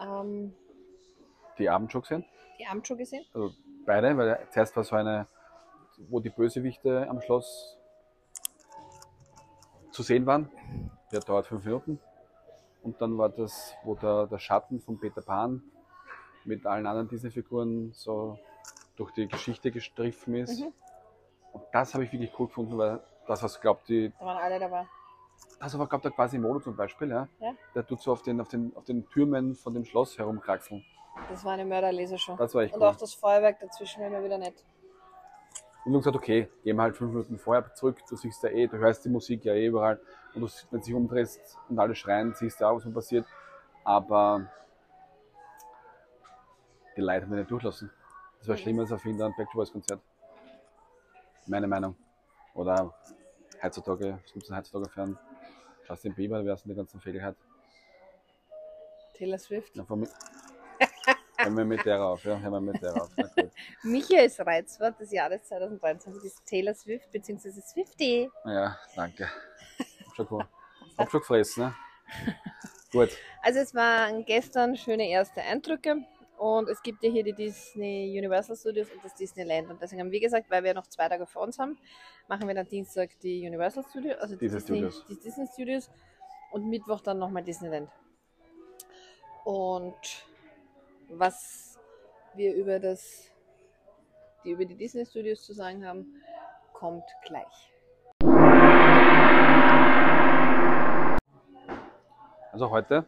ähm, 0.00 0.54
Die 1.58 1.68
Abendshow 1.68 2.00
gesehen. 2.00 2.24
die 2.60 2.66
Abendshow 2.66 2.96
gesehen. 2.96 3.24
Also 3.34 3.50
beide, 3.84 4.16
weil 4.16 4.46
zuerst 4.50 4.76
war 4.76 4.84
so 4.84 4.94
eine, 4.94 5.26
wo 6.08 6.20
die 6.20 6.30
Bösewichte 6.30 7.08
am 7.08 7.20
Schloss 7.20 7.76
zu 10.00 10.06
sehen 10.06 10.24
waren. 10.24 10.48
Der 11.12 11.20
dauert 11.20 11.46
fünf 11.46 11.62
Minuten. 11.64 12.00
Und 12.82 12.98
dann 13.02 13.18
war 13.18 13.28
das, 13.28 13.74
wo 13.84 13.94
der, 13.94 14.26
der 14.26 14.38
Schatten 14.38 14.80
von 14.80 14.98
Peter 14.98 15.20
Pan 15.20 15.62
mit 16.44 16.64
allen 16.64 16.86
anderen 16.86 17.08
Disney-Figuren 17.08 17.92
so 17.92 18.38
durch 18.96 19.12
die 19.12 19.28
Geschichte 19.28 19.70
gestriffen 19.70 20.34
ist. 20.36 20.60
Mhm. 20.60 20.72
Und 21.52 21.64
das 21.72 21.92
habe 21.92 22.04
ich 22.04 22.12
wirklich 22.12 22.32
cool 22.38 22.46
gefunden, 22.46 22.78
weil 22.78 23.00
das, 23.26 23.42
was 23.42 23.60
glaubt, 23.60 23.88
die, 23.90 24.10
Da 24.18 24.24
waren 24.24 24.38
alle 24.38 24.58
dabei. 24.58 24.86
Also 25.58 25.78
war 25.78 25.86
glaubt 25.86 26.04
der 26.04 26.12
quasi 26.12 26.38
Modo 26.38 26.60
zum 26.60 26.76
Beispiel, 26.76 27.10
ja? 27.10 27.28
Ja. 27.38 27.52
Der 27.74 27.86
tut 27.86 28.00
so 28.00 28.12
auf 28.12 28.22
den, 28.22 28.40
auf 28.40 28.48
den, 28.48 28.74
auf 28.76 28.84
den 28.84 29.06
Türmen 29.10 29.54
von 29.54 29.74
dem 29.74 29.84
Schloss 29.84 30.16
herumkraxeln. 30.16 30.82
Das 31.28 31.44
war 31.44 31.52
eine 31.52 31.66
Mörderlasershow. 31.66 32.36
Das 32.36 32.54
war 32.54 32.62
echt 32.62 32.72
Und 32.72 32.80
cool. 32.80 32.88
auch 32.88 32.96
das 32.96 33.12
Feuerwerk 33.12 33.60
dazwischen 33.60 34.02
war 34.02 34.08
mir 34.08 34.24
wieder 34.24 34.38
nett. 34.38 34.64
Und 35.84 35.92
dann 35.92 36.00
gesagt, 36.00 36.16
okay, 36.16 36.48
gehen 36.62 36.76
wir 36.76 36.82
halt 36.82 36.96
fünf 36.96 37.12
Minuten 37.12 37.38
vorher 37.38 37.72
zurück, 37.74 37.98
du 38.08 38.16
siehst 38.16 38.42
ja 38.42 38.50
eh, 38.50 38.66
du 38.66 38.76
hörst 38.76 39.04
die 39.04 39.08
Musik 39.08 39.44
ja 39.44 39.54
eh 39.54 39.66
überall. 39.66 39.98
Und 40.34 40.42
du, 40.42 40.48
wenn 40.70 40.80
du 40.80 40.86
dich 40.86 40.94
umdrehst 40.94 41.58
und 41.68 41.78
alle 41.78 41.94
schreien, 41.94 42.34
siehst 42.34 42.60
du 42.60 42.66
auch, 42.66 42.76
was 42.76 42.84
so 42.84 42.90
passiert. 42.90 43.26
Aber 43.82 44.46
die 46.96 47.00
Leute 47.00 47.22
haben 47.22 47.30
mich 47.30 47.38
nicht 47.40 47.50
durchlassen. 47.50 47.90
Das 48.38 48.48
war 48.48 48.56
schlimmer 48.56 48.82
als 48.82 48.92
auf 48.92 49.04
ein 49.04 49.16
Back 49.16 49.48
Boys 49.52 49.72
Konzert. 49.72 50.00
Meine 51.46 51.66
Meinung. 51.66 51.96
Oder 52.54 52.94
heutzutage, 53.62 54.18
was 54.22 54.32
gibt 54.32 54.42
es 54.42 54.48
denn 54.48 54.56
heutzutage 54.56 54.88
für 54.90 55.02
einen 55.02 55.18
Justin 55.88 56.14
Bieber, 56.14 56.44
wer 56.44 56.54
ist 56.54 56.64
denn 56.64 56.70
die 56.70 56.76
ganzen 56.76 57.00
Fehlheit? 57.00 57.36
Taylor 59.14 59.38
Swift. 59.38 59.76
Ja, 59.76 59.84
von 59.84 60.00
mir. 60.00 60.08
Hören 61.42 61.56
wir 61.56 61.64
mit 61.64 61.86
der 61.86 62.02
auf, 62.02 62.24
ja, 62.24 62.38
hören 62.38 62.52
wir 62.52 62.60
mit 62.60 62.82
der 62.82 63.02
auf. 63.02 63.10
Michaels 63.82 64.38
Reizwort 64.40 65.00
des 65.00 65.10
Jahres 65.10 65.42
2023 65.44 66.24
ist 66.24 66.44
Taylor 66.44 66.74
Swift 66.74 67.10
bzw. 67.10 67.50
Swifty. 67.62 68.30
Ja, 68.44 68.78
danke. 68.94 69.26
Hab 70.06 70.14
schon, 70.14 70.26
cool. 70.30 70.44
Hab 70.98 71.10
schon 71.10 71.20
gefressen, 71.20 71.64
ne? 71.64 71.74
Gut. 72.92 73.10
Also 73.42 73.60
es 73.60 73.74
waren 73.74 74.24
gestern 74.24 74.76
schöne 74.76 75.08
erste 75.08 75.40
Eindrücke 75.40 76.04
und 76.36 76.68
es 76.68 76.82
gibt 76.82 77.02
ja 77.02 77.10
hier 77.10 77.24
die 77.24 77.32
Disney 77.32 78.14
Universal 78.18 78.56
Studios 78.56 78.90
und 78.90 79.02
das 79.02 79.14
Disneyland 79.14 79.70
und 79.70 79.80
deswegen 79.80 80.02
haben 80.02 80.10
wir 80.10 80.20
gesagt, 80.20 80.50
weil 80.50 80.62
wir 80.62 80.74
noch 80.74 80.88
zwei 80.88 81.08
Tage 81.08 81.26
vor 81.26 81.42
uns 81.42 81.58
haben, 81.58 81.78
machen 82.28 82.46
wir 82.48 82.54
dann 82.54 82.68
Dienstag 82.68 83.18
die 83.20 83.46
Universal 83.46 83.84
Studios, 83.88 84.18
also 84.18 84.36
die 84.36 84.48
Disney, 84.48 84.60
Studios. 84.60 85.06
die 85.08 85.18
Disney 85.18 85.46
Studios 85.46 85.90
und 86.50 86.68
Mittwoch 86.68 87.00
dann 87.00 87.18
nochmal 87.18 87.44
Disneyland. 87.44 87.88
Und 89.44 90.24
was 91.10 91.78
wir 92.34 92.54
über 92.54 92.78
das, 92.78 93.30
die 94.44 94.50
über 94.50 94.64
die 94.64 94.76
Disney 94.76 95.04
Studios 95.04 95.44
zu 95.44 95.52
sagen 95.52 95.84
haben, 95.86 96.06
kommt 96.72 97.04
gleich. 97.24 97.72
Also 102.52 102.70
heute, 102.70 103.04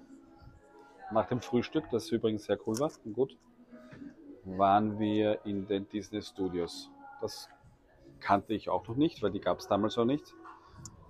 nach 1.11 1.27
dem 1.27 1.41
Frühstück, 1.41 1.85
das 1.91 2.11
übrigens 2.11 2.45
sehr 2.45 2.59
cool 2.67 2.79
war 2.79 2.91
und 3.05 3.13
gut, 3.15 3.37
waren 4.45 4.99
wir 4.99 5.45
in 5.45 5.67
den 5.67 5.89
Disney 5.89 6.23
Studios. 6.23 6.91
Das 7.21 7.49
kannte 8.21 8.55
ich 8.55 8.69
auch 8.69 8.87
noch 8.89 8.97
nicht, 8.97 9.23
weil 9.23 9.31
die 9.31 9.41
gab 9.41 9.59
es 9.59 9.69
damals 9.69 9.97
noch 9.97 10.05
nicht. 10.05 10.35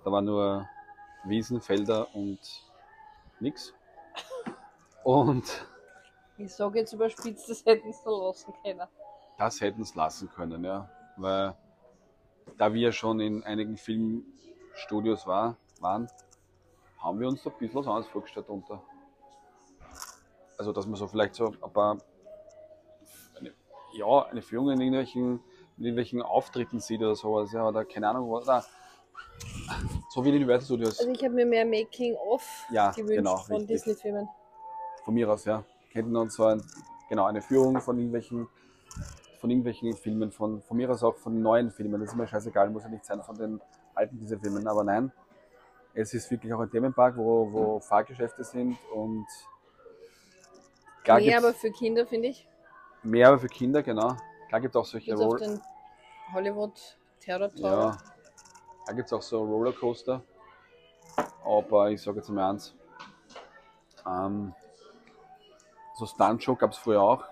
Da 0.03 0.11
waren 0.11 0.25
nur 0.25 0.67
Wiesen, 1.25 1.61
Felder 1.61 2.13
und 2.13 2.39
nix. 3.39 3.73
Und 5.03 5.65
Ich 6.37 6.53
sage 6.53 6.79
jetzt 6.79 6.93
überspitzt, 6.93 7.49
das 7.49 7.65
hätten 7.65 7.91
sie 7.91 8.09
lassen 8.09 8.53
können. 8.63 8.87
das 9.37 9.61
hätten 9.61 9.81
es 9.81 9.95
lassen 9.95 10.29
können, 10.29 10.63
ja. 10.63 10.89
Weil 11.17 11.55
da 12.57 12.73
wir 12.73 12.91
schon 12.91 13.19
in 13.19 13.43
einigen 13.43 13.77
Filmstudios 13.77 15.27
war, 15.27 15.57
waren, 15.79 16.09
haben 16.99 17.19
wir 17.19 17.27
uns 17.27 17.43
da 17.43 17.49
ein 17.49 17.57
bisschen 17.57 17.75
was 17.75 17.87
anderes 17.87 18.07
vorgestellt 18.07 18.49
unter. 18.49 18.81
Also, 20.57 20.71
dass 20.71 20.85
man 20.85 20.95
so 20.95 21.07
vielleicht 21.07 21.35
so 21.35 21.47
ein 21.47 21.73
paar, 21.73 21.97
eine, 23.37 23.53
ja, 23.93 24.25
eine 24.25 24.41
Führung 24.41 24.69
in 24.71 24.79
irgendwelchen, 24.81 25.41
in 25.77 25.83
irgendwelchen 25.83 26.21
Auftritten 26.21 26.79
sieht 26.79 27.01
oder 27.01 27.15
sowas, 27.15 27.51
ja, 27.51 27.67
oder 27.67 27.85
keine 27.85 28.09
Ahnung, 28.09 28.31
was, 28.31 28.47
oder 28.47 28.63
so 30.09 30.23
wie 30.23 30.29
in 30.29 30.35
den 30.35 30.43
Universal 30.43 30.65
Studios. 30.65 30.99
Also 30.99 31.11
ich 31.11 31.23
habe 31.23 31.33
mir 31.33 31.45
mehr 31.45 31.65
Making-of 31.65 32.43
Ja, 32.69 32.91
gewünscht 32.91 33.17
genau, 33.17 33.37
von. 33.37 33.65
Disney-Filmen. 33.65 34.29
Von 35.03 35.13
mir 35.13 35.29
aus, 35.29 35.45
ja. 35.45 35.63
Hätten 35.93 36.15
uns 36.15 36.35
so 36.35 36.45
ein, 36.45 36.61
genau, 37.09 37.25
eine 37.25 37.41
Führung 37.41 37.79
von 37.81 37.97
irgendwelchen, 37.97 38.47
von 39.39 39.49
irgendwelchen 39.49 39.93
Filmen, 39.95 40.31
von, 40.31 40.61
von 40.63 40.77
mir 40.77 40.89
aus 40.89 41.03
auch 41.03 41.15
von 41.17 41.41
neuen 41.41 41.71
Filmen. 41.71 42.01
Das 42.01 42.09
ist 42.09 42.15
mir 42.15 42.27
scheißegal, 42.27 42.69
muss 42.69 42.83
ja 42.83 42.89
nicht 42.89 43.05
sein 43.05 43.21
von 43.21 43.37
den 43.37 43.61
alten 43.93 44.19
diese 44.19 44.39
Filmen, 44.39 44.67
aber 44.67 44.83
nein. 44.83 45.11
Es 45.93 46.13
ist 46.13 46.29
wirklich 46.31 46.51
auch 46.53 46.59
ein 46.59 46.71
Themenpark, 46.71 47.15
wo, 47.17 47.51
wo 47.51 47.79
Fahrgeschäfte 47.79 48.43
sind 48.43 48.77
und 48.93 49.27
klar 51.03 51.19
Mehr 51.19 51.37
aber 51.37 51.53
für 51.53 51.69
Kinder, 51.69 52.07
finde 52.07 52.29
ich. 52.29 52.47
mehr 53.03 53.27
aber 53.27 53.37
für 53.37 53.47
Kinder, 53.47 53.83
genau. 53.83 54.17
Klar 54.47 54.61
gibt 54.61 54.75
es 54.75 54.79
auch 54.79 54.85
solche 54.85 55.13
Roll 55.13 55.37
den 55.39 55.61
Hollywood 56.33 56.97
Terror 57.19 57.53
Tower. 57.53 57.69
ja, 57.69 57.97
da 58.87 58.93
gibt 58.93 59.05
es 59.05 59.13
auch 59.13 59.21
so 59.21 59.43
Rollercoaster. 59.43 60.23
Aber 61.45 61.91
ich 61.91 62.01
sage 62.01 62.17
jetzt 62.17 62.29
mal 62.29 62.49
eins. 62.49 62.73
Ähm, 64.07 64.53
so 66.05 66.13
Stunt-Show 66.15 66.55
gab 66.55 66.71
es 66.71 66.77
früher 66.77 67.01
auch. 67.01 67.23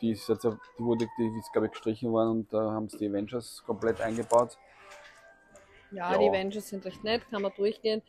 Die 0.00 0.12
ist 0.12 0.28
jetzt, 0.28 0.44
die 0.44 0.82
wurde, 0.84 1.06
die 1.18 1.38
ist 1.38 1.52
glaube 1.52 1.66
ich 1.66 1.72
gestrichen 1.72 2.10
worden 2.10 2.30
und 2.30 2.52
da 2.52 2.72
haben 2.72 2.88
sie 2.88 2.98
die 2.98 3.08
Avengers 3.08 3.62
komplett 3.64 4.00
eingebaut. 4.00 4.58
Ja, 5.90 6.12
Ja. 6.12 6.18
die 6.18 6.28
Avengers 6.28 6.68
sind 6.68 6.84
recht 6.84 7.04
nett, 7.04 7.22
kann 7.30 7.42
man 7.42 7.52
durchgehen. 7.56 8.02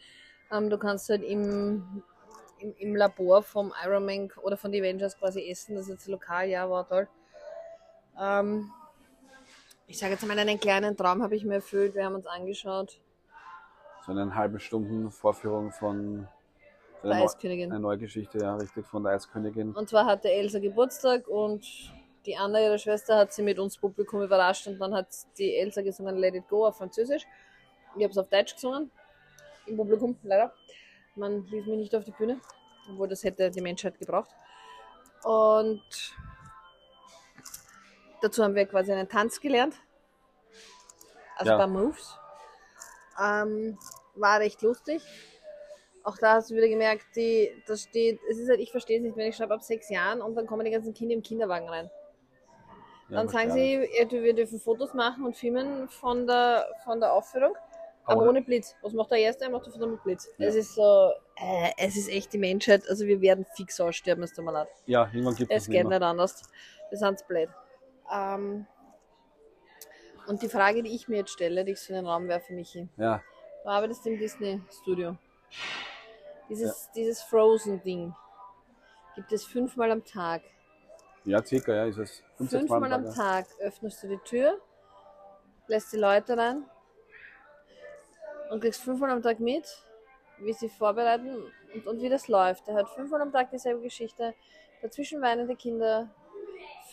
Ähm, 0.52 0.70
du 0.70 0.78
kannst 0.78 1.10
halt 1.10 1.24
im, 1.24 2.04
im, 2.60 2.74
im 2.78 2.96
Labor 2.96 3.44
vom 3.44 3.74
Iron 3.86 4.06
Man 4.06 4.32
oder 4.42 4.58
von 4.58 4.72
den 4.72 4.84
Avengers 4.84 5.18
quasi 5.18 5.48
essen. 5.50 5.76
Das 5.76 5.86
ist 5.86 5.92
jetzt 5.92 6.08
lokal, 6.08 6.48
ja, 6.50 6.70
war 6.70 6.88
toll. 6.88 7.08
Ähm, 8.20 8.72
ich 9.88 10.00
sage 10.00 10.14
jetzt 10.14 10.26
mal, 10.26 10.38
einen 10.40 10.60
kleinen 10.60 10.96
Traum 10.98 11.22
habe 11.22 11.36
ich 11.36 11.44
mir 11.46 11.56
erfüllt. 11.56 11.94
Wir 11.94 12.06
haben 12.06 12.16
uns 12.16 12.26
angeschaut. 12.26 13.00
So 14.06 14.12
eine 14.12 14.34
halbe 14.34 14.60
Stunden 14.60 15.12
Vorführung 15.12 15.72
von 15.72 16.28
Der 17.04 17.12
eine, 17.12 17.24
Eiskönigin. 17.24 17.72
eine 17.72 17.80
neue 17.82 17.98
Geschichte, 17.98 18.38
ja, 18.40 18.56
richtig, 18.56 18.86
von 18.88 19.04
der 19.04 19.14
Eiskönigin. 19.14 19.74
Und 19.74 19.90
zwar 19.90 20.06
hatte 20.06 20.32
Elsa 20.32 20.60
Geburtstag 20.60 21.28
und 21.28 21.66
die 22.26 22.38
Anna, 22.38 22.62
ihre 22.62 22.80
Schwester, 22.80 23.18
hat 23.18 23.34
sie 23.34 23.42
mit 23.44 23.60
uns 23.60 23.78
Publikum 23.78 24.22
überrascht 24.22 24.68
und 24.68 24.80
dann 24.80 24.94
hat 24.94 25.08
die 25.38 25.56
Elsa 25.56 25.82
gesungen 25.82 26.18
Let 26.18 26.36
It 26.36 26.48
Go 26.48 26.66
auf 26.66 26.78
Französisch. 26.78 27.24
Ich 27.96 28.04
habe 28.04 28.12
es 28.12 28.18
auf 28.18 28.30
Deutsch 28.30 28.54
gesungen, 28.56 28.90
im 29.66 29.76
Publikum, 29.78 30.18
leider. 30.24 30.54
Man 31.16 31.46
ließ 31.46 31.66
mich 31.66 31.78
nicht 31.78 31.96
auf 31.96 32.06
die 32.06 32.12
Bühne, 32.12 32.40
obwohl 32.90 33.08
das 33.08 33.24
hätte 33.24 33.52
die 33.52 33.62
Menschheit 33.62 34.00
gebraucht. 34.00 34.30
Und 35.24 35.84
dazu 38.22 38.44
haben 38.44 38.56
wir 38.56 38.66
quasi 38.66 38.92
einen 38.94 39.08
Tanz 39.10 39.40
gelernt. 39.40 39.76
Also 41.36 41.52
Ja. 41.52 41.58
ein 41.58 41.60
paar 41.60 41.68
Moves. 41.68 42.18
Ähm, 43.22 43.78
war 44.16 44.40
recht 44.40 44.62
lustig. 44.62 45.02
Auch 46.04 46.18
da 46.18 46.34
hast 46.36 46.52
du 46.52 46.56
wieder 46.56 46.68
gemerkt, 46.68 47.06
die, 47.16 47.52
das 47.66 47.84
steht, 47.84 48.20
es 48.30 48.38
ist 48.38 48.50
halt, 48.50 48.60
ich 48.60 48.72
verstehe 48.72 48.98
es 48.98 49.04
nicht, 49.04 49.16
wenn 49.16 49.28
ich 49.30 49.36
schreibe 49.38 49.54
ab 49.54 49.64
sechs 49.64 49.90
Jahren 49.90 50.22
und 50.22 50.36
dann 50.36 50.46
kommen 50.46 50.66
die 50.66 50.72
ganzen 50.72 50.94
Kinder 50.94 51.14
im 51.16 51.24
Kinderwagen 51.24 51.70
rein. 51.70 51.90
Ja, 53.10 53.18
dann 53.18 53.30
sagen 53.30 53.52
sie, 53.52 53.88
ja, 53.98 54.06
du- 54.06 54.22
wir 54.22 54.34
dürfen 54.34 54.60
Fotos 54.60 54.94
machen 54.94 55.26
und 55.26 55.38
filmen 55.38 55.88
von 55.90 56.28
der, 56.28 56.68
von 56.84 57.00
der 57.00 57.14
Aufführung, 57.14 57.56
aber 58.04 58.22
Aber- 58.22 58.30
ohne 58.30 58.42
Blitz. 58.42 58.76
Was 58.82 58.92
macht 58.94 59.12
der 59.12 59.20
Erste? 59.20 59.46
Er 59.46 59.52
macht 59.52 59.66
das 59.68 59.78
mit 59.78 60.04
Blitz. 60.04 60.28
Ja. 60.38 60.48
Es 60.48 60.56
ist 60.56 60.76
so, 60.76 61.12
äh, 61.38 61.72
es 61.78 61.96
ist 61.96 62.10
echt 62.10 62.34
die 62.34 62.38
Menschheit, 62.38 62.84
also 62.90 63.06
wir 63.06 63.22
werden 63.22 63.46
fix 63.56 63.80
aussterben, 63.80 64.24
es 64.26 64.34
tut 64.34 64.44
mir 64.44 64.52
leid. 64.52 64.68
Ja, 64.88 65.06
irgendwann 65.14 65.36
gibt 65.36 65.52
Es 65.52 65.64
es 65.64 65.70
geht 65.70 65.88
nicht 65.88 66.02
anders. 66.02 66.42
Wir 66.90 66.98
sind 66.98 67.26
blöd. 67.28 67.50
Ähm, 68.14 68.68
und 70.28 70.42
die 70.42 70.50
Frage, 70.50 70.84
die 70.84 70.94
ich 70.96 71.08
mir 71.08 71.18
jetzt 71.20 71.32
stelle, 71.32 71.64
die 71.64 71.72
ich 71.74 71.80
so 71.80 71.94
in 71.94 71.96
den 72.00 72.08
Raum 72.08 72.28
werfe, 72.28 72.52
Michi. 72.54 72.90
Ja, 72.98 73.22
Du 73.64 73.70
arbeitest 73.70 74.06
im 74.08 74.18
Disney 74.18 74.62
Studio. 74.82 75.16
Dieses, 76.50 76.90
dieses 76.96 77.22
Frozen-Ding 77.24 78.14
gibt 79.16 79.32
es 79.32 79.46
fünfmal 79.46 79.92
am 79.92 80.04
Tag. 80.04 80.42
ja, 81.26 81.44
circa, 81.44 81.74
ja, 81.74 81.86
ist 81.86 81.98
es. 81.98 82.24
15 82.38 82.66
Mal 82.66 82.68
Fünfmal 82.68 82.94
am 82.94 83.06
Tag, 83.06 83.48
Tag 83.48 83.60
öffnest 83.60 84.04
du 84.04 84.08
die 84.08 84.20
Tür, 84.26 84.60
lässt 85.68 85.94
die 85.94 85.98
Leute 85.98 86.38
rein 86.38 86.66
und 88.50 88.62
kriegst 88.62 88.82
fünfmal 88.82 89.12
am 89.12 89.22
Tag 89.22 89.40
mit, 89.40 89.66
wie 90.40 90.54
sie 90.54 90.70
vorbereiten 90.70 91.52
und, 91.74 91.88
und 91.88 92.02
wie 92.02 92.10
das 92.10 92.28
läuft. 92.28 92.68
Er 92.68 92.76
hört 92.76 92.90
fünfmal 92.90 93.22
am 93.22 93.32
Tag 93.32 93.52
dieselbe 93.52 93.82
Geschichte, 93.82 94.34
dazwischen 94.82 95.22
weinende 95.22 95.56
Kinder. 95.56 96.10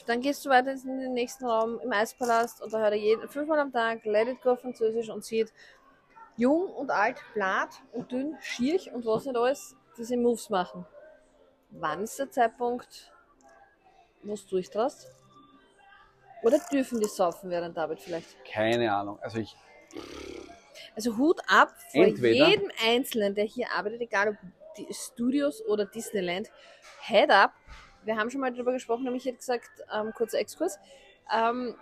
Dann 0.06 0.20
gehst 0.20 0.44
du 0.44 0.50
weiter 0.50 0.72
in 0.72 1.00
den 1.00 1.12
nächsten 1.12 1.44
Raum 1.44 1.78
im 1.80 1.92
Eispalast 1.92 2.62
und 2.62 2.72
da 2.72 2.78
hört 2.78 2.92
er 2.92 2.98
jeden, 2.98 3.28
fünfmal 3.28 3.58
am 3.58 3.72
Tag 3.72 4.04
Let 4.04 4.28
It 4.28 4.40
Go 4.42 4.56
Französisch 4.56 5.10
und 5.10 5.24
sieht 5.24 5.52
jung 6.40 6.70
und 6.72 6.90
alt, 6.90 7.18
blatt 7.34 7.70
und 7.92 8.10
dünn, 8.10 8.36
schierch 8.40 8.90
und 8.92 9.04
was 9.04 9.24
nicht 9.26 9.36
alles, 9.36 9.76
diese 9.98 10.16
Moves 10.16 10.48
machen. 10.50 10.86
Wann 11.70 12.02
ist 12.02 12.18
der 12.18 12.30
Zeitpunkt, 12.30 13.12
wo 14.22 14.34
du 14.34 14.48
durchtraust? 14.48 15.06
Oder 16.42 16.58
dürfen 16.72 16.98
die 17.00 17.06
saufen 17.08 17.50
während 17.50 17.76
der 17.76 17.84
Arbeit 17.84 18.00
vielleicht? 18.00 18.34
Keine 18.44 18.92
Ahnung. 18.92 19.18
Also 19.20 19.38
ich, 19.38 19.54
Also 20.96 21.16
Hut 21.18 21.40
ab 21.46 21.72
vor 21.92 22.04
Entweder- 22.04 22.48
jedem 22.48 22.70
Einzelnen, 22.84 23.34
der 23.34 23.44
hier 23.44 23.70
arbeitet, 23.76 24.00
egal 24.00 24.30
ob 24.30 24.36
die 24.76 24.88
Studios 24.92 25.64
oder 25.66 25.84
Disneyland. 25.84 26.50
Head 27.02 27.30
up. 27.30 27.52
Wir 28.04 28.16
haben 28.16 28.30
schon 28.30 28.40
mal 28.40 28.50
darüber 28.52 28.72
gesprochen, 28.72 29.04
nämlich 29.04 29.24
hätte 29.26 29.36
gesagt, 29.36 29.68
ähm, 29.92 30.12
kurzer 30.14 30.38
Exkurs. 30.38 30.78
Ähm, 31.32 31.76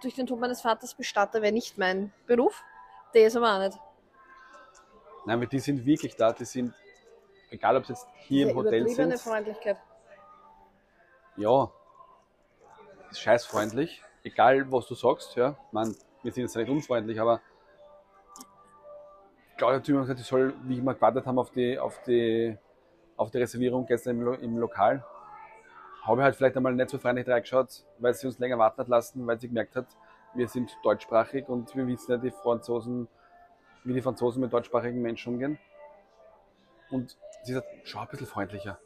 durch 0.00 0.14
den 0.14 0.26
Tod 0.26 0.40
meines 0.40 0.60
Vaters 0.62 0.94
Bestatter 0.94 1.42
wäre 1.42 1.52
nicht 1.52 1.76
mein 1.78 2.12
Beruf. 2.26 2.62
Der 3.14 3.26
ist 3.26 3.36
aber 3.36 3.54
auch 3.54 3.58
nicht. 3.60 3.78
Nein, 5.24 5.36
aber 5.36 5.46
die 5.46 5.58
sind 5.58 5.84
wirklich 5.84 6.16
da, 6.16 6.32
die 6.32 6.44
sind, 6.44 6.74
egal 7.50 7.76
ob 7.76 7.86
sie 7.86 7.92
jetzt 7.92 8.06
hier 8.26 8.48
im 8.48 8.56
Hotel 8.56 8.88
sind, 8.88 9.18
Freundlichkeit. 9.18 9.76
ja, 11.36 11.70
ist 13.10 13.20
scheißfreundlich, 13.20 14.02
egal 14.24 14.70
was 14.72 14.86
du 14.86 14.94
sagst, 14.94 15.36
ja. 15.36 15.56
Man, 15.70 15.94
wir 16.22 16.32
sind 16.32 16.44
jetzt 16.44 16.56
nicht 16.56 16.68
unfreundlich, 16.68 17.20
aber 17.20 17.40
Claudia 19.56 19.78
hat 19.78 19.88
mir 19.88 20.00
gesagt, 20.00 20.20
ich 20.20 20.26
soll, 20.26 20.54
wie 20.64 20.80
wir 20.80 20.94
gewartet 20.94 21.26
haben 21.26 21.38
auf 21.38 21.50
die, 21.50 21.78
auf 21.78 22.02
die, 22.02 22.58
auf 23.16 23.30
die 23.30 23.38
Reservierung 23.38 23.86
gestern 23.86 24.16
im, 24.16 24.22
Lo 24.22 24.32
im 24.32 24.58
Lokal, 24.58 25.04
habe 26.02 26.20
ich 26.20 26.24
halt 26.24 26.34
vielleicht 26.34 26.56
einmal 26.56 26.74
nicht 26.74 26.90
so 26.90 26.98
freundlich 26.98 27.28
reingeschaut, 27.28 27.84
weil 27.98 28.12
sie 28.14 28.26
uns 28.26 28.40
länger 28.40 28.58
warten 28.58 28.78
hat 28.78 28.88
lassen, 28.88 29.24
weil 29.24 29.38
sie 29.38 29.46
gemerkt 29.46 29.76
hat, 29.76 29.86
wir 30.34 30.48
sind 30.48 30.76
deutschsprachig 30.82 31.48
und 31.48 31.74
wir 31.76 31.86
wissen 31.86 32.12
ja, 32.12 32.18
die 32.18 32.30
Franzosen, 32.30 33.08
wie 33.84 33.92
die 33.92 34.02
Franzosen 34.02 34.40
mit 34.40 34.52
deutschsprachigen 34.52 35.02
Menschen 35.02 35.34
umgehen. 35.34 35.58
Und 36.90 37.16
sie 37.42 37.54
sagt, 37.54 37.66
schau 37.84 38.00
ein 38.00 38.08
bisschen 38.08 38.26
freundlicher. 38.26 38.78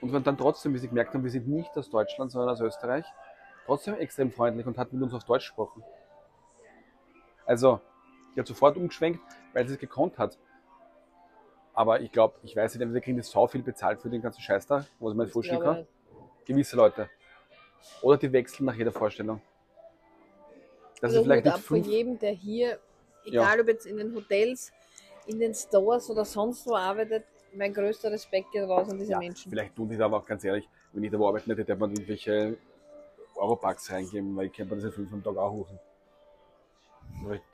Und 0.00 0.12
wenn 0.12 0.22
dann 0.22 0.36
trotzdem, 0.36 0.74
wie 0.74 0.78
sie 0.78 0.88
gemerkt 0.88 1.14
haben, 1.14 1.24
wir 1.24 1.30
sind 1.30 1.48
nicht 1.48 1.76
aus 1.76 1.90
Deutschland, 1.90 2.30
sondern 2.30 2.50
aus 2.50 2.60
Österreich, 2.60 3.04
trotzdem 3.66 3.94
extrem 3.94 4.30
freundlich 4.30 4.66
und 4.66 4.76
hat 4.76 4.92
mit 4.92 5.02
uns 5.02 5.14
auf 5.14 5.24
Deutsch 5.24 5.46
gesprochen. 5.48 5.82
Also, 7.46 7.80
die 8.34 8.40
hat 8.40 8.46
sofort 8.46 8.76
umgeschwenkt, 8.76 9.20
weil 9.52 9.66
sie 9.66 9.74
es 9.74 9.80
gekonnt 9.80 10.18
hat. 10.18 10.38
Aber 11.72 12.00
ich 12.00 12.12
glaube, 12.12 12.34
ich 12.42 12.54
weiß 12.54 12.74
nicht, 12.74 12.82
entweder 12.82 13.00
kriegen 13.00 13.16
die 13.16 13.22
so 13.22 13.46
viel 13.46 13.62
bezahlt 13.62 14.00
für 14.00 14.10
den 14.10 14.22
ganzen 14.22 14.40
Scheiß 14.40 14.66
da, 14.66 14.86
was 14.98 15.12
ich 15.12 15.16
mir 15.16 15.24
nicht 15.24 15.32
vorstellen 15.32 15.60
kann. 15.60 15.86
Gewisse 16.44 16.76
Leute. 16.76 17.10
Oder 18.02 18.16
die 18.16 18.32
wechseln 18.32 18.66
nach 18.66 18.74
jeder 18.74 18.92
Vorstellung. 18.92 19.40
Das 21.04 21.12
Also 21.12 21.24
vielleicht 21.24 21.44
nicht 21.44 21.54
ab 21.54 21.60
fünf, 21.60 21.86
jedem, 21.86 22.18
der 22.18 22.32
hier, 22.32 22.78
egal 23.26 23.60
ob 23.60 23.68
jetzt 23.68 23.84
in 23.84 23.98
den 23.98 24.14
Hotels, 24.14 24.72
in 25.26 25.38
den 25.38 25.54
Stores 25.54 26.08
oder 26.08 26.24
sonst 26.24 26.66
wo 26.66 26.76
arbeitet, 26.76 27.24
mein 27.52 27.74
größter 27.74 28.10
Respekt 28.10 28.52
geht 28.52 28.66
raus 28.66 28.88
an 28.88 28.98
diese 28.98 29.12
ja, 29.12 29.18
Menschen. 29.18 29.50
vielleicht 29.50 29.76
tun 29.76 29.86
die 29.86 29.98
da 29.98 30.06
aber 30.06 30.16
auch 30.16 30.24
ganz 30.24 30.42
ehrlich, 30.44 30.66
wenn 30.94 31.04
ich 31.04 31.10
da 31.10 31.18
wo 31.18 31.28
arbeiten 31.28 31.50
hätte, 31.50 31.60
hätte 31.60 31.76
man 31.76 31.90
irgendwelche 31.90 32.56
Europacks 33.36 33.90
reingeben, 33.92 34.34
weil 34.34 34.46
ich 34.46 34.54
kann 34.54 34.66
mir 34.66 34.76
das 34.76 34.84
ja 34.84 34.90
fünf 34.92 35.12
am 35.12 35.22
Tag 35.22 35.36
auch 35.36 35.52
hochen. 35.52 35.78
Vielleicht 37.22 37.44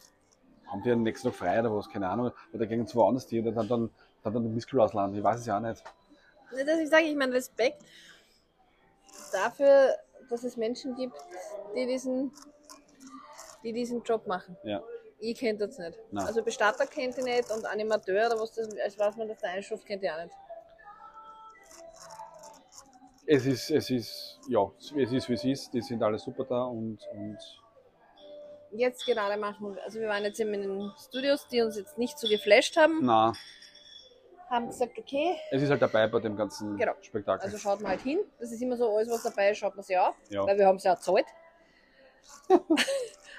haben 0.69 0.83
die 0.85 0.93
am 0.93 1.03
nächsten 1.03 1.29
Tag 1.29 1.37
frei 1.37 1.59
oder 1.59 1.75
was, 1.75 1.91
keine 1.91 2.09
Ahnung. 2.09 2.31
Oder 2.53 2.67
gehen 2.67 2.87
sie 2.87 2.95
woanders 2.95 3.27
die 3.27 3.41
oder 3.41 3.51
dann, 3.51 3.67
dann, 3.67 3.91
dann, 4.23 4.33
dann 4.33 4.55
Miskel 4.55 4.79
auslanden. 4.79 5.19
Ich 5.19 5.25
weiß 5.25 5.41
es 5.41 5.47
ja 5.47 5.57
auch 5.57 5.61
nicht. 5.61 5.83
Dass 6.53 6.79
ich 6.79 6.89
sage, 6.89 7.05
ich 7.05 7.17
meine 7.17 7.35
Respekt 7.35 7.83
dafür, 9.33 9.97
dass 10.29 10.45
es 10.45 10.57
Menschen 10.57 10.95
gibt, 10.95 11.17
die 11.75 11.87
diesen, 11.87 12.31
die 13.63 13.73
diesen 13.73 14.03
Job 14.03 14.27
machen. 14.27 14.57
Ja. 14.63 14.83
Ich 15.19 15.39
kenne 15.39 15.59
das 15.59 15.79
nicht. 15.79 15.99
Nein. 16.11 16.27
Also 16.27 16.43
Bestatter 16.43 16.87
kennt 16.87 17.19
ich 17.19 17.25
nicht 17.25 17.51
und 17.51 17.67
Animateur 17.67 18.27
oder 18.27 18.41
was 18.41 18.53
das, 18.53 18.69
als 18.83 18.99
was 18.99 19.17
man 19.17 19.29
das 19.29 19.39
der 19.39 19.51
Einschrift 19.51 19.85
kennt 19.85 20.03
ich 20.03 20.11
auch 20.11 20.23
nicht. 20.23 20.35
Es 23.27 23.47
ist, 23.47 23.71
es 23.71 23.91
ist, 23.91 24.41
ja, 24.49 24.71
es 24.79 25.13
ist 25.13 25.29
wie 25.29 25.35
es 25.35 25.45
ist. 25.45 25.75
Die 25.75 25.83
sind 25.83 26.03
alle 26.03 26.19
super 26.19 26.45
da 26.45 26.65
und, 26.65 26.99
und 27.13 27.39
Jetzt 28.73 29.05
gerade 29.05 29.37
machen 29.39 29.75
wir, 29.75 29.83
also 29.83 30.01
wir 30.01 30.09
waren 30.09 30.25
jetzt 30.25 30.39
eben 30.41 30.55
in 30.55 30.63
den 30.63 30.93
Studios, 30.97 31.47
die 31.49 31.61
uns 31.61 31.77
jetzt 31.77 31.99
nicht 31.99 32.19
so 32.19 32.29
geflasht 32.29 32.77
haben, 32.77 33.01
na, 33.03 33.33
haben 34.49 34.69
gesagt, 34.69 34.99
okay, 34.99 35.37
es 35.51 35.63
ist 35.63 35.71
halt 35.71 35.83
dabei 35.83 36.07
bei 36.07 36.21
dem 36.21 36.37
ganzen 36.37 36.77
Genau. 36.77 36.93
Spektakel. 37.01 37.45
also 37.45 37.59
schaut 37.59 37.81
mal 37.81 37.91
halt 37.91 38.01
hin. 38.01 38.21
Das 38.39 38.53
ist 38.53 38.61
immer 38.63 38.77
so, 38.77 38.97
alles 38.97 39.11
was 39.11 39.23
dabei 39.23 39.51
ist, 39.51 39.59
schaut 39.59 39.75
man 39.75 39.85
sich 39.85 39.99
an, 39.99 40.13
ja. 40.29 40.47
weil 40.47 40.59
wir 40.59 40.67
haben 40.67 40.77
es 40.77 40.85
ja 40.85 40.95
gezahlt. 40.95 41.27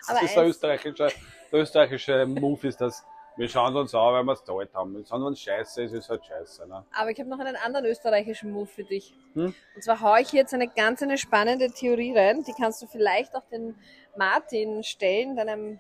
Das 0.08 0.24
ist 0.24 0.36
der 0.36 0.46
österreichische, 0.46 1.10
der 1.52 1.60
österreichische 1.60 2.26
Move 2.26 2.68
ist 2.68 2.82
das, 2.82 3.04
wir 3.38 3.48
schauen 3.48 3.76
uns 3.76 3.96
an, 3.96 4.14
weil 4.14 4.24
wir 4.24 4.34
es 4.34 4.40
gezahlt 4.42 4.74
haben. 4.74 4.94
Wenn 4.94 5.02
es 5.02 5.12
uns 5.12 5.40
scheiße 5.40 5.84
ist, 5.84 5.94
ist 5.94 6.04
es 6.06 6.10
halt 6.10 6.26
scheiße. 6.26 6.68
Ne? 6.68 6.86
aber 6.94 7.12
ich 7.12 7.20
habe 7.20 7.30
noch 7.30 7.40
einen 7.40 7.56
anderen 7.56 7.86
österreichischen 7.86 8.52
Move 8.52 8.68
für 8.68 8.84
dich. 8.84 9.16
Hm? 9.34 9.56
Und 9.76 9.84
zwar 9.84 10.02
haue 10.02 10.22
ich 10.22 10.32
jetzt 10.32 10.54
eine 10.54 10.68
ganz 10.68 11.02
eine 11.02 11.18
spannende 11.18 11.72
Theorie 11.72 12.18
rein. 12.18 12.44
Die 12.44 12.54
kannst 12.54 12.82
du 12.82 12.88
vielleicht 12.88 13.36
auch 13.36 13.46
den 13.50 13.76
Martin 14.18 14.84
stellen, 14.84 15.36
deinem 15.36 15.80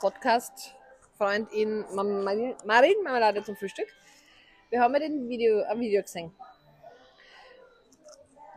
Podcast-Freund 0.00 1.52
in 1.52 1.84
Marin 1.94 2.54
Marmelade 3.04 3.42
zum 3.44 3.56
Frühstück. 3.56 3.88
Wir 4.70 4.80
haben 4.80 4.92
ja 4.94 5.00
den 5.00 5.28
Video, 5.28 5.62
ein 5.62 5.78
Video 5.78 6.02
gesehen. 6.02 6.34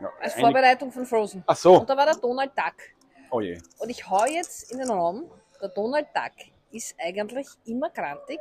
Ja. 0.02 0.12
Als 0.20 0.34
Vorbereitung 0.34 0.92
von 0.92 1.06
Frozen. 1.06 1.44
Ach 1.48 1.56
so, 1.56 1.80
Und 1.80 1.90
da 1.90 1.96
war 1.96 2.06
der 2.06 2.16
Donald 2.16 2.52
Duck. 2.56 2.97
Oh 3.32 3.42
je. 3.42 3.58
Und 3.80 3.90
ich 3.90 4.10
hau 4.10 4.26
jetzt 4.26 4.72
in 4.72 4.80
den 4.80 4.90
Raum, 4.90 5.30
der 5.62 5.70
Donald 5.70 6.08
Duck 6.14 6.34
ist 6.72 6.96
eigentlich 7.00 7.48
immer 7.66 7.90
grantig 7.90 8.40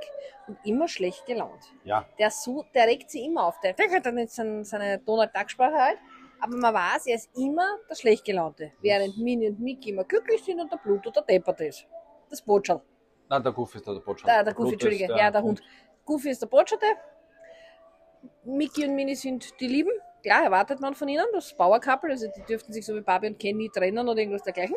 und 0.49 0.59
immer 0.65 0.89
schlecht 0.89 1.25
gelaunt. 1.27 1.63
Ja, 1.85 2.05
Der, 2.19 2.31
su 2.31 2.65
der 2.75 2.87
regt 2.87 3.11
sie 3.11 3.25
immer 3.25 3.47
auf. 3.47 3.59
Der, 3.61 3.73
der 3.73 3.91
hat 3.91 4.05
dann 4.07 4.19
jetzt 4.19 4.35
seine, 4.35 4.65
seine 4.65 4.99
Donald 4.99 5.35
Duck 5.35 5.51
Sprache 5.51 5.75
halt. 5.77 5.99
Aber 6.41 6.57
man 6.57 6.75
weiß, 6.75 7.07
er 7.07 7.15
ist 7.17 7.31
immer 7.37 7.79
der 7.89 7.95
schlecht 7.95 8.25
gelaunte. 8.25 8.73
Während 8.83 9.17
Minnie 9.17 9.49
und 9.49 9.61
Mickey 9.61 9.91
immer 9.91 10.05
glücklich 10.05 10.45
sind 10.45 10.61
und 10.61 10.71
der 10.71 10.77
Blut 10.79 11.07
oder 11.07 11.23
deppert 11.23 11.61
ist. 11.63 11.87
Das 12.29 12.43
Botschal. 12.43 12.83
nein, 13.29 13.43
der 13.43 13.53
Goofy 13.53 13.79
ist 13.79 13.87
der 13.87 13.93
Botschafter. 13.95 14.35
Der, 14.35 14.45
der 14.45 14.55
Goofy, 14.55 14.73
Entschuldige. 14.73 15.05
Ja, 15.17 15.31
der 15.31 15.43
Hund. 15.43 15.63
Goofy 16.05 16.31
ist 16.31 16.43
der 16.43 16.49
Botscherte. 16.49 16.87
Mickey 18.45 18.87
und 18.87 18.95
Minnie 18.95 19.15
sind 19.15 19.59
die 19.61 19.69
Lieben. 19.69 19.93
Klar, 20.23 20.45
erwartet 20.45 20.81
man 20.81 20.95
von 20.95 21.09
ihnen, 21.09 21.27
das 21.33 21.55
Power 21.55 21.81
Couple. 21.81 22.11
Also 22.11 22.29
die 22.37 22.43
dürften 22.43 22.73
sich 22.73 22.85
so 22.85 22.95
wie 22.95 23.01
Barbie 23.01 23.29
und 23.29 23.39
Ken 23.39 23.57
nie 23.57 23.69
trennen 23.69 24.09
oder 24.09 24.19
irgendwas 24.19 24.43
dergleichen. 24.43 24.77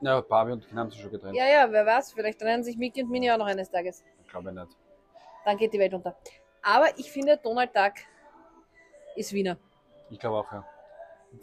Ja, 0.00 0.20
Barbie 0.20 0.52
und 0.52 0.68
Ken 0.68 0.78
haben 0.78 0.90
sich 0.90 1.00
schon 1.00 1.10
getrennt. 1.10 1.36
Ja, 1.36 1.46
ja, 1.46 1.70
wer 1.70 1.86
weiß, 1.86 2.12
vielleicht 2.12 2.40
trennen 2.40 2.62
sich 2.62 2.76
Mickey 2.76 3.02
und 3.02 3.10
Minnie 3.10 3.30
auch 3.30 3.38
noch 3.38 3.46
eines 3.46 3.70
Tages. 3.70 4.04
Glaube 4.28 4.50
ich 4.50 4.56
nicht. 4.56 4.76
Dann 5.44 5.56
geht 5.56 5.72
die 5.72 5.78
Welt 5.78 5.94
unter. 5.94 6.16
Aber 6.62 6.86
ich 6.96 7.10
finde, 7.10 7.36
Donald 7.36 7.74
Duck 7.74 7.94
ist 9.16 9.32
Wiener. 9.32 9.56
Ich 10.10 10.18
glaube 10.18 10.38
auch, 10.38 10.52
ja. 10.52 10.64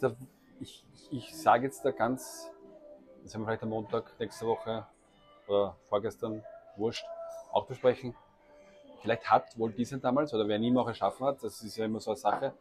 Da, 0.00 0.14
ich 0.60 0.84
ich 1.10 1.36
sage 1.36 1.66
jetzt 1.66 1.84
da 1.84 1.90
ganz, 1.90 2.50
das 3.22 3.34
werden 3.34 3.42
wir 3.42 3.46
vielleicht 3.46 3.62
am 3.62 3.70
Montag 3.70 4.12
nächste 4.18 4.46
Woche 4.46 4.86
oder 5.46 5.76
vorgestern, 5.88 6.44
wurscht, 6.76 7.04
auch 7.52 7.66
besprechen. 7.66 8.14
Vielleicht 9.02 9.28
hat 9.30 9.58
Walt 9.58 9.76
Disney 9.76 10.00
damals, 10.00 10.32
oder 10.34 10.46
wer 10.46 10.58
nie 10.58 10.76
auch 10.76 10.86
erschaffen 10.86 11.26
hat, 11.26 11.42
das 11.42 11.62
ist 11.62 11.76
ja 11.76 11.86
immer 11.86 12.00
so 12.00 12.10
eine 12.10 12.16
Sache, 12.18 12.54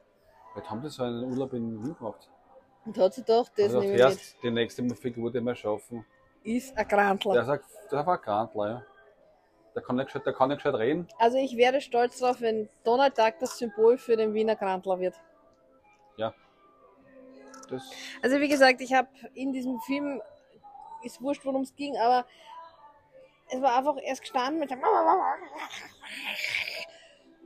vielleicht 0.51 0.69
haben 0.69 0.81
die 0.81 0.89
so 0.89 1.03
einen 1.03 1.23
Urlaub 1.23 1.53
in 1.53 1.83
Wien 1.83 1.95
gemacht. 1.97 2.29
Und 2.85 2.97
hat 2.97 3.13
sie 3.13 3.23
doch, 3.23 3.47
das 3.49 3.65
Also 3.65 3.79
nehme 3.81 3.93
ich 3.93 3.99
mit. 3.99 4.09
erst 4.11 4.43
die 4.43 4.51
nächste 4.51 4.95
Figur, 4.95 5.31
die 5.31 5.41
wir 5.41 5.55
schaffen. 5.55 6.05
Ist 6.43 6.77
ein 6.77 6.87
Grantler. 6.87 7.33
Der 7.33 7.45
sagt, 7.45 7.65
der 7.91 8.05
war 8.05 8.17
ein 8.17 8.21
Grantler, 8.23 8.69
ja. 8.69 8.83
Der 9.75 9.83
kann 9.83 9.97
nicht 9.97 10.07
gescheit, 10.07 10.25
der 10.25 10.33
kann 10.33 10.49
nicht 10.49 10.57
gescheit 10.57 10.75
reden. 10.75 11.07
Also 11.19 11.37
ich 11.37 11.55
wäre 11.55 11.79
stolz 11.81 12.19
drauf, 12.19 12.41
wenn 12.41 12.69
Donald 12.83 13.17
Duck 13.17 13.35
das 13.39 13.57
Symbol 13.57 13.97
für 13.97 14.15
den 14.17 14.33
Wiener 14.33 14.55
Grantler 14.55 14.99
wird. 14.99 15.15
Ja. 16.17 16.33
Das, 17.69 17.83
Also 18.21 18.39
wie 18.39 18.47
gesagt, 18.47 18.81
ich 18.81 18.93
habe 18.93 19.09
in 19.33 19.53
diesem 19.53 19.79
Film, 19.81 20.21
ist 21.03 21.21
wurscht, 21.21 21.45
worum 21.45 21.61
es 21.61 21.75
ging, 21.75 21.95
aber 21.97 22.25
es 23.51 23.61
war 23.61 23.77
einfach 23.77 23.95
erst 24.01 24.21
gestanden 24.21 24.59
mit 24.59 24.71
dem 24.71 24.81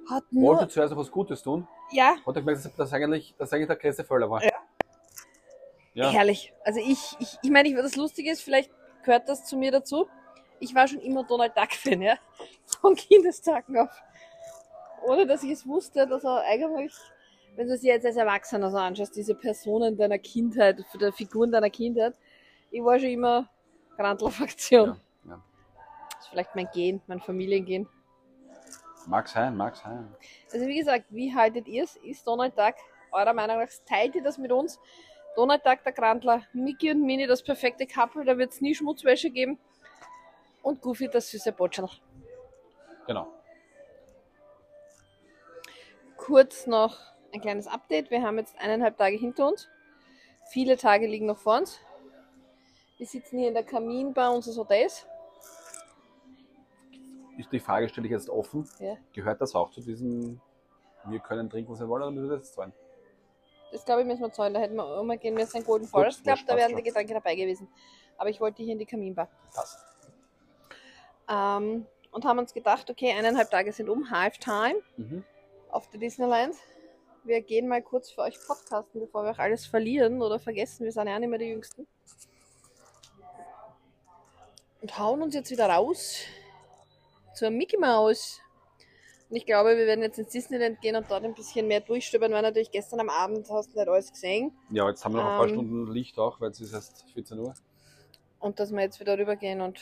hat 0.09 0.23
nur, 0.31 0.57
wollte 0.57 0.67
zuerst 0.67 0.91
noch 0.91 0.99
was 0.99 1.11
Gutes 1.11 1.41
tun, 1.43 1.67
ja, 1.93 2.15
er 2.25 2.33
gemerkt, 2.33 2.65
dass 2.65 2.75
das 2.75 2.93
eigentlich, 2.93 3.35
dass 3.37 3.53
eigentlich 3.53 3.67
der 3.67 3.75
größte 3.77 4.03
Fehler 4.03 4.29
war. 4.29 4.43
Ja. 4.43 4.51
Ja. 5.93 6.09
herrlich. 6.09 6.53
Also 6.63 6.79
ich, 6.79 7.15
ich, 7.19 7.37
ich 7.41 7.51
meine, 7.51 7.69
ich, 7.69 7.75
das 7.75 7.95
Lustige 7.95 8.31
ist, 8.31 8.41
vielleicht 8.41 8.71
gehört 9.03 9.29
das 9.29 9.45
zu 9.45 9.57
mir 9.57 9.71
dazu. 9.71 10.07
Ich 10.59 10.73
war 10.73 10.87
schon 10.87 10.99
immer 10.99 11.23
Donald 11.23 11.55
Duck-Fan, 11.55 12.01
ja. 12.01 12.15
Von 12.81 12.95
Kindestagen 12.95 13.77
auf. 13.77 13.91
Ohne 15.05 15.27
dass 15.27 15.43
ich 15.43 15.51
es 15.51 15.67
wusste, 15.67 16.07
dass 16.07 16.23
er 16.23 16.41
eigentlich, 16.41 16.93
wenn 17.55 17.67
du 17.67 17.73
es 17.73 17.83
jetzt 17.83 18.05
als 18.05 18.15
Erwachsener 18.15 18.71
so 18.71 18.77
anschaust, 18.77 19.15
diese 19.15 19.35
Personen 19.35 19.97
deiner 19.97 20.17
Kindheit, 20.17 20.83
für 20.91 20.97
die 20.97 21.11
Figuren 21.11 21.51
deiner 21.51 21.69
Kindheit, 21.69 22.15
ich 22.71 22.83
war 22.83 22.97
schon 22.97 23.09
immer 23.09 23.49
Grantler-Fraktion. 23.97 24.89
Ja, 25.25 25.29
ja. 25.29 25.43
Das 26.09 26.25
ist 26.25 26.29
vielleicht 26.29 26.55
mein 26.55 26.69
Gen, 26.73 27.01
mein 27.07 27.19
Familiengen. 27.19 27.87
Mag 29.07 29.27
sein, 29.27 29.55
mag 29.57 29.75
sein. 29.75 30.15
Also 30.51 30.67
wie 30.67 30.77
gesagt, 30.77 31.05
wie 31.09 31.33
haltet 31.33 31.67
ihr 31.67 31.83
es? 31.83 31.97
Ist 31.97 32.25
Duck 32.27 32.75
eurer 33.11 33.33
Meinung 33.33 33.59
nach, 33.59 33.69
teilt 33.85 34.15
ihr 34.15 34.23
das 34.23 34.37
mit 34.37 34.51
uns? 34.51 34.79
Duck, 35.35 35.83
der 35.83 35.91
Grantler, 35.91 36.43
Mickey 36.53 36.91
und 36.91 37.01
Minnie, 37.01 37.27
das 37.27 37.43
perfekte 37.43 37.85
Couple, 37.85 38.23
da 38.23 38.37
wird 38.37 38.51
es 38.51 38.61
nie 38.61 38.75
Schmutzwäsche 38.75 39.29
geben. 39.29 39.59
Und 40.61 40.81
Goofy, 40.81 41.09
das 41.09 41.29
süße 41.29 41.51
Botschel. 41.51 41.89
Genau. 43.07 43.27
Kurz 46.17 46.67
noch 46.67 46.97
ein 47.33 47.41
kleines 47.41 47.67
Update. 47.67 48.09
Wir 48.11 48.21
haben 48.21 48.37
jetzt 48.37 48.57
eineinhalb 48.57 48.97
Tage 48.97 49.17
hinter 49.17 49.47
uns. 49.47 49.67
Viele 50.51 50.77
Tage 50.77 51.07
liegen 51.07 51.25
noch 51.25 51.37
vor 51.37 51.57
uns. 51.57 51.79
Wir 52.97 53.07
sitzen 53.07 53.39
hier 53.39 53.49
in 53.49 53.53
der 53.53 53.63
Kaminbar 53.63 54.33
unseres 54.33 54.57
Hotels. 54.57 55.05
Ist 57.37 57.51
die 57.51 57.59
Frage 57.59 57.89
stelle 57.89 58.07
ich 58.07 58.11
jetzt 58.11 58.29
offen. 58.29 58.69
Ja. 58.79 58.95
Gehört 59.13 59.41
das 59.41 59.55
auch 59.55 59.71
zu 59.71 59.81
diesem, 59.81 60.39
wir 61.05 61.19
können 61.19 61.49
trinken, 61.49 61.71
was 61.71 61.79
wir 61.79 61.89
wollen, 61.89 62.03
oder 62.03 62.11
müssen 62.11 62.29
wir 62.29 62.37
das 62.37 62.45
jetzt 62.47 62.55
zahlen? 62.55 62.73
Das 63.71 63.83
glaube 63.85 64.01
ich 64.01 64.07
müssen 64.07 64.21
wir 64.21 64.31
zahlen. 64.31 64.53
Da 64.53 64.59
hätten 64.59 64.75
wir 64.75 64.99
immer 64.99 65.17
gehen 65.17 65.33
müssen 65.33 65.57
in 65.57 65.63
Golden 65.63 65.87
Forest 65.87 66.23
Club, 66.23 66.35
wurscht, 66.35 66.49
da 66.49 66.55
wären 66.55 66.69
schon. 66.71 66.77
die 66.77 66.83
Getränke 66.83 67.13
dabei 67.15 67.35
gewesen. 67.35 67.67
Aber 68.17 68.29
ich 68.29 68.39
wollte 68.39 68.61
hier 68.61 68.73
in 68.73 68.79
die 68.79 68.85
Kaminbar. 68.85 69.27
Passt. 69.53 69.83
Ähm, 71.27 71.87
und 72.11 72.25
haben 72.25 72.37
uns 72.37 72.53
gedacht, 72.53 72.89
okay, 72.91 73.11
eineinhalb 73.17 73.49
Tage 73.49 73.71
sind 73.73 73.89
um, 73.89 74.11
Halftime 74.11 74.79
Mhm. 74.97 75.23
auf 75.71 75.89
der 75.89 75.99
Disneyland. 75.99 76.55
Wir 77.23 77.41
gehen 77.41 77.67
mal 77.67 77.81
kurz 77.81 78.11
für 78.11 78.21
euch 78.21 78.37
podcasten, 78.45 78.99
bevor 79.01 79.23
wir 79.23 79.31
auch 79.31 79.39
alles 79.39 79.65
verlieren 79.65 80.21
oder 80.21 80.37
vergessen. 80.37 80.83
Wir 80.83 80.91
sind 80.91 81.07
ja 81.07 81.15
auch 81.15 81.19
nicht 81.19 81.29
mehr 81.29 81.39
die 81.39 81.45
Jüngsten. 81.49 81.87
Und 84.81 84.99
hauen 84.99 85.21
uns 85.21 85.33
jetzt 85.33 85.49
wieder 85.49 85.67
raus 85.69 86.19
zur 87.33 87.49
Mickey 87.49 87.77
Mouse. 87.77 88.39
Und 89.29 89.37
ich 89.37 89.45
glaube, 89.45 89.75
wir 89.77 89.87
werden 89.87 90.01
jetzt 90.03 90.19
ins 90.19 90.29
Disneyland 90.29 90.79
gehen 90.81 90.95
und 90.95 91.09
dort 91.09 91.23
ein 91.23 91.33
bisschen 91.33 91.67
mehr 91.67 91.79
durchstöbern, 91.81 92.31
weil 92.33 92.41
natürlich 92.43 92.71
gestern 92.71 92.99
am 92.99 93.09
Abend 93.09 93.49
hast 93.49 93.73
du 93.73 93.79
nicht 93.79 93.87
alles 93.89 94.11
gesehen. 94.11 94.55
Ja, 94.69 94.87
jetzt 94.89 95.03
haben 95.03 95.13
wir 95.15 95.23
noch 95.23 95.31
ein 95.31 95.37
paar 95.37 95.47
Ähm. 95.47 95.53
Stunden 95.53 95.91
Licht 95.91 96.19
auch, 96.19 96.39
weil 96.39 96.51
es 96.51 96.59
ist 96.61 96.73
erst 96.73 97.05
14 97.13 97.39
Uhr. 97.39 97.53
Und 98.39 98.59
dass 98.59 98.71
wir 98.71 98.81
jetzt 98.81 98.99
wieder 98.99 99.17
rübergehen 99.17 99.61
und 99.61 99.79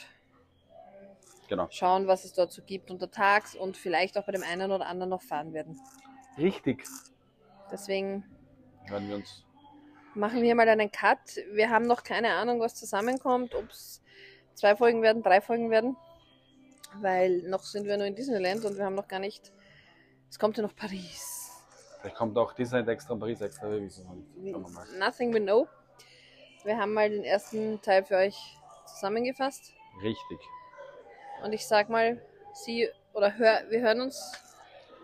Genau. 1.48 1.66
schauen, 1.70 2.06
was 2.06 2.24
es 2.24 2.32
dort 2.32 2.50
so 2.52 2.62
gibt 2.62 2.90
untertags 2.90 3.54
und 3.54 3.76
vielleicht 3.76 4.16
auch 4.16 4.24
bei 4.24 4.32
dem 4.32 4.42
einen 4.42 4.72
oder 4.72 4.86
anderen 4.86 5.10
noch 5.10 5.20
fahren 5.22 5.52
werden. 5.52 5.78
Richtig. 6.38 6.86
Deswegen 7.70 8.24
Hören 8.86 9.08
wir 9.08 9.16
uns. 9.16 9.44
machen 10.14 10.40
wir 10.40 10.54
mal 10.54 10.66
einen 10.68 10.90
Cut. 10.90 11.18
Wir 11.52 11.68
haben 11.68 11.86
noch 11.86 12.04
keine 12.04 12.30
Ahnung, 12.34 12.60
was 12.60 12.74
zusammenkommt, 12.74 13.54
ob 13.54 13.68
es 13.68 14.00
zwei 14.54 14.76
Folgen 14.76 15.02
werden, 15.02 15.22
drei 15.22 15.42
Folgen 15.42 15.70
werden, 15.70 15.96
weil 17.00 17.42
noch 17.42 17.62
sind 17.62 17.86
wir 17.86 17.96
nur 17.96 18.06
in 18.06 18.14
Disneyland 18.14 18.64
und 18.64 18.76
wir 18.76 18.84
haben 18.84 18.94
noch 18.94 19.08
gar 19.08 19.18
nicht. 19.18 19.52
Es 20.28 20.38
kommt 20.38 20.56
ja 20.56 20.62
noch 20.62 20.74
Paris. 20.74 21.50
Vielleicht 22.00 22.16
kommt 22.16 22.36
auch 22.36 22.52
Disneyland 22.52 22.88
extra 22.88 23.14
und 23.14 23.20
Paris 23.20 23.40
extra, 23.40 23.70
wir 23.70 23.82
wissen 23.82 24.04
noch 24.04 24.14
nicht. 24.14 24.52
Schauen 24.52 24.62
wir 24.62 24.70
mal. 24.70 24.86
Nothing 24.98 25.32
we 25.32 25.40
know. 25.40 25.68
Wir 26.64 26.76
haben 26.76 26.94
mal 26.94 27.10
den 27.10 27.24
ersten 27.24 27.80
Teil 27.82 28.04
für 28.04 28.16
euch 28.16 28.36
zusammengefasst 28.86 29.72
Richtig. 30.02 30.38
und 31.44 31.52
ich 31.52 31.66
sag 31.66 31.88
mal, 31.88 32.20
sie 32.52 32.88
oder 33.14 33.36
hör, 33.36 33.62
wir 33.68 33.80
hören 33.80 34.00
uns 34.00 34.32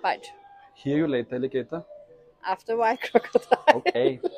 bald. 0.03 0.33
Hear 0.75 0.99
you 0.99 1.07
later, 1.07 1.37
Alligator. 1.37 1.85
After 2.43 2.75
a 2.75 2.79
while, 2.79 2.97
Crocodile. 2.97 3.75
Okay. 3.75 4.21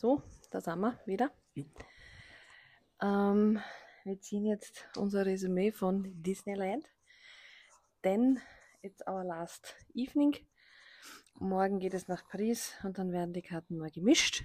So, 0.00 0.22
da 0.50 0.62
sind 0.62 0.80
wir 0.80 0.98
wieder. 1.04 1.30
Ähm, 3.02 3.60
wir 4.04 4.20
ziehen 4.20 4.44
jetzt 4.44 4.86
unser 4.96 5.24
Resümee 5.24 5.72
von 5.72 6.22
Disneyland. 6.22 6.84
Denn 8.04 8.40
it's 8.82 9.06
our 9.06 9.24
last 9.24 9.74
evening. 9.94 10.36
Morgen 11.34 11.78
geht 11.78 11.94
es 11.94 12.08
nach 12.08 12.26
Paris 12.28 12.74
und 12.82 12.98
dann 12.98 13.12
werden 13.12 13.32
die 13.32 13.42
Karten 13.42 13.78
mal 13.78 13.90
gemischt. 13.90 14.44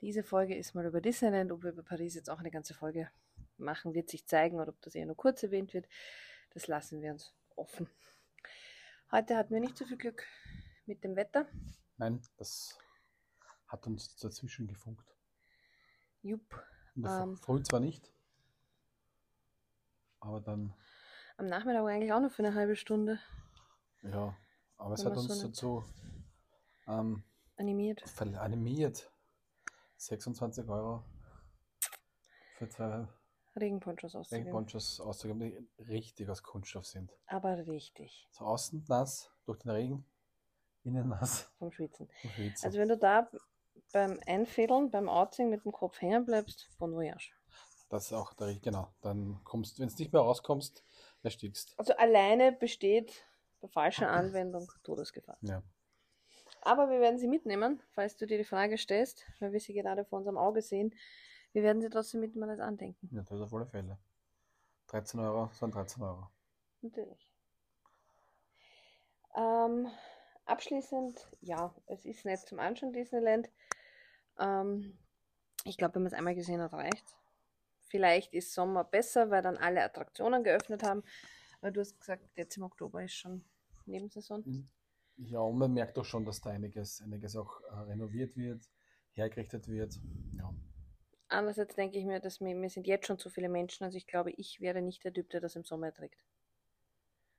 Diese 0.00 0.22
Folge 0.22 0.56
ist 0.56 0.74
mal 0.74 0.86
über 0.86 1.00
Disneyland. 1.00 1.50
Ob 1.52 1.62
wir 1.64 1.72
über 1.72 1.82
Paris 1.82 2.14
jetzt 2.14 2.30
auch 2.30 2.38
eine 2.38 2.50
ganze 2.50 2.74
Folge 2.74 3.10
machen, 3.58 3.94
wird 3.94 4.08
sich 4.08 4.26
zeigen 4.26 4.60
oder 4.60 4.68
ob 4.68 4.80
das 4.82 4.94
eher 4.94 5.06
nur 5.06 5.16
kurz 5.16 5.42
erwähnt 5.42 5.74
wird. 5.74 5.88
Das 6.50 6.66
lassen 6.68 7.02
wir 7.02 7.12
uns 7.12 7.34
offen. 7.56 7.88
Heute 9.10 9.36
hatten 9.36 9.52
wir 9.52 9.60
nicht 9.60 9.76
so 9.76 9.84
viel 9.84 9.98
Glück 9.98 10.24
mit 10.86 11.02
dem 11.02 11.16
Wetter. 11.16 11.46
Nein, 11.96 12.22
das 12.36 12.78
hat 13.66 13.86
uns 13.86 14.16
dazwischen 14.16 14.68
gefunkt. 14.68 15.04
Jupp. 16.22 16.62
Ähm. 16.96 17.36
Früh 17.36 17.62
zwar 17.62 17.80
nicht, 17.80 18.12
aber 20.20 20.40
dann, 20.40 20.74
Am 21.36 21.46
Nachmittag 21.46 21.86
eigentlich 21.86 22.12
auch 22.12 22.20
noch 22.20 22.30
für 22.30 22.44
eine 22.44 22.54
halbe 22.54 22.76
Stunde 22.76 23.18
ja, 24.02 24.34
aber 24.78 24.94
es 24.94 25.04
hat 25.04 25.14
so 25.14 25.20
uns 25.20 25.28
nicht- 25.30 25.44
dazu 25.44 25.84
ähm, 26.86 27.22
animiert. 27.56 28.02
animiert. 28.18 29.10
26 29.98 30.66
Euro 30.68 31.04
für 32.56 32.68
zwei 32.70 33.06
Regenponchos 33.56 34.14
auszugeben. 34.14 34.46
Regenponchos 34.46 35.00
auszugeben, 35.00 35.40
die 35.40 35.82
richtig 35.82 36.30
aus 36.30 36.42
Kunststoff 36.42 36.86
sind. 36.86 37.12
Aber 37.26 37.66
richtig. 37.66 38.26
So 38.30 38.44
außen 38.46 38.84
nass 38.88 39.30
durch 39.44 39.58
den 39.58 39.70
Regen, 39.72 40.06
innen 40.84 41.08
nass 41.08 41.52
Vom 41.58 41.70
Schwitzen. 41.72 42.08
vom 42.22 42.30
Schwitzen. 42.30 42.64
Also 42.64 42.78
wenn 42.78 42.88
du 42.88 42.96
da 42.96 43.30
beim 43.92 44.18
Einfädeln, 44.26 44.90
beim 44.90 45.08
Outziehen 45.08 45.50
mit 45.50 45.64
dem 45.64 45.72
Kopf 45.72 46.00
hängen 46.00 46.24
bleibst, 46.24 46.68
bon 46.78 46.92
voyage. 46.94 47.32
das 47.88 48.06
ist 48.06 48.12
auch 48.12 48.32
der, 48.34 48.54
genau. 48.56 48.92
Dann 49.00 49.40
kommst, 49.44 49.78
wenn 49.80 49.88
du 49.88 49.94
nicht 49.94 50.12
mehr 50.12 50.22
rauskommst, 50.22 50.84
erstickst. 51.22 51.74
Also 51.76 51.94
alleine 51.96 52.52
besteht 52.52 53.24
bei 53.60 53.68
falscher 53.68 54.10
Anwendung 54.10 54.70
Todesgefahr. 54.82 55.38
Ja. 55.42 55.62
Aber 56.62 56.90
wir 56.90 57.00
werden 57.00 57.18
sie 57.18 57.28
mitnehmen, 57.28 57.82
falls 57.90 58.16
du 58.16 58.26
dir 58.26 58.38
die 58.38 58.44
Frage 58.44 58.76
stellst, 58.76 59.26
weil 59.38 59.52
wir 59.52 59.60
sie 59.60 59.72
gerade 59.72 60.04
vor 60.04 60.18
unserem 60.18 60.36
Auge 60.36 60.62
sehen. 60.62 60.94
Wir 61.52 61.62
werden 61.62 61.80
sie 61.80 61.88
trotzdem 61.88 62.20
mitnehmen 62.20 62.50
als 62.50 62.60
Andenken. 62.60 63.08
ja, 63.12 63.22
das 63.22 63.40
auf 63.40 63.52
alle 63.54 63.66
Fälle. 63.66 63.98
13 64.88 65.20
Euro 65.20 65.50
sind 65.52 65.74
13 65.74 66.02
Euro. 66.02 66.28
Natürlich. 66.82 67.32
Ähm, 69.36 69.88
abschließend, 70.50 71.28
ja, 71.40 71.74
es 71.86 72.04
ist 72.04 72.24
nett 72.24 72.40
zum 72.40 72.58
Anschauen, 72.58 72.92
Disneyland. 72.92 73.48
Ähm, 74.38 74.98
ich 75.64 75.76
glaube, 75.76 75.94
wenn 75.94 76.02
man 76.02 76.12
es 76.12 76.18
einmal 76.18 76.34
gesehen 76.34 76.60
hat, 76.60 76.72
reicht 76.72 77.16
Vielleicht 77.90 78.34
ist 78.34 78.54
Sommer 78.54 78.84
besser, 78.84 79.30
weil 79.30 79.42
dann 79.42 79.56
alle 79.56 79.82
Attraktionen 79.82 80.44
geöffnet 80.44 80.84
haben. 80.84 81.02
Aber 81.60 81.72
du 81.72 81.80
hast 81.80 81.98
gesagt, 81.98 82.24
jetzt 82.36 82.56
im 82.56 82.62
Oktober 82.62 83.02
ist 83.02 83.14
schon 83.14 83.44
Nebensaison. 83.84 84.44
Ja, 85.16 85.40
und 85.40 85.58
man 85.58 85.72
merkt 85.72 85.96
doch 85.96 86.04
schon, 86.04 86.24
dass 86.24 86.40
da 86.40 86.50
einiges, 86.50 87.02
einiges 87.02 87.34
auch 87.34 87.60
äh, 87.62 87.74
renoviert 87.90 88.36
wird, 88.36 88.62
hergerichtet 89.10 89.66
wird. 89.66 89.98
Ja. 90.38 90.54
Andererseits 91.26 91.74
denke 91.74 91.98
ich 91.98 92.04
mir, 92.04 92.20
dass 92.20 92.40
wir, 92.40 92.54
mir 92.54 92.70
sind 92.70 92.86
jetzt 92.86 93.08
schon 93.08 93.18
zu 93.18 93.28
viele 93.28 93.48
Menschen. 93.48 93.84
Also 93.84 93.98
ich 93.98 94.06
glaube, 94.06 94.30
ich 94.30 94.60
wäre 94.60 94.80
nicht 94.82 95.02
der 95.04 95.12
Typ, 95.12 95.28
der 95.30 95.40
das 95.40 95.56
im 95.56 95.64
Sommer 95.64 95.86
erträgt. 95.86 96.22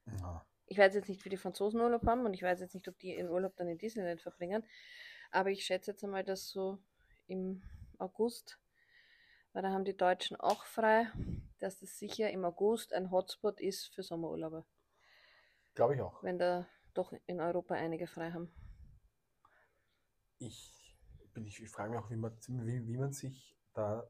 ja. 0.06 0.46
Ich 0.72 0.78
weiß 0.78 0.96
jetzt 0.96 1.10
nicht, 1.10 1.26
wie 1.26 1.30
die 1.30 1.36
Franzosen 1.36 1.82
Urlaub 1.82 2.08
haben 2.08 2.26
und 2.26 2.34
ich 2.34 2.44
weiß 2.44 2.62
jetzt 2.62 2.76
nicht, 2.76 2.88
ob 2.88 2.98
die 2.98 3.14
ihren 3.14 3.28
Urlaub 3.28 3.58
dann 3.58 3.68
in 3.68 3.78
Disneyland 3.78 4.22
verbringen. 4.22 4.64
Aber 5.30 5.50
ich 5.50 5.66
schätze 5.66 5.92
jetzt 5.92 6.02
einmal, 6.02 6.24
dass 6.24 6.48
so 6.48 6.78
im 7.28 7.62
August, 7.98 8.58
weil 9.52 9.64
da 9.64 9.72
haben 9.72 9.84
die 9.84 9.98
Deutschen 9.98 10.38
auch 10.40 10.64
frei, 10.64 11.12
dass 11.60 11.80
das 11.80 12.00
sicher 12.00 12.32
im 12.32 12.46
August 12.46 12.94
ein 12.94 13.12
Hotspot 13.12 13.60
ist 13.60 13.94
für 13.94 14.02
Sommerurlauber, 14.02 14.66
Glaube 15.74 15.96
ich 15.96 16.02
auch. 16.02 16.24
wenn 16.24 16.40
da 16.40 16.66
doch 16.94 17.12
in 17.26 17.42
Europa 17.42 17.76
einige 17.76 18.08
frei 18.08 18.32
haben. 18.32 18.50
Ich, 20.40 20.98
bin, 21.34 21.46
ich, 21.46 21.62
ich 21.62 21.70
frage 21.70 21.90
mich 21.90 22.00
auch, 22.00 22.10
wie 22.10 22.16
man, 22.16 22.32
wie, 22.48 22.88
wie 22.88 22.98
man 22.98 23.12
sich 23.12 23.58
da 23.74 24.10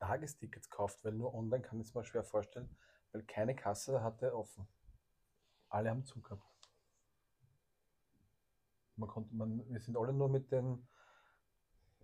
Tagestickets 0.00 0.68
kauft, 0.68 1.02
weil 1.02 1.12
nur 1.12 1.32
online 1.32 1.62
kann 1.62 1.80
ich 1.80 1.88
es 1.88 1.94
mir 1.94 2.04
schwer 2.04 2.24
vorstellen, 2.24 2.68
weil 3.12 3.22
keine 3.22 3.56
Kasse 3.56 4.02
hatte 4.02 4.34
offen. 4.36 4.68
Alle 5.74 5.90
haben 5.90 6.04
zugehabt. 6.04 6.40
Man 8.96 9.08
konnte, 9.08 9.34
man, 9.34 9.60
wir 9.68 9.80
sind 9.80 9.96
alle 9.96 10.12
nur 10.12 10.28
mit 10.28 10.52
den, 10.52 10.86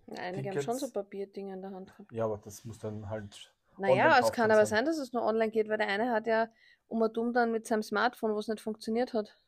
Einige 0.09 0.51
haben 0.51 0.61
schon 0.61 0.75
Tickets- 0.75 0.81
so 0.81 0.91
Papierdinge 0.93 1.53
in 1.55 1.63
der 1.63 1.71
Hand 1.71 1.93
gehabt. 1.93 2.11
ja, 2.11 2.25
aber 2.25 2.39
das 2.39 2.65
muss 2.65 2.81
dann 2.81 3.09
halt. 3.09 3.55
Naja, 3.79 4.19
es 4.19 4.33
kann 4.33 4.51
aber 4.51 4.67
sein, 4.67 4.85
dass 4.85 4.99
es 4.99 5.13
nur 5.13 5.23
online 5.23 5.53
geht, 5.53 5.69
weil 5.69 5.79
der 5.79 5.87
eine 5.87 6.11
hat 6.11 6.27
ja 6.27 6.49
um 6.89 7.01
und 7.01 7.17
um 7.17 7.33
dann 7.33 7.53
mit 7.53 7.65
seinem 7.69 7.85
Smartphone, 7.85 8.35
wo 8.35 8.39
es 8.41 8.49
nicht 8.49 8.61
funktioniert 8.61 9.15
hat. 9.15 9.39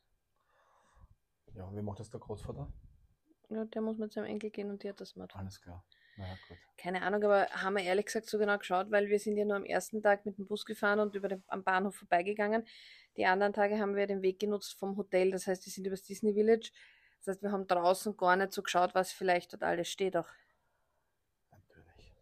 Ja, 1.53 1.69
wie 1.75 1.81
macht 1.81 1.99
das 1.99 2.09
der 2.09 2.21
Großvater? 2.21 2.71
Ja, 3.49 3.65
der 3.65 3.81
muss 3.81 3.97
mit 3.97 4.13
seinem 4.13 4.25
Enkel 4.25 4.49
gehen 4.51 4.69
und 4.71 4.81
die 4.81 4.89
hat 4.89 5.01
das 5.01 5.09
Smartphone. 5.09 5.41
Alles 5.41 5.61
klar. 5.61 5.83
Naja, 6.15 6.35
gut. 6.47 6.57
Keine 6.77 7.01
Ahnung, 7.01 7.23
aber 7.23 7.47
haben 7.49 7.75
wir 7.75 7.83
ehrlich 7.83 8.05
gesagt 8.05 8.27
so 8.27 8.37
genau 8.37 8.57
geschaut, 8.57 8.89
weil 8.89 9.09
wir 9.09 9.19
sind 9.19 9.35
ja 9.35 9.45
nur 9.45 9.57
am 9.57 9.65
ersten 9.65 10.01
Tag 10.01 10.25
mit 10.25 10.37
dem 10.37 10.45
Bus 10.47 10.63
gefahren 10.65 10.99
und 10.99 11.13
über 11.15 11.27
den, 11.27 11.43
am 11.47 11.63
Bahnhof 11.63 11.95
vorbeigegangen. 11.95 12.65
Die 13.17 13.25
anderen 13.25 13.53
Tage 13.53 13.79
haben 13.79 13.95
wir 13.95 14.07
den 14.07 14.21
Weg 14.21 14.39
genutzt 14.39 14.77
vom 14.79 14.97
Hotel, 14.97 15.31
das 15.31 15.45
heißt, 15.47 15.65
wir 15.65 15.71
sind 15.71 15.85
übers 15.85 16.03
Disney 16.03 16.33
Village. 16.33 16.71
Das 17.19 17.27
heißt, 17.35 17.43
wir 17.43 17.51
haben 17.51 17.67
draußen 17.67 18.17
gar 18.17 18.35
nicht 18.35 18.51
so 18.53 18.61
geschaut, 18.63 18.95
was 18.95 19.11
vielleicht 19.11 19.53
dort 19.53 19.63
alles 19.63 19.87
steht 19.87 20.17
auch. 20.17 20.27
Natürlich. 21.51 22.13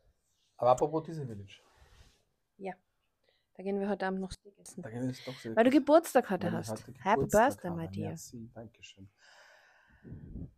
Aber 0.58 0.72
apropos 0.72 1.04
Disney 1.04 1.26
Village. 1.26 1.62
Da 3.56 3.64
gehen 3.64 3.80
wir 3.80 3.90
heute 3.90 4.08
Abend 4.08 4.22
noch 4.22 4.32
Steak 4.32 4.58
essen. 4.60 4.82
Da 4.82 4.90
gehen 4.90 5.02
wir 5.02 5.10
jetzt 5.10 5.28
doch 5.28 5.36
Weil 5.56 5.66
du 5.66 5.70
Geburtstag 5.70 6.30
heute 6.32 6.48
Weil 6.48 6.54
hast. 6.54 6.72
heute 6.72 6.86
Happy 7.04 7.16
Geburtstag 7.26 7.62
Birthday, 7.62 7.70
my 7.72 7.88
dear. 7.90 8.08
Merci, 8.08 8.50
Dankeschön. 8.56 9.10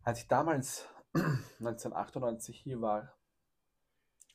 Als 0.04 0.20
ich 0.20 0.28
damals 0.28 0.88
1998 1.58 2.58
hier 2.60 2.80
war, 2.80 3.12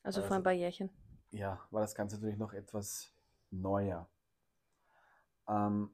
Also 0.03 0.19
Also- 0.19 0.27
vor 0.27 0.35
ein 0.37 0.43
paar 0.43 0.53
Jährchen. 0.53 0.91
ja, 1.31 1.65
war 1.71 1.81
das 1.81 1.95
Ganze 1.95 2.17
natürlich 2.17 2.37
noch 2.37 2.53
etwas 2.53 3.11
neuer. 3.49 4.07
Ähm, 5.49 5.91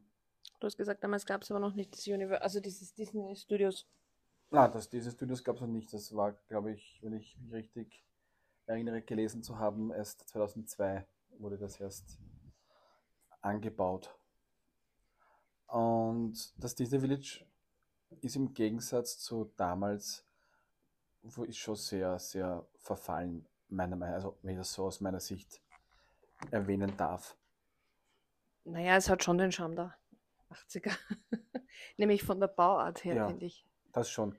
Du 0.59 0.67
hast 0.67 0.77
gesagt, 0.77 1.03
damals 1.03 1.25
gab 1.25 1.41
es 1.41 1.51
aber 1.51 1.59
noch 1.59 1.73
nicht 1.73 1.93
das 1.93 2.07
Univer 2.07 2.41
also 2.41 2.59
dieses 2.59 2.93
Disney 2.93 3.35
Studios. 3.35 3.87
na, 4.51 4.67
das, 4.67 4.89
diese 4.89 5.11
Studios 5.11 5.43
gab 5.43 5.55
es 5.55 5.61
noch 5.61 5.67
nicht. 5.67 5.93
Das 5.93 6.15
war, 6.15 6.33
glaube 6.47 6.71
ich, 6.71 6.99
wenn 7.01 7.13
ich 7.13 7.37
mich 7.39 7.51
richtig 7.51 8.05
erinnere, 8.65 9.01
gelesen 9.01 9.43
zu 9.43 9.59
haben, 9.59 9.91
erst 9.91 10.27
2002 10.29 11.05
wurde 11.37 11.57
das 11.57 11.79
erst 11.79 12.17
angebaut. 13.41 14.17
Und 15.67 16.53
das 16.57 16.75
Disney 16.75 16.99
Village 16.99 17.45
ist 18.21 18.35
im 18.35 18.53
Gegensatz 18.53 19.19
zu 19.19 19.51
damals, 19.57 20.25
wo 21.21 21.43
ist 21.43 21.57
schon 21.57 21.75
sehr, 21.75 22.17
sehr 22.17 22.65
verfallen 22.77 23.45
meiner 23.67 23.95
Meinung 23.95 24.15
also 24.15 24.37
wenn 24.41 24.51
ich 24.53 24.57
das 24.59 24.73
so 24.73 24.85
aus 24.85 25.01
meiner 25.01 25.19
Sicht 25.19 25.61
erwähnen 26.51 26.95
darf. 26.97 27.35
Naja, 28.65 28.95
es 28.97 29.09
hat 29.09 29.23
schon 29.23 29.37
den 29.37 29.51
Charme 29.51 29.75
der 29.75 29.95
80er. 30.49 30.91
Nämlich 31.97 32.23
von 32.23 32.39
der 32.39 32.47
Bauart 32.47 33.03
her, 33.03 33.15
Ja. 33.15 33.27
finde 33.27 33.45
ich. 33.45 33.65
Das 33.93 34.09
schon. 34.09 34.37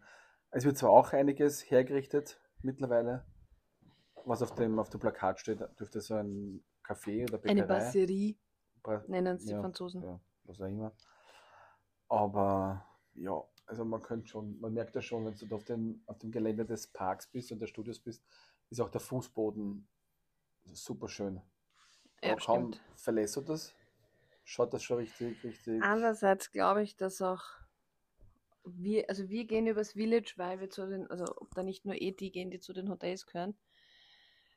Es 0.50 0.64
wird 0.64 0.76
zwar 0.76 0.90
auch 0.90 1.12
einiges 1.12 1.70
hergerichtet 1.70 2.40
mittlerweile, 2.62 3.24
was 4.24 4.42
auf 4.42 4.54
dem, 4.54 4.78
auf 4.78 4.90
dem 4.90 5.00
Plakat 5.00 5.40
steht, 5.40 5.60
dürfte 5.78 6.00
so 6.00 6.14
ein 6.14 6.64
Café 6.84 7.22
oder 7.28 7.38
Bäckerei. 7.38 7.50
Eine 7.50 7.66
Basserie 7.66 8.36
Bra- 8.82 9.04
nennen 9.06 9.36
es 9.36 9.44
die 9.44 9.52
ja, 9.52 9.60
Franzosen. 9.60 10.02
Ja, 10.02 10.20
was 10.44 10.60
auch 10.60 10.66
immer. 10.66 10.92
Aber 12.08 12.86
ja, 13.14 13.42
also 13.66 13.84
man 13.84 14.02
könnte 14.02 14.28
schon, 14.28 14.58
man 14.60 14.72
merkt 14.72 14.94
ja 14.94 15.02
schon, 15.02 15.24
wenn 15.24 15.34
du 15.34 15.54
auf, 15.54 15.64
den, 15.64 16.02
auf 16.06 16.18
dem 16.18 16.30
Gelände 16.30 16.64
des 16.64 16.86
Parks 16.86 17.26
bist 17.26 17.50
und 17.52 17.58
des 17.60 17.70
Studios 17.70 17.98
bist, 17.98 18.24
ist 18.70 18.80
auch 18.80 18.90
der 18.90 19.00
Fußboden 19.00 19.86
super 20.64 21.08
schön. 21.08 21.40
Ja, 22.22 22.36
kaum 22.36 22.72
stimmt. 22.72 22.80
verlässt 22.96 23.36
du 23.36 23.40
das, 23.42 23.74
schaut 24.46 24.72
das 24.72 24.82
schon 24.82 24.98
richtig, 24.98 25.42
richtig. 25.44 25.82
Andererseits 25.82 26.50
glaube 26.50 26.82
ich, 26.82 26.96
dass 26.96 27.20
auch 27.20 27.42
wir, 28.64 29.08
also 29.08 29.28
wir 29.28 29.44
gehen 29.44 29.66
übers 29.66 29.92
Village, 29.92 30.34
weil 30.36 30.60
wir 30.60 30.70
zu 30.70 30.88
den, 30.88 31.06
also 31.10 31.24
ob 31.36 31.54
da 31.54 31.62
nicht 31.62 31.84
nur 31.84 32.00
eh 32.00 32.12
die 32.12 32.32
gehen, 32.32 32.50
die 32.50 32.60
zu 32.60 32.72
den 32.72 32.88
Hotels 32.88 33.26
gehören. 33.26 33.56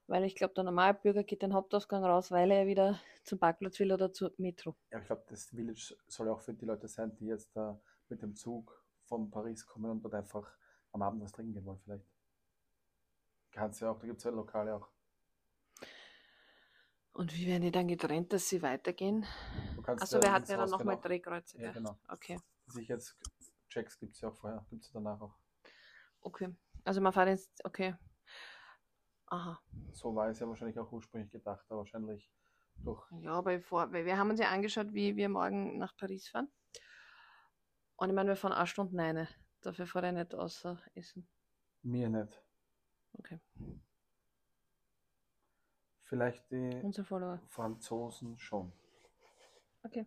Weil 0.07 0.23
ich 0.23 0.35
glaube, 0.35 0.55
der 0.55 0.63
Normalbürger 0.63 1.23
geht 1.23 1.43
den 1.43 1.53
Hauptausgang 1.53 2.03
raus, 2.03 2.31
weil 2.31 2.49
er 2.49 2.65
wieder 2.65 2.99
zum 3.23 3.37
Parkplatz 3.37 3.79
will 3.79 3.91
oder 3.91 4.11
zur 4.11 4.33
Metro. 4.37 4.75
Ja, 4.91 4.99
ich 4.99 5.05
glaube, 5.05 5.23
das 5.27 5.45
Village 5.49 5.95
soll 6.07 6.29
auch 6.29 6.41
für 6.41 6.53
die 6.53 6.65
Leute 6.65 6.87
sein, 6.87 7.15
die 7.15 7.27
jetzt 7.27 7.55
da 7.55 7.79
mit 8.07 8.21
dem 8.23 8.35
Zug 8.35 8.83
von 9.03 9.29
Paris 9.29 9.67
kommen 9.67 9.91
und 9.91 10.01
dort 10.01 10.15
einfach 10.15 10.51
am 10.91 11.03
Abend 11.03 11.21
was 11.21 11.31
trinken 11.31 11.53
gehen 11.53 11.65
wollen, 11.65 11.79
vielleicht. 11.83 12.05
Kannst 13.51 13.81
ja 13.81 13.91
auch, 13.91 13.99
da 13.99 14.07
gibt 14.07 14.17
es 14.19 14.23
ja 14.23 14.31
Lokale 14.31 14.75
auch. 14.75 14.89
Und 17.19 17.35
wie 17.35 17.47
werden 17.47 17.63
die 17.63 17.71
dann 17.71 17.89
getrennt, 17.89 18.31
dass 18.31 18.47
sie 18.47 18.61
weitergehen? 18.61 19.25
Kannst 19.97 20.13
Achso, 20.15 20.27
hatten 20.31 20.41
ins 20.43 20.49
ja 20.49 20.57
dann 20.57 20.69
nochmal 20.69 20.95
genau- 20.95 21.07
Drehkreuze. 21.07 21.61
Ja, 21.61 21.71
genau. 21.71 21.97
Okay, 22.07 22.39
Dass 22.65 22.75
ich 22.77 22.87
jetzt 22.87 23.17
Checks 23.69 23.99
gibt 23.99 24.15
es 24.15 24.21
ja 24.21 24.29
auch 24.29 24.35
vorher, 24.35 24.65
gibt 24.69 24.83
es 24.83 24.91
danach 24.91 25.19
auch. 25.21 25.35
okay. 26.21 26.55
Also 26.85 27.01
man 27.01 27.11
fährt 27.13 27.27
jetzt, 27.29 27.63
okay. 27.65 27.95
Aha. 29.27 29.59
So 29.91 30.15
war 30.15 30.29
es 30.29 30.39
ja 30.39 30.47
wahrscheinlich 30.47 30.79
auch 30.79 30.91
ursprünglich 30.91 31.29
gedacht, 31.31 31.63
aber 31.69 31.79
wahrscheinlich 31.79 32.31
durch. 32.77 33.03
Ja, 33.21 33.33
aber 33.33 33.59
vor, 33.61 33.91
weil 33.91 34.05
wir 34.05 34.17
haben 34.17 34.29
uns 34.29 34.39
ja 34.39 34.49
angeschaut, 34.49 34.93
wie 34.93 35.15
wir 35.15 35.29
morgen 35.29 35.77
nach 35.77 35.95
Paris 35.97 36.27
fahren. 36.29 36.49
Und 37.97 38.09
ich 38.09 38.15
meine, 38.15 38.29
wir 38.29 38.35
fahren 38.37 38.53
eine 38.53 38.65
Stunde 38.65 39.01
eine. 39.03 39.27
Dafür 39.61 39.85
fahre 39.85 40.07
ich 40.07 40.13
nicht 40.13 40.33
außer 40.33 40.79
Essen. 40.95 41.27
Mir 41.83 42.09
nicht. 42.09 42.41
Okay. 43.13 43.39
Vielleicht 46.05 46.49
die. 46.49 46.81
Franzosen 47.47 48.39
schon. 48.39 48.71
Okay. 49.83 50.05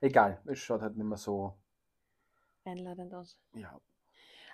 Egal, 0.00 0.42
es 0.46 0.58
schaut 0.58 0.82
halt 0.82 0.96
nicht 0.96 1.06
mehr 1.06 1.16
so. 1.16 1.56
Einladend 2.64 3.14
aus. 3.14 3.38
Ja, 3.54 3.80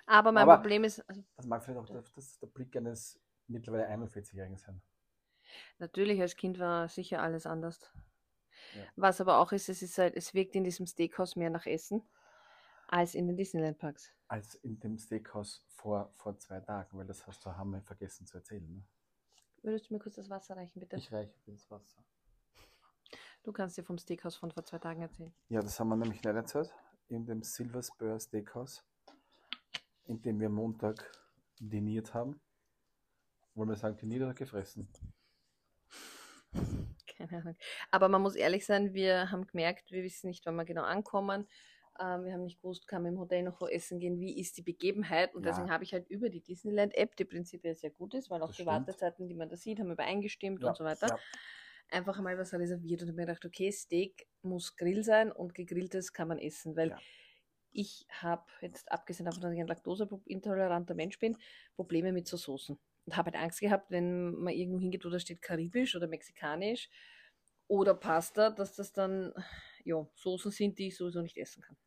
Aber 0.05 0.31
mein 0.31 0.43
Aber- 0.43 0.57
Problem 0.57 0.83
ist, 0.85 1.01
also 1.09 1.23
das 1.35 1.45
mag 1.45 1.61
vielleicht 1.63 1.79
auch 1.79 1.85
der, 1.89 2.03
das 2.15 2.39
der 2.39 2.47
Blick 2.47 2.75
eines 2.77 3.19
mittlerweile 3.47 3.87
41-Jährigen 3.89 4.57
sein. 4.57 4.81
natürlich 5.77 6.21
als 6.21 6.35
Kind 6.37 6.59
war 6.59 6.87
sicher 6.87 7.21
alles 7.21 7.45
anders. 7.45 7.91
Ja. 8.75 8.83
Was 8.95 9.19
aber 9.19 9.39
auch 9.39 9.51
ist, 9.51 9.67
es 9.67 9.81
ist 9.81 9.97
halt, 9.97 10.15
es 10.15 10.33
wirkt 10.33 10.55
in 10.55 10.63
diesem 10.63 10.85
Steakhouse 10.85 11.35
mehr 11.35 11.49
nach 11.49 11.65
Essen 11.65 12.01
als 12.87 13.15
in 13.15 13.27
den 13.27 13.35
Disneyland 13.35 13.77
Parks. 13.77 14.13
Als 14.27 14.55
in 14.55 14.79
dem 14.79 14.97
Steakhouse 14.97 15.65
vor, 15.69 16.13
vor 16.15 16.37
zwei 16.37 16.61
Tagen, 16.61 16.97
weil 16.97 17.07
das 17.07 17.25
hast 17.27 17.45
du 17.45 17.55
haben 17.57 17.71
wir 17.71 17.81
vergessen 17.81 18.25
zu 18.25 18.37
erzählen. 18.37 18.65
Ne? 18.71 18.83
Würdest 19.63 19.89
du 19.89 19.93
mir 19.95 19.99
kurz 19.99 20.15
das 20.15 20.29
Wasser 20.29 20.55
reichen, 20.55 20.79
bitte? 20.79 20.95
Ich 20.95 21.11
reiche 21.11 21.33
dir 21.45 21.53
das 21.53 21.69
Wasser. 21.69 22.01
Du 23.43 23.51
kannst 23.51 23.77
dir 23.77 23.83
vom 23.83 23.97
Steakhouse 23.97 24.35
von 24.35 24.51
vor 24.51 24.63
zwei 24.63 24.77
Tagen 24.77 25.01
erzählen. 25.01 25.33
Ja, 25.49 25.61
das 25.61 25.79
haben 25.79 25.89
wir 25.89 25.95
nämlich 25.95 26.23
nicht 26.23 26.35
erzählt. 26.35 26.71
In 27.07 27.25
dem 27.25 27.41
Silver 27.43 27.81
Spur 27.81 28.19
Steakhouse, 28.19 28.83
in 30.05 30.21
dem 30.21 30.39
wir 30.39 30.49
Montag 30.49 31.11
diniert 31.59 32.13
haben. 32.13 32.39
Wollen 33.55 33.69
wir 33.69 33.75
sagen, 33.75 33.97
diniert 33.97 34.21
oder 34.23 34.33
gefressen? 34.33 34.87
Keine 37.17 37.37
Ahnung. 37.41 37.55
Aber 37.89 38.07
man 38.09 38.21
muss 38.21 38.35
ehrlich 38.35 38.65
sein, 38.65 38.93
wir 38.93 39.31
haben 39.31 39.47
gemerkt, 39.47 39.91
wir 39.91 40.03
wissen 40.03 40.27
nicht, 40.27 40.45
wann 40.45 40.55
wir 40.55 40.65
genau 40.65 40.83
ankommen. 40.83 41.47
Ähm, 41.99 42.23
wir 42.23 42.33
haben 42.33 42.43
nicht 42.43 42.61
gewusst, 42.61 42.87
kann 42.87 43.03
man 43.03 43.13
im 43.13 43.19
Hotel 43.19 43.43
noch 43.43 43.59
wo 43.59 43.67
essen 43.67 43.99
gehen, 43.99 44.19
wie 44.19 44.39
ist 44.39 44.57
die 44.57 44.61
Begebenheit. 44.61 45.35
Und 45.35 45.43
Ja. 45.43 45.49
deswegen 45.49 45.71
habe 45.71 45.83
ich 45.83 45.93
halt 45.93 46.07
über 46.09 46.29
die 46.29 46.41
Disneyland-App, 46.41 47.15
die 47.15 47.25
prinzipiell 47.25 47.75
sehr 47.75 47.91
gut 47.91 48.13
ist, 48.13 48.29
weil 48.29 48.41
auch 48.41 48.47
Das 48.47 48.55
die 48.55 48.63
stimmt. 48.63 48.69
Wartezeiten, 48.69 49.27
die 49.27 49.33
man 49.35 49.49
da 49.49 49.57
sieht, 49.57 49.79
haben 49.79 49.89
wir 49.89 49.99
eingestimmt 49.99 50.61
Ja, 50.61 50.69
und 50.69 50.77
so 50.77 50.83
weiter, 50.85 51.07
ja. 51.07 51.19
Einfach 51.91 52.17
einmal 52.17 52.37
was 52.37 52.53
reserviert 52.53 53.01
und 53.01 53.09
habe 53.09 53.17
mir 53.17 53.25
gedacht, 53.27 53.45
okay, 53.45 53.71
Steak 53.71 54.27
muss 54.41 54.75
Grill 54.75 55.03
sein 55.03 55.31
und 55.31 55.53
gegrilltes 55.55 56.13
kann 56.13 56.27
man 56.29 56.39
essen, 56.39 56.75
weil 56.75 56.89
Ja. 56.89 57.03
ich 57.71 58.05
habe 58.09 58.45
jetzt, 58.61 58.91
abgesehen 58.91 59.25
davon, 59.25 59.41
dass 59.41 59.53
ich 59.53 59.59
ein 59.59 59.67
laktoseintoleranter 59.67 60.93
Mensch 60.95 61.19
bin, 61.19 61.37
Probleme 61.75 62.11
mit 62.13 62.27
so 62.27 62.37
Soßen. 62.37 62.79
Und 63.05 63.17
habe 63.17 63.31
halt 63.31 63.43
Angst 63.43 63.61
gehabt, 63.61 63.91
wenn 63.91 64.33
man 64.35 64.53
irgendwo 64.53 64.79
hingeht, 64.79 65.05
wo 65.05 65.09
da 65.09 65.19
steht 65.19 65.41
karibisch 65.41 65.95
oder 65.95 66.07
mexikanisch 66.07 66.89
oder 67.67 67.95
Pasta, 67.95 68.49
dass 68.51 68.75
das 68.75 68.93
dann 68.93 69.33
ja, 69.85 70.07
Soßen 70.15 70.51
sind, 70.51 70.79
die 70.79 70.87
ich 70.87 70.97
sowieso 70.97 71.21
nicht 71.21 71.37
essen 71.37 71.63
kann. 71.63 71.77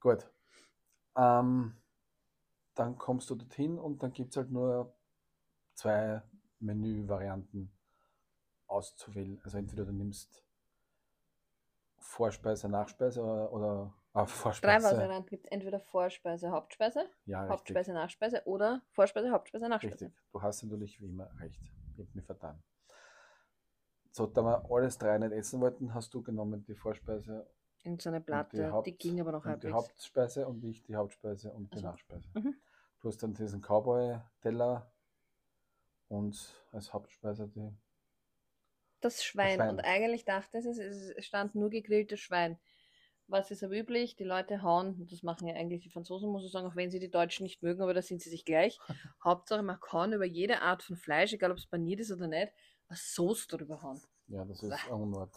Gut. 0.00 0.30
Ähm, 1.16 1.76
dann 2.74 2.98
kommst 2.98 3.30
du 3.30 3.34
dorthin 3.36 3.78
und 3.78 4.02
dann 4.02 4.12
gibt 4.12 4.30
es 4.32 4.36
halt 4.38 4.50
nur 4.50 4.96
zwei 5.74 6.22
Menüvarianten 6.60 7.72
auszuwählen. 8.70 9.40
Also 9.44 9.58
entweder 9.58 9.84
du 9.84 9.92
nimmst 9.92 10.42
Vorspeise, 11.98 12.68
Nachspeise 12.68 13.22
oder, 13.22 13.52
oder 13.52 13.94
ah, 14.14 14.24
Drei 14.24 14.26
Vorspeise. 14.26 14.84
Varianten 14.96 15.28
gibt 15.28 15.44
es 15.46 15.50
entweder 15.52 15.80
Vorspeise, 15.80 16.50
Hauptspeise, 16.50 17.08
Ja. 17.26 17.46
Hauptspeise, 17.48 17.92
Nachspeise 17.92 18.42
oder 18.46 18.82
Vorspeise, 18.92 19.30
Hauptspeise, 19.30 19.68
Nachspeise. 19.68 20.06
Richtig. 20.06 20.22
Du 20.32 20.42
hast 20.42 20.62
natürlich 20.62 21.00
wie 21.00 21.06
immer 21.08 21.30
recht. 21.40 21.60
Ich 21.92 21.98
habe 21.98 22.08
mir 22.14 22.22
vertan. 22.22 22.62
So, 24.12 24.26
da 24.26 24.42
wir 24.42 24.70
alles 24.70 24.98
drei 24.98 25.18
nicht 25.18 25.32
essen 25.32 25.60
wollten, 25.60 25.94
hast 25.94 26.12
du 26.14 26.22
genommen 26.22 26.64
die 26.64 26.74
Vorspeise 26.74 27.46
In 27.84 27.98
so 27.98 28.08
eine 28.08 28.18
und 28.18 28.26
Platte, 28.26 28.56
die, 28.56 28.70
Haupt- 28.70 28.98
ging 28.98 29.20
aber 29.20 29.32
noch 29.32 29.44
und 29.44 29.44
die 29.44 29.50
halbwegs. 29.50 29.74
Hauptspeise 29.74 30.48
und 30.48 30.64
ich 30.64 30.82
die 30.82 30.96
Hauptspeise 30.96 31.52
und 31.52 31.70
die 31.72 31.76
Also, 31.76 31.86
Nachspeise. 31.88 32.28
mhm. 32.34 32.54
Du 33.00 33.08
hast 33.08 33.22
dann 33.22 33.34
diesen 33.34 33.60
Cowboy-Teller 33.60 34.90
und 36.08 36.36
als 36.72 36.92
Hauptspeise 36.92 37.46
die. 37.48 37.70
Das 39.00 39.24
Schwein. 39.24 39.56
Schwein. 39.56 39.70
Und 39.70 39.80
eigentlich 39.80 40.24
dachte 40.24 40.58
es, 40.58 40.66
es 40.66 41.24
stand 41.24 41.54
nur 41.54 41.70
gegrilltes 41.70 42.20
Schwein. 42.20 42.58
Was 43.26 43.50
ist 43.52 43.62
aber 43.62 43.76
üblich? 43.76 44.16
Die 44.16 44.24
Leute 44.24 44.62
hauen, 44.62 44.96
und 45.00 45.12
das 45.12 45.22
machen 45.22 45.46
ja 45.46 45.54
eigentlich 45.54 45.82
die 45.82 45.90
Franzosen, 45.90 46.30
muss 46.30 46.44
ich 46.44 46.50
sagen, 46.50 46.66
auch 46.66 46.74
wenn 46.74 46.90
sie 46.90 46.98
die 46.98 47.10
Deutschen 47.10 47.44
nicht 47.44 47.62
mögen, 47.62 47.80
aber 47.80 47.94
da 47.94 48.02
sind 48.02 48.20
sie 48.20 48.30
sich 48.30 48.44
gleich. 48.44 48.78
Hauptsache, 49.24 49.62
man 49.62 49.78
kann 49.80 50.12
über 50.12 50.24
jede 50.24 50.62
Art 50.62 50.82
von 50.82 50.96
Fleisch, 50.96 51.32
egal 51.32 51.52
ob 51.52 51.58
es 51.58 51.66
paniert 51.66 52.00
ist 52.00 52.10
oder 52.10 52.26
nicht, 52.26 52.52
eine 52.88 52.98
Soße 52.98 53.46
drüber 53.48 53.82
hauen. 53.82 54.00
Ja, 54.26 54.44
das 54.44 54.62
ist 54.62 54.70
Bäh. 54.70 54.92
ein 54.92 55.00
Unwort. 55.00 55.32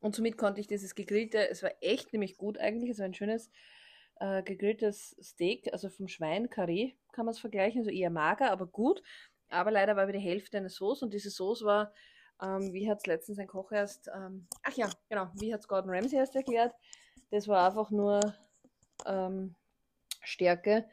Und 0.00 0.14
somit 0.14 0.36
konnte 0.36 0.60
ich 0.60 0.66
dieses 0.66 0.94
gegrillte, 0.94 1.48
es 1.48 1.62
war 1.62 1.70
echt 1.80 2.12
nämlich 2.12 2.36
gut 2.36 2.58
eigentlich, 2.58 2.90
es 2.90 2.98
war 2.98 3.06
ein 3.06 3.14
schönes 3.14 3.50
äh, 4.20 4.42
gegrilltes 4.42 5.16
Steak, 5.22 5.72
also 5.72 5.88
vom 5.88 6.08
Schwein, 6.08 6.50
Karree 6.50 6.92
kann 7.12 7.24
man 7.24 7.34
es 7.34 7.40
vergleichen, 7.40 7.80
also 7.80 7.90
eher 7.90 8.10
mager, 8.10 8.50
aber 8.50 8.66
gut. 8.66 9.02
Aber 9.48 9.70
leider 9.70 9.96
war 9.96 10.04
über 10.04 10.12
die 10.12 10.18
Hälfte 10.18 10.56
eine 10.56 10.70
Soße 10.70 11.04
und 11.04 11.14
diese 11.14 11.30
Soße 11.30 11.64
war, 11.64 11.92
ähm, 12.42 12.72
wie 12.72 12.90
hat 12.90 12.98
es 12.98 13.06
letztens 13.06 13.38
ein 13.38 13.46
Koch 13.46 13.70
erst, 13.72 14.08
ähm, 14.14 14.46
ach 14.62 14.74
ja, 14.74 14.90
genau, 15.08 15.30
wie 15.34 15.52
hat 15.54 15.60
es 15.60 15.68
Gordon 15.68 15.90
Ramsay 15.90 16.18
erst 16.18 16.34
erklärt, 16.34 16.74
das 17.30 17.48
war 17.48 17.66
einfach 17.66 17.90
nur 17.90 18.20
ähm, 19.06 19.54
Stärke 20.22 20.88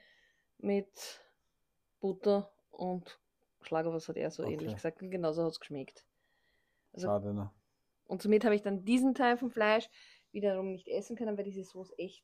mit 0.60 1.22
Butter 2.00 2.52
und 2.70 3.20
Schlager, 3.62 3.92
hat 3.94 4.18
er 4.18 4.32
so 4.32 4.44
Okay. 4.44 4.54
ähnlich 4.54 4.76
gesagt, 4.76 5.02
und 5.02 5.12
genauso 5.12 5.44
hat 5.44 5.52
es 5.52 5.60
geschmeckt. 5.60 6.06
Also 6.94 7.08
Schade, 7.08 7.34
ne? 7.34 7.52
und 8.08 8.22
somit 8.22 8.46
habe 8.46 8.56
ich 8.56 8.62
dann 8.62 8.86
diesen 8.86 9.14
Teil 9.14 9.38
vom 9.38 9.52
Fleisch 9.52 9.90
wiederum 10.32 10.72
nicht 10.72 10.88
essen 10.88 11.16
können, 11.16 11.38
weil 11.38 11.44
diese 11.44 11.64
Soße 11.64 11.98
echt 11.98 12.24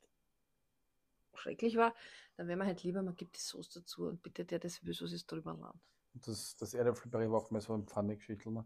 schrecklich 1.34 1.76
war. 1.76 1.93
Dann 2.38 2.47
wäre 2.47 2.57
man 2.57 2.67
halt 2.67 2.84
lieber, 2.84 3.01
man 3.01 3.15
gibt 3.15 3.36
die 3.38 3.41
Soße 3.41 3.80
dazu 3.80 4.05
und 4.05 4.21
bitte 4.21 4.45
der 4.45 4.59
das 4.59 4.84
Wüssus 4.86 5.13
ist 5.13 5.32
drüber. 5.32 5.53
Und 6.13 6.28
das, 6.28 6.55
das 6.55 6.73
Erdäpfelpüree 6.73 7.30
war 7.30 7.39
auch 7.39 7.51
mehr 7.51 7.61
so 7.61 7.73
ein 7.73 7.86
Pfannigschüttel, 7.86 8.51
ne? 8.51 8.65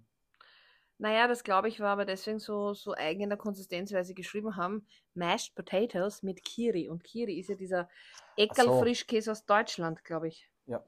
Naja, 0.99 1.29
das 1.29 1.45
glaube 1.45 1.69
ich 1.69 1.79
war 1.79 1.91
aber 1.91 2.03
deswegen 2.03 2.39
so, 2.39 2.73
so 2.73 2.93
eigen 2.93 3.21
in 3.21 3.29
der 3.29 3.37
Konsistenz, 3.37 3.93
weil 3.93 4.03
sie 4.03 4.13
geschrieben 4.13 4.57
haben, 4.57 4.85
Mashed 5.13 5.55
Potatoes 5.55 6.23
mit 6.23 6.43
Kiri. 6.43 6.89
Und 6.89 7.05
Kiri 7.05 7.39
ist 7.39 7.47
ja 7.47 7.55
dieser 7.55 7.89
Eckerl-Frischkäse 8.35 9.31
aus 9.31 9.45
Deutschland, 9.45 10.03
glaube 10.03 10.27
ich. 10.27 10.49
Ja. 10.65 10.83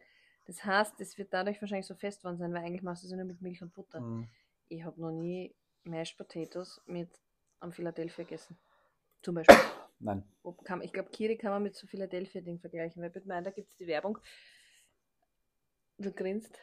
Das 0.45 0.65
heißt, 0.65 0.99
es 0.99 1.17
wird 1.17 1.33
dadurch 1.33 1.61
wahrscheinlich 1.61 1.87
so 1.87 1.95
fest 1.95 2.25
worden 2.25 2.37
sein, 2.37 2.53
weil 2.53 2.65
eigentlich 2.65 2.83
machst 2.83 3.03
du 3.03 3.07
es 3.07 3.13
nur 3.13 3.23
mit 3.23 3.41
Milch 3.41 3.61
und 3.61 3.73
Butter. 3.73 4.01
Mhm. 4.01 4.27
Ich 4.67 4.83
habe 4.83 4.99
noch 4.99 5.11
nie 5.11 5.55
Mashed 5.85 6.17
Potatoes 6.17 6.81
mit 6.87 7.09
am 7.61 7.71
Philadelphia 7.71 8.25
gegessen. 8.25 8.57
Zum 9.21 9.35
Beispiel. 9.35 9.55
Nein. 9.99 10.23
Kann, 10.65 10.81
ich 10.81 10.91
glaube, 10.91 11.09
Kiri 11.11 11.37
kann 11.37 11.51
man 11.51 11.63
mit 11.63 11.75
so 11.75 11.87
Philadelphia-Ding 11.87 12.59
vergleichen, 12.59 13.01
weil 13.01 13.11
bei 13.11 13.21
meiner 13.23 13.51
gibt 13.51 13.69
es 13.69 13.77
die 13.77 13.87
Werbung. 13.87 14.17
Du 15.97 16.11
grinst. 16.11 16.59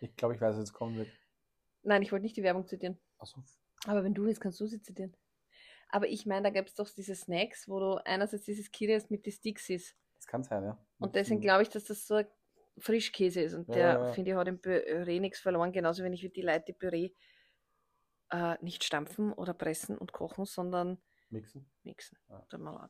Ich 0.00 0.14
glaube, 0.16 0.34
ich 0.34 0.40
weiß, 0.40 0.52
was 0.52 0.58
jetzt 0.58 0.72
kommen 0.74 0.96
wird. 0.96 1.08
Nein, 1.82 2.02
ich 2.02 2.12
wollte 2.12 2.24
nicht 2.24 2.36
die 2.36 2.42
Werbung 2.42 2.66
zitieren. 2.66 2.98
Achso. 3.18 3.42
Aber 3.86 4.04
wenn 4.04 4.14
du 4.14 4.24
willst, 4.24 4.40
kannst 4.40 4.60
du 4.60 4.66
sie 4.66 4.82
zitieren. 4.82 5.16
Aber 5.88 6.06
ich 6.08 6.26
meine, 6.26 6.42
da 6.42 6.50
gab 6.50 6.66
es 6.66 6.74
doch 6.74 6.88
diese 6.88 7.14
Snacks, 7.14 7.68
wo 7.68 7.80
du 7.80 7.94
einerseits 8.04 8.44
dieses 8.44 8.70
Kirias 8.70 9.10
mit 9.10 9.26
den 9.26 9.32
Sticks 9.32 9.68
ist. 9.70 9.96
Das 10.16 10.26
kann 10.26 10.42
sein, 10.44 10.62
ja. 10.62 10.78
Und 10.98 11.14
deswegen 11.14 11.40
glaube 11.40 11.62
ich, 11.62 11.68
dass 11.68 11.84
das 11.84 12.06
so 12.06 12.22
Frischkäse 12.78 13.40
ist. 13.40 13.54
Und 13.54 13.68
Ja, 13.68 13.74
der, 13.74 13.84
ja, 13.84 14.06
ja. 14.06 14.12
finde 14.12 14.30
ich, 14.30 14.36
hat 14.36 14.48
im 14.48 14.60
Püree 14.60 15.18
nichts 15.20 15.40
verloren. 15.40 15.72
Genauso 15.72 16.04
wenig 16.04 16.22
wie 16.22 16.28
die 16.28 16.42
Leute 16.42 16.66
die 16.68 16.72
Püree 16.74 17.10
äh, 18.30 18.56
nicht 18.60 18.84
stampfen 18.84 19.32
oder 19.32 19.54
pressen 19.54 19.98
und 19.98 20.12
kochen, 20.12 20.44
sondern 20.44 20.98
Mixen. 21.30 21.68
mixen. 21.82 22.18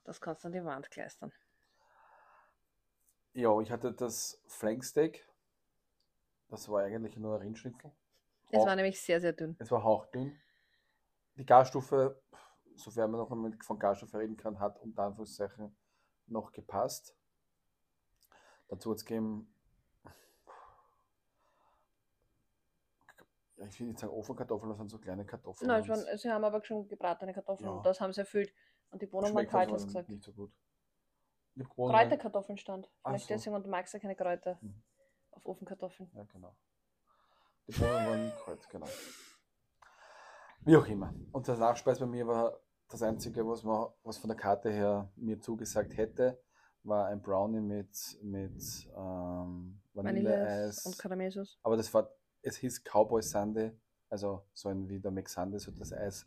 Das 0.04 0.20
kannst 0.20 0.44
du 0.44 0.48
an 0.48 0.52
die 0.52 0.64
Wand 0.64 0.90
kleistern. 0.90 1.32
Ja, 3.32 3.58
ich 3.60 3.70
hatte 3.70 3.92
das 3.92 4.40
Flanksteak. 4.46 5.26
Das 6.48 6.68
war 6.68 6.82
eigentlich 6.82 7.16
nur 7.16 7.36
ein 7.36 7.42
Rindschnitzel. 7.42 7.92
Es 8.52 8.66
war 8.66 8.76
nämlich 8.76 9.00
sehr, 9.00 9.20
sehr 9.20 9.32
dünn. 9.32 9.56
Es 9.58 9.70
war 9.70 9.82
hauchdünn. 9.82 10.36
Die 11.36 11.46
Garstufe, 11.46 12.20
sofern 12.76 13.10
man 13.10 13.20
noch 13.20 13.30
einmal 13.30 13.52
von 13.62 13.78
Garstufe 13.78 14.18
reden 14.18 14.36
kann, 14.36 14.58
hat 14.58 14.78
unter 14.80 15.04
Anführungszeichen 15.04 15.74
noch 16.26 16.52
gepasst. 16.52 17.16
Dazu 18.68 18.90
hat 18.90 18.98
es 18.98 19.04
gegeben, 19.04 19.52
ich 23.68 23.80
will 23.80 23.88
nicht 23.88 23.98
sagen 23.98 24.12
Ofenkartoffeln, 24.12 24.70
das 24.70 24.78
sind 24.78 24.90
so 24.90 24.98
kleine 24.98 25.24
Kartoffeln. 25.24 25.68
Nein, 25.68 25.86
waren, 25.88 26.18
sie 26.18 26.30
haben 26.30 26.44
aber 26.44 26.64
schon 26.64 26.88
gebratene 26.88 27.32
Kartoffeln 27.34 27.68
Ja. 27.68 27.76
und 27.76 27.84
das 27.86 28.00
haben 28.00 28.12
sie 28.12 28.20
erfüllt. 28.20 28.52
Und 28.90 29.02
die 29.02 29.06
Bohnen 29.06 29.34
waren 29.34 29.46
kalt, 29.46 29.70
hast 29.70 29.82
du 29.82 29.86
gesagt. 29.86 30.08
nicht 30.08 30.22
so 30.24 30.32
gut. 30.32 30.52
Kräuterkartoffeln 31.76 32.56
stand. 32.58 32.88
Vielleicht 33.04 33.26
so. 33.28 33.34
deswegen 33.34 33.54
und 33.56 33.64
du 33.64 33.68
magst 33.70 33.92
ja 33.92 34.00
keine 34.00 34.16
Kräuter 34.16 34.58
Mhm. 34.60 34.82
auf 35.32 35.46
Ofenkartoffeln. 35.46 36.10
Ja, 36.14 36.24
genau. 36.24 36.54
Die 37.70 37.78
Bohnen 37.78 38.06
waren 38.06 38.32
kalt, 38.44 38.68
genau. 38.68 38.88
Wie 40.62 40.76
auch 40.76 40.86
immer. 40.88 41.14
Und 41.30 41.46
der 41.46 41.56
Nachspeis 41.56 42.00
bei 42.00 42.06
mir 42.06 42.26
war 42.26 42.58
das 42.88 43.00
Einzige, 43.00 43.46
was, 43.46 43.62
man, 43.62 43.86
was 44.02 44.18
von 44.18 44.26
der 44.26 44.36
Karte 44.36 44.70
her 44.70 45.08
mir 45.14 45.40
zugesagt 45.40 45.96
hätte, 45.96 46.42
war 46.82 47.06
ein 47.06 47.22
Brownie 47.22 47.60
mit, 47.60 48.18
mit 48.22 48.88
ähm, 48.96 49.80
Vanille 49.94 50.30
Vanilleeis. 50.30 50.84
und 50.84 50.98
Karamellsauce. 50.98 51.60
Aber 51.62 51.76
das 51.76 51.94
war, 51.94 52.10
es 52.42 52.56
hieß 52.56 52.82
Cowboy 52.82 53.22
Sunday, 53.22 53.70
also 54.08 54.44
so 54.52 54.68
ein 54.68 54.88
wie 54.88 54.98
der 54.98 55.12
McSunday, 55.12 55.60
so 55.60 55.70
das 55.70 55.92
Eis 55.92 56.26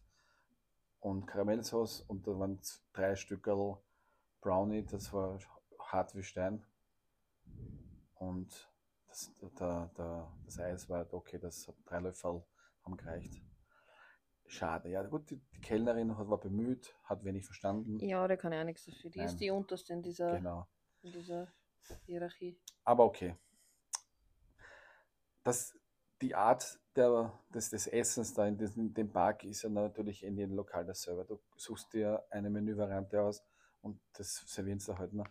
und 1.01 1.25
Karamellsauce 1.25 2.05
und 2.07 2.25
da 2.25 2.39
waren 2.39 2.61
drei 2.93 3.17
Stückerl 3.17 3.79
Brownie, 4.39 4.85
das 4.85 5.11
war 5.11 5.39
hart 5.91 6.15
wie 6.15 6.23
Stein. 6.23 6.65
Und 8.15 8.72
das, 9.13 9.31
der, 9.59 9.91
der, 9.95 10.33
das 10.45 10.59
Eis 10.59 10.89
war 10.89 11.13
okay, 11.13 11.37
das 11.37 11.67
hat 11.67 11.75
drei 11.85 11.99
Löffel 11.99 12.43
haben 12.83 12.97
gereicht. 12.97 13.41
Schade, 14.47 14.89
ja 14.89 15.03
gut, 15.03 15.29
die, 15.29 15.37
die 15.37 15.61
Kellnerin 15.61 16.17
hat, 16.17 16.29
war 16.29 16.39
bemüht, 16.39 16.95
hat 17.03 17.23
wenig 17.23 17.45
verstanden. 17.45 17.99
Ja, 17.99 18.27
da 18.27 18.35
kann 18.35 18.51
ich 18.51 18.59
auch 18.59 18.65
nichts 18.65 18.85
dafür. 18.85 19.09
Die 19.11 19.19
Nein. 19.19 19.27
ist 19.27 19.37
die 19.37 19.51
unterste 19.51 19.93
in 19.93 20.01
dieser, 20.01 20.35
Genau. 20.35 20.67
in 21.01 21.11
dieser 21.11 21.47
Hierarchie. 22.05 22.59
Aber 22.83 23.05
okay. 23.05 23.35
Das, 25.43 25.77
die 26.21 26.35
Art 26.35 26.79
der, 26.95 27.39
des, 27.53 27.69
des 27.69 27.87
Essens 27.87 28.33
da 28.33 28.47
in, 28.47 28.57
diesem, 28.57 28.87
in 28.87 28.93
dem 28.93 29.11
Park 29.11 29.43
ist 29.43 29.61
ja 29.61 29.69
natürlich 29.69 30.23
in 30.23 30.37
jedem 30.37 30.55
Lokal 30.55 30.85
der 30.85 30.95
Server. 30.95 31.23
Du 31.23 31.39
suchst 31.55 31.93
dir 31.93 32.25
eine 32.29 32.49
Menüvariante 32.49 33.21
aus 33.21 33.43
und 33.81 33.99
das 34.13 34.43
servieren 34.47 34.79
sie 34.79 34.97
halt 34.97 35.13
noch. 35.13 35.27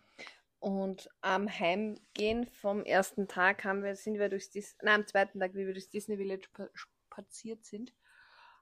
Und 0.63 1.09
am 1.19 1.49
Heimgehen 1.49 2.47
vom 2.47 2.85
ersten 2.85 3.27
Tag 3.27 3.65
haben 3.65 3.83
wir, 3.83 3.97
sind 3.97 4.17
wir 4.17 4.29
durchs 4.29 4.49
Dis 4.49 4.77
nein, 4.81 5.01
am 5.01 5.07
zweiten 5.07 5.37
Tag, 5.41 5.55
wie 5.55 5.65
wir 5.67 5.73
durchs 5.73 5.89
Disney 5.89 6.15
Village 6.15 6.47
pa- 6.53 6.69
spaziert 6.73 7.65
sind, 7.65 7.93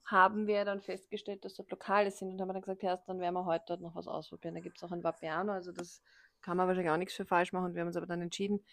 haben 0.06 0.48
wir 0.48 0.66
dann 0.66 0.82
festgestellt, 0.82 1.46
dass 1.46 1.54
dort 1.54 1.70
Lokale 1.70 2.10
sind 2.10 2.32
und 2.32 2.42
haben 2.42 2.48
dann 2.48 2.62
gesagt, 2.62 2.82
ja, 2.82 2.98
dann 3.06 3.20
werden 3.20 3.36
wir 3.36 3.46
heute 3.46 3.66
dort 3.68 3.82
noch 3.82 3.94
was 3.94 4.08
ausprobieren. 4.08 4.56
Da 4.56 4.62
gibt 4.62 4.78
es 4.78 4.84
auch 4.84 4.92
ein 4.92 5.04
Vapiano, 5.04 5.52
also 5.52 5.72
das 5.72 6.02
kann 6.42 6.58
man 6.58 6.68
wahrscheinlich 6.68 6.92
auch 6.92 6.98
nichts 6.98 7.14
für 7.14 7.26
falsch 7.26 7.54
machen. 7.54 7.66
Und 7.66 7.76
wir 7.76 7.82
haben 7.82 7.88
uns 7.90 7.98
aber 7.98 8.08
dann 8.08 8.24
entschieden 8.24 8.66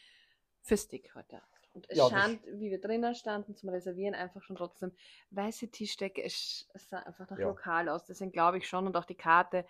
für 0.63 0.79
Stick 0.79 1.15
heute 1.15 1.37
Abend. 1.37 1.69
Und 1.75 1.85
es 1.91 1.99
Ja, 1.99 2.07
stand, 2.07 2.41
wie 2.47 2.71
wir 2.71 2.81
drinnen 2.81 3.15
standen 3.15 3.55
zum 3.55 3.69
Reservieren, 3.69 4.15
einfach 4.15 4.43
schon 4.43 4.57
trotzdem 4.57 4.91
weiße 5.33 5.69
Tischdecke. 5.71 6.23
Es, 6.25 6.67
es 6.73 6.89
sah 6.89 7.01
einfach 7.01 7.29
nach 7.29 7.39
Ja. 7.39 7.47
Lokal 7.47 7.91
aus. 7.91 8.07
Deswegen 8.07 8.33
glaube 8.33 8.57
ich 8.57 8.67
schon 8.67 8.87
und 8.87 8.97
auch 8.97 9.05
die 9.05 9.15
Karte 9.17 9.67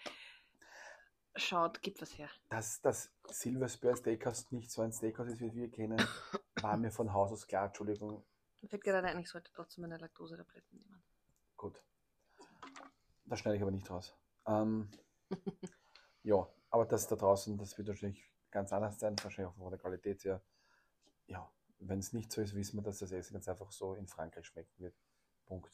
schaut, 1.38 1.82
gibt 1.82 2.00
was 2.00 2.16
her. 2.18 2.28
Dass 2.48 2.80
das 2.80 3.12
Silver 3.28 3.68
Spur 3.68 3.96
Steakhouse 3.96 4.50
nicht 4.52 4.70
so 4.70 4.82
ein 4.82 4.92
Steakhouse 4.92 5.28
ist, 5.28 5.40
wie 5.40 5.54
wir 5.54 5.70
kennen, 5.70 6.00
war 6.60 6.76
mir 6.76 6.90
von 6.90 7.12
Haus 7.12 7.32
aus 7.32 7.46
klar. 7.46 7.66
Entschuldigung. 7.66 8.24
Mir 8.60 8.68
fällt 8.68 8.84
gerade 8.84 9.06
ein, 9.08 9.18
ich 9.18 9.28
sollte 9.28 9.50
trotzdem 9.52 9.82
meine 9.82 9.98
Laktosetabletten 9.98 10.78
nehmen. 10.78 11.02
Gut. 11.56 11.82
Das 13.26 13.38
schneide 13.38 13.56
ich 13.56 13.62
aber 13.62 13.70
nicht 13.70 13.88
raus. 13.90 14.16
Ähm, 14.46 14.88
ja, 16.22 16.48
aber 16.70 16.86
das 16.86 17.06
da 17.06 17.16
draußen, 17.16 17.56
das 17.58 17.76
wird 17.78 17.88
wahrscheinlich 17.88 18.30
ganz 18.50 18.72
anders 18.72 18.98
sein, 18.98 19.16
wahrscheinlich 19.22 19.52
auch 19.52 19.58
von 19.58 19.70
der 19.70 19.78
Qualität 19.78 20.24
her. 20.24 20.42
Ja, 21.26 21.50
wenn 21.78 21.98
es 21.98 22.12
nicht 22.12 22.32
so 22.32 22.40
ist, 22.40 22.54
wissen 22.54 22.78
wir, 22.78 22.82
dass 22.82 22.98
das 22.98 23.12
Essen 23.12 23.34
ganz 23.34 23.48
einfach 23.48 23.70
so 23.70 23.94
in 23.94 24.06
Frankreich 24.06 24.46
schmecken 24.46 24.72
wird. 24.78 24.94
Punkt. 25.46 25.70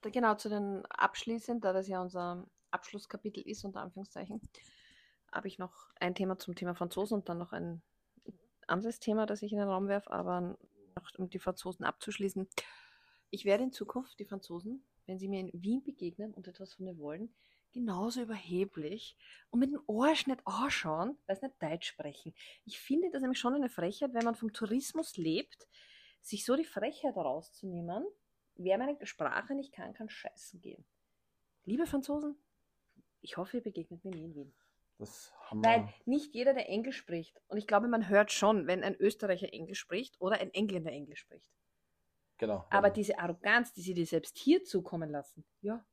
Da 0.00 0.10
genau 0.10 0.34
zu 0.34 0.48
den 0.48 0.84
abschließend, 0.86 1.64
da 1.64 1.72
das 1.72 1.88
ja 1.88 2.00
unser 2.00 2.46
Abschlusskapitel 2.70 3.42
ist, 3.46 3.64
unter 3.64 3.80
Anführungszeichen, 3.80 4.40
habe 5.36 5.48
ich 5.48 5.58
noch 5.58 5.90
ein 6.00 6.14
Thema 6.14 6.38
zum 6.38 6.54
Thema 6.54 6.74
Franzosen 6.74 7.18
und 7.18 7.28
dann 7.28 7.38
noch 7.38 7.52
ein 7.52 7.82
anderes 8.66 8.98
Thema, 8.98 9.26
das 9.26 9.42
ich 9.42 9.52
in 9.52 9.58
den 9.58 9.68
Raum 9.68 9.86
werfe, 9.86 10.10
aber 10.10 10.40
noch, 10.40 11.18
um 11.18 11.28
die 11.28 11.38
Franzosen 11.38 11.84
abzuschließen. 11.84 12.48
Ich 13.30 13.44
werde 13.44 13.64
in 13.64 13.72
Zukunft 13.72 14.18
die 14.18 14.24
Franzosen, 14.24 14.84
wenn 15.04 15.18
sie 15.18 15.28
mir 15.28 15.40
in 15.40 15.50
Wien 15.52 15.82
begegnen 15.82 16.32
und 16.32 16.48
etwas 16.48 16.74
von 16.74 16.86
mir 16.86 16.98
wollen, 16.98 17.34
genauso 17.72 18.22
überheblich 18.22 19.16
und 19.50 19.60
mit 19.60 19.70
dem 19.72 19.82
Arsch 19.88 20.26
nicht 20.26 20.40
anschauen, 20.46 21.18
weil 21.26 21.36
sie 21.36 21.46
nicht 21.46 21.62
Deutsch 21.62 21.88
sprechen. 21.88 22.34
Ich 22.64 22.80
finde 22.80 23.10
das 23.10 23.20
nämlich 23.20 23.38
schon 23.38 23.54
eine 23.54 23.68
Frechheit, 23.68 24.14
wenn 24.14 24.24
man 24.24 24.36
vom 24.36 24.54
Tourismus 24.54 25.18
lebt, 25.18 25.68
sich 26.22 26.46
so 26.46 26.56
die 26.56 26.64
Frechheit 26.64 27.14
rauszunehmen, 27.14 28.06
wer 28.54 28.78
meine 28.78 28.96
Sprache 29.04 29.54
nicht 29.54 29.72
kann, 29.72 29.92
kann 29.92 30.08
scheißen 30.08 30.62
gehen. 30.62 30.84
Liebe 31.66 31.86
Franzosen, 31.86 32.36
ich 33.20 33.36
hoffe, 33.36 33.58
ihr 33.58 33.62
begegnet 33.62 34.02
mir 34.02 34.12
nie 34.12 34.24
in 34.24 34.34
Wien. 34.34 34.54
Das 34.98 35.32
haben 35.50 35.64
Weil 35.64 35.80
wir. 35.84 35.92
nicht 36.06 36.34
jeder, 36.34 36.54
der 36.54 36.68
Englisch 36.68 36.96
spricht, 36.96 37.40
und 37.48 37.58
ich 37.58 37.66
glaube, 37.66 37.88
man 37.88 38.08
hört 38.08 38.32
schon, 38.32 38.66
wenn 38.66 38.82
ein 38.82 38.96
Österreicher 38.96 39.52
Englisch 39.52 39.78
spricht 39.78 40.20
oder 40.20 40.40
ein 40.40 40.52
Engländer 40.54 40.90
Englisch 40.90 41.20
spricht. 41.20 41.50
Genau. 42.38 42.64
Aber 42.70 42.88
ja. 42.88 42.92
diese 42.94 43.18
Arroganz, 43.18 43.72
die 43.72 43.80
sie 43.82 43.94
dir 43.94 44.06
selbst 44.06 44.36
hier 44.38 44.62
zukommen 44.64 45.10
lassen, 45.10 45.44
ja, 45.60 45.84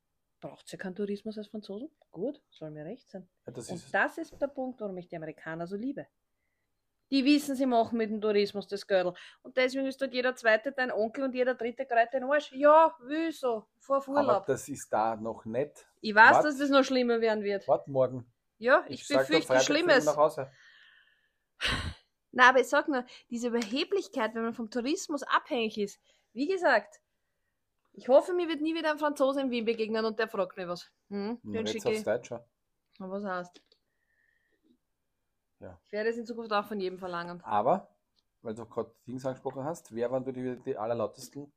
braucht 0.42 0.72
ja 0.72 0.78
keinen 0.78 0.96
Tourismus 0.96 1.38
als 1.38 1.48
Franzosen? 1.48 1.90
Gut, 2.12 2.42
soll 2.50 2.72
mir 2.72 2.86
recht 2.86 3.10
sein. 3.10 3.30
Ja, 3.46 3.54
das 3.54 3.70
Und 3.70 3.76
ist, 3.78 3.94
das 3.94 4.18
ist 4.18 4.42
der 4.42 4.48
Punkt, 4.48 4.80
warum 4.82 4.98
ich 4.98 5.08
die 5.08 5.16
Amerikaner 5.16 5.68
so 5.68 5.76
liebe. 5.78 6.08
Die 7.12 7.24
wissen, 7.26 7.56
sie 7.56 7.66
machen 7.66 7.98
mit 7.98 8.10
dem 8.10 8.20
Tourismus 8.20 8.68
das 8.68 8.88
Gördel. 8.88 9.14
Und 9.44 9.56
deswegen 9.56 9.86
ist 9.86 10.02
dort 10.02 10.14
jeder 10.14 10.36
Zweite 10.36 10.72
dein 10.72 10.92
Onkel 10.92 11.26
und 11.26 11.36
jeder 11.36 11.54
Dritte 11.54 11.86
gerade 11.86 12.10
dein 12.12 12.24
Arsch. 12.24 12.52
Ja, 12.54 12.94
wieso? 13.06 13.68
Vor 13.78 13.98
aber 13.98 14.10
Urlaub. 14.10 14.46
das 14.48 14.68
ist 14.68 14.92
da 14.92 15.16
noch 15.16 15.46
nicht. 15.46 15.88
Ich 16.02 16.16
weiß, 16.16 16.38
Wart- 16.38 16.46
dass 16.46 16.58
das 16.58 16.70
noch 16.70 16.84
schlimmer 16.84 17.22
werden 17.22 17.44
wird. 17.44 17.68
Wart 17.68 17.88
morgen. 17.88 18.26
Ja, 18.64 18.86
ich, 18.88 19.06
dir, 19.06 19.18
befürchte 19.18 19.60
Schlimmes. 19.60 20.06
Na, 22.32 22.50
aber 22.50 22.62
ich 22.62 22.68
sag 22.70 22.88
nur, 22.88 23.06
diese 23.30 23.50
Überheblichkeit, 23.50 24.34
wenn 24.34 24.44
man 24.44 24.54
vom 24.54 24.70
Tourismus 24.70 25.22
abhängig 25.24 25.78
ist. 25.78 26.00
Wie 26.32 26.48
gesagt, 26.48 27.00
ich 27.92 28.08
hoffe, 28.08 28.34
mir 28.34 28.48
wird 28.48 28.62
nie 28.62 28.74
wieder 28.74 28.90
ein 28.92 28.98
Franzose 28.98 29.42
in 29.42 29.52
Wien 29.52 29.66
begegnen 29.66 30.04
und 30.06 30.18
der 30.18 30.28
fragt 30.30 30.56
mir 30.58 30.68
was. 30.68 30.90
Hm? 31.10 31.40
Den 31.44 31.68
schicke 31.68 31.92
ich. 31.92 32.04
Deutsche. 32.04 32.44
Und 33.00 33.12
was 33.12 33.24
heißt? 33.26 33.62
Ja. 35.60 35.80
Ich 35.86 35.92
werde 35.92 36.10
es 36.10 36.18
in 36.18 36.26
Zukunft 36.26 36.52
auch 36.54 36.66
von 36.66 36.80
jedem 36.80 36.98
verlangen. 36.98 37.42
Aber, 37.44 37.94
weil 38.42 38.56
du 38.56 38.66
gerade 38.66 38.96
Dings 39.06 39.26
angesprochen 39.26 39.64
hast, 39.66 39.94
wer 39.94 40.10
waren 40.10 40.24
du 40.24 40.32
die, 40.32 40.56
die 40.64 40.78
allerlautesten? 40.78 41.52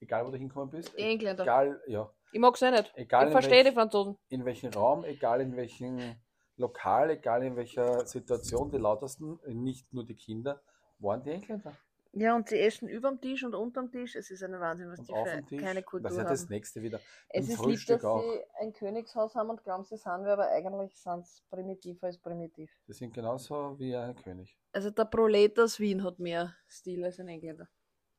Egal, 0.00 0.24
wo 0.24 0.30
du 0.30 0.38
hinkommen 0.38 0.70
bist. 0.70 0.96
Engländer. 0.96 1.42
Egal, 1.42 1.82
ja. 1.88 2.10
Ich 2.32 2.40
mag's 2.40 2.62
eh 2.62 2.70
nicht. 2.70 2.92
Egal, 2.96 3.26
ich 3.26 3.32
verstehe 3.32 3.58
welch- 3.64 3.68
die 3.68 3.74
Franzosen. 3.74 4.16
in 4.28 4.44
welchem 4.44 4.72
Raum, 4.72 5.04
egal 5.04 5.40
in 5.40 5.56
welchem 5.56 6.16
Lokal, 6.56 7.10
egal 7.10 7.42
in 7.42 7.56
welcher 7.56 8.06
Situation, 8.06 8.70
die 8.70 8.78
lautesten, 8.78 9.38
nicht 9.46 9.92
nur 9.92 10.04
die 10.04 10.14
Kinder, 10.14 10.62
waren 10.98 11.22
die 11.22 11.30
Engländer. 11.30 11.76
Ja, 12.16 12.36
und 12.36 12.48
sie 12.48 12.60
essen 12.60 12.88
überm 12.88 13.20
Tisch 13.20 13.42
und 13.42 13.56
unterm 13.56 13.90
Tisch. 13.90 14.14
Es 14.14 14.30
ist 14.30 14.40
ein 14.44 14.52
Wahnsinn, 14.60 14.88
was 14.88 15.00
Und 15.00 15.08
die 15.08 15.12
auf 15.12 15.28
für 15.28 15.44
Tisch. 15.46 15.60
keine 15.60 15.82
Kultur 15.82 16.04
das 16.04 16.12
ist 16.12 16.18
ja 16.18 16.24
haben. 16.24 16.30
das 16.32 16.48
nächste 16.48 16.80
wieder. 16.80 17.00
Es 17.28 17.48
ist 17.48 17.58
lieb, 17.58 17.58
Frühstück 17.58 18.02
dass 18.02 18.04
auch. 18.04 18.22
sie 18.22 18.40
ein 18.60 18.72
Königshaus 18.72 19.34
haben 19.34 19.50
und 19.50 19.64
glauben, 19.64 19.82
sie 19.82 19.96
sind 19.96 20.24
wir, 20.24 20.34
aber 20.34 20.48
eigentlich 20.48 20.94
sind 20.96 21.26
sie 21.26 21.42
primitiver 21.50 22.06
als 22.06 22.18
primitiv. 22.18 22.70
Sie 22.86 22.92
sind 22.92 23.12
genauso 23.12 23.76
wie 23.80 23.96
ein 23.96 24.14
König. 24.14 24.56
Also 24.70 24.90
der 24.90 25.06
Prolet 25.06 25.58
aus 25.58 25.80
Wien 25.80 26.04
hat 26.04 26.20
mehr 26.20 26.54
Stil 26.68 27.04
als 27.04 27.18
ein 27.18 27.26
Engländer. 27.26 27.68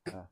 Ja. 0.08 0.30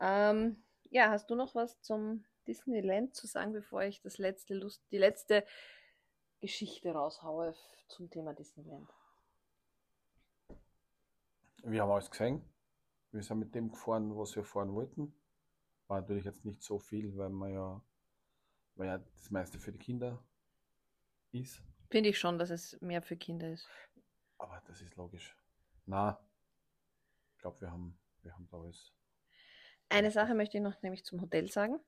Ähm, 0.00 0.62
ja, 0.90 1.10
hast 1.10 1.28
du 1.30 1.34
noch 1.34 1.54
was 1.56 1.80
zum 1.80 2.24
Disneyland 2.44 3.14
zu 3.14 3.26
sagen, 3.26 3.52
bevor 3.52 3.82
ich 3.82 4.00
das 4.00 4.18
letzte 4.18 4.54
Lust, 4.54 4.82
die 4.90 4.98
letzte 4.98 5.44
Geschichte 6.40 6.92
raushaue 6.92 7.54
zum 7.88 8.10
Thema 8.10 8.34
Disneyland? 8.34 8.88
Wir 11.62 11.82
haben 11.82 11.90
alles 11.90 12.10
gesehen. 12.10 12.42
Wir 13.10 13.22
sind 13.22 13.38
mit 13.38 13.54
dem 13.54 13.70
gefahren, 13.70 14.16
was 14.16 14.36
wir 14.36 14.44
fahren 14.44 14.74
wollten. 14.74 15.14
War 15.86 16.00
natürlich 16.00 16.24
jetzt 16.24 16.44
nicht 16.44 16.62
so 16.62 16.78
viel, 16.78 17.16
weil 17.16 17.30
man 17.30 17.52
ja, 17.52 17.82
weil 18.74 18.88
ja 18.88 18.98
das 18.98 19.30
meiste 19.30 19.58
für 19.58 19.72
die 19.72 19.78
Kinder 19.78 20.22
ist. 21.32 21.62
Finde 21.90 22.10
ich 22.10 22.18
schon, 22.18 22.38
dass 22.38 22.50
es 22.50 22.80
mehr 22.80 23.02
für 23.02 23.16
Kinder 23.16 23.50
ist. 23.50 23.68
Aber 24.38 24.60
das 24.66 24.80
ist 24.80 24.96
logisch. 24.96 25.36
Na, 25.86 26.18
ich 27.32 27.38
glaube, 27.38 27.60
wir 27.60 27.70
haben, 27.70 27.98
wir 28.22 28.34
haben 28.34 28.48
da 28.50 28.58
alles. 28.58 28.92
Eine 29.88 30.10
Sache 30.10 30.34
möchte 30.34 30.58
ich 30.58 30.62
noch 30.62 30.80
nämlich 30.82 31.04
zum 31.04 31.20
Hotel 31.20 31.50
sagen. 31.50 31.78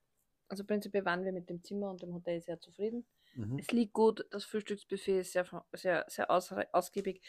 Also 0.49 0.65
prinzipiell 0.65 1.05
waren 1.05 1.25
wir 1.25 1.33
mit 1.33 1.51
dem 1.51 1.63
Zimmer 1.63 1.91
und 1.91 2.03
dem 2.03 2.15
Hotel 2.15 2.41
sehr 2.41 2.61
zufrieden. 2.61 3.07
Mhm. 3.35 3.59
Es 3.59 3.71
liegt 3.73 3.93
gut, 3.93 4.27
das 4.31 4.45
Frühstücksbuffet 4.45 5.21
ist 5.21 5.33
sehr, 5.33 5.47
sehr, 5.73 6.05
sehr 6.09 6.31
aus, 6.31 6.53
ausgiebig. 6.73 7.21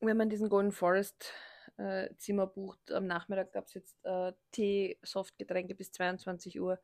Wenn 0.00 0.16
man 0.16 0.28
diesen 0.30 0.48
Golden 0.48 0.72
Forest 0.72 1.32
äh, 1.76 2.14
Zimmer 2.16 2.46
bucht, 2.46 2.92
am 2.92 3.06
Nachmittag 3.06 3.52
gab 3.52 3.66
es 3.66 3.74
jetzt 3.74 3.96
äh, 4.04 4.32
Tee, 4.52 4.98
Softgetränke 5.02 5.74
bis 5.74 5.90
22 5.92 6.60
Uhr. 6.60 6.78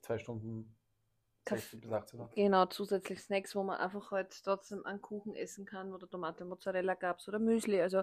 Zwei 0.00 0.18
Stunden 0.18 0.74
Kaff- 1.44 1.60
16 1.60 1.80
bis 1.80 1.92
18 1.92 2.20
Uhr. 2.20 2.30
Genau, 2.34 2.66
zusätzlich 2.66 3.20
Snacks, 3.20 3.54
wo 3.54 3.62
man 3.62 3.78
einfach 3.78 4.10
halt 4.10 4.42
trotzdem 4.44 4.86
einen 4.86 5.02
Kuchen 5.02 5.34
essen 5.34 5.66
kann 5.66 5.92
oder 5.92 6.08
Tomate 6.08 6.44
Mozzarella 6.44 6.94
gab 6.94 7.18
es 7.18 7.28
oder 7.28 7.38
Müsli. 7.38 7.80
Also 7.80 8.02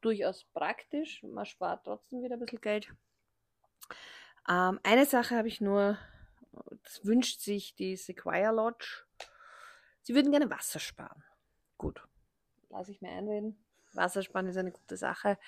durchaus 0.00 0.44
praktisch. 0.44 1.22
Man 1.22 1.44
spart 1.46 1.84
trotzdem 1.84 2.22
wieder 2.22 2.36
ein 2.36 2.40
bisschen 2.40 2.60
Geld. 2.60 2.92
Ähm, 4.48 4.80
eine 4.82 5.06
Sache 5.06 5.36
habe 5.36 5.48
ich 5.48 5.60
nur, 5.60 5.98
das 6.82 7.04
wünscht 7.04 7.40
sich 7.40 7.74
die 7.74 7.96
Sequoia 7.96 8.50
Lodge. 8.50 9.04
Sie 10.02 10.14
würden 10.14 10.30
gerne 10.30 10.50
Wasser 10.50 10.80
sparen. 10.80 11.22
Gut, 11.76 12.02
lasse 12.68 12.90
ich 12.90 13.00
mir 13.00 13.10
einreden. 13.10 13.64
Wasser 13.92 14.22
sparen 14.22 14.48
ist 14.48 14.56
eine 14.56 14.72
gute 14.72 14.96
Sache. 14.96 15.38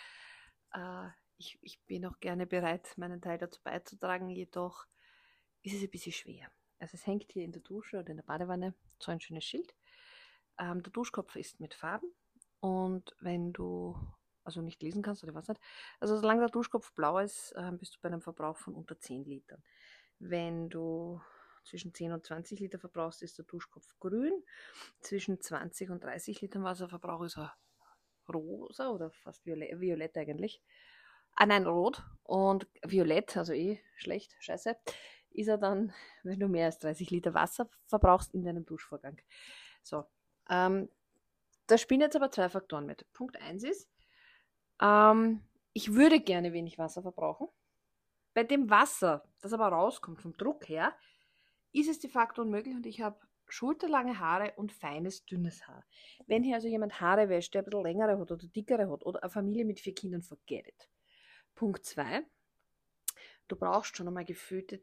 Äh, 0.73 1.09
ich, 1.39 1.59
ich 1.63 1.81
bin 1.87 2.07
auch 2.07 2.21
gerne 2.21 2.47
bereit, 2.47 2.97
meinen 2.97 3.21
Teil 3.21 3.39
dazu 3.39 3.61
beizutragen, 3.63 4.29
jedoch 4.31 4.87
ist 5.63 5.75
es 5.75 5.83
ein 5.83 5.91
bisschen 5.91 6.13
schwer. 6.13 6.51
Also 6.79 6.95
es 6.95 7.07
hängt 7.07 7.33
hier 7.33 7.45
in 7.45 7.53
der 7.53 7.63
Dusche 7.63 7.99
oder 7.99 8.11
in 8.11 8.17
der 8.17 8.25
Badewanne 8.25 8.75
so 8.99 9.13
ein 9.13 9.21
schönes 9.21 9.45
Schild. 9.45 9.75
Ähm, 10.59 10.83
der 10.83 10.93
Duschkopf 10.93 11.37
ist 11.37 11.61
mit 11.61 11.75
Farben 11.75 12.13
und 12.61 13.15
wenn 13.21 13.53
du 13.53 13.97
also 14.45 14.61
nicht 14.61 14.83
lesen 14.83 15.03
kannst 15.03 15.23
oder 15.23 15.35
was 15.35 15.49
nicht, 15.49 15.61
also 16.01 16.17
solange 16.17 16.41
der 16.41 16.51
Duschkopf 16.51 16.93
blau 16.93 17.19
ist, 17.19 17.55
ähm, 17.57 17.79
bist 17.79 17.95
du 17.95 17.99
bei 18.01 18.09
einem 18.09 18.23
Verbrauch 18.23 18.57
von 18.57 18.75
unter 18.75 18.99
10 18.99 19.25
Litern. 19.25 19.63
Wenn 20.19 20.69
du 20.69 21.21
zwischen 21.65 21.95
10 21.95 22.13
und 22.13 22.27
20 22.27 22.61
Liter 22.61 22.79
verbrauchst, 22.79 23.23
ist 23.23 23.39
der 23.39 23.45
Duschkopf 23.45 23.95
grün. 24.01 24.33
Zwischen 25.01 25.41
20 25.41 25.91
und 25.91 26.03
30 26.05 26.41
Litern 26.41 26.65
Wasserverbrauch 26.65 27.23
ist 27.23 27.39
er 27.39 27.55
rosa 28.33 28.91
oder 28.91 29.11
fast 29.11 29.45
violett, 29.47 29.81
violett 29.81 30.17
eigentlich. 30.17 30.63
Ah 31.35 31.47
nein, 31.47 31.67
rot 31.67 32.03
und 32.25 32.67
violett, 32.85 33.37
also 33.37 33.53
eh 33.53 33.81
schlecht, 33.97 34.37
scheiße, 34.41 34.77
ist 35.31 35.49
er 35.49 35.59
dann, 35.59 35.95
wenn 36.23 36.39
du 36.39 36.49
mehr 36.49 36.67
als 36.67 36.79
30 36.79 37.11
Liter 37.11 37.35
Wasser 37.35 37.69
verbrauchst 37.87 38.35
in 38.35 38.45
deinem 38.45 38.67
Duschvorgang. 38.67 39.21
So, 39.83 40.05
ähm, 40.51 40.89
da 41.67 41.79
spielen 41.79 42.03
jetzt 42.03 42.17
aber 42.17 42.31
zwei 42.31 42.49
Faktoren 42.49 42.87
mit. 42.87 43.11
Punkt 43.13 43.41
1 43.41 43.65
ist, 43.65 43.89
ähm, 44.83 45.41
ich 45.73 45.95
würde 45.95 46.21
gerne 46.21 46.53
wenig 46.53 46.79
Wasser 46.79 47.03
verbrauchen. 47.03 47.49
Bei 48.35 48.45
dem 48.45 48.69
Wasser, 48.71 49.25
das 49.41 49.53
aber 49.53 49.69
rauskommt 49.69 50.21
vom 50.21 50.37
Druck 50.37 50.69
her, 50.69 50.95
ist 51.73 51.89
es 51.89 51.99
de 52.01 52.11
facto 52.11 52.43
unmöglich 52.43 52.75
und 52.75 52.87
ich 52.87 53.01
habe 53.01 53.19
schulterlange 53.49 54.19
Haare 54.19 54.53
und 54.57 54.73
feines, 54.73 55.25
dünnes 55.27 55.67
Haar. 55.67 55.85
Wenn 56.27 56.43
hier 56.43 56.57
also 56.57 56.69
jemand 56.69 57.01
Haare 57.01 57.29
wäscht, 57.29 57.55
der 57.55 57.63
ein 57.63 57.65
bisschen 57.67 57.83
längere 57.83 58.19
hat 58.19 58.31
oder 58.31 58.47
dickere 58.47 58.91
hat 58.91 59.05
oder 59.05 59.23
eine 59.23 59.31
Familie 59.31 59.65
mit 59.65 59.81
vier 59.81 59.95
Kindern, 59.95 60.23
forget 60.23 60.67
it. 60.67 60.89
Punkt 61.55 61.85
2. 61.85 62.25
Du 63.49 63.57
brauchst 63.57 63.97
schon 63.97 64.09
einmal 64.09 64.25
gefühlte 64.25 64.83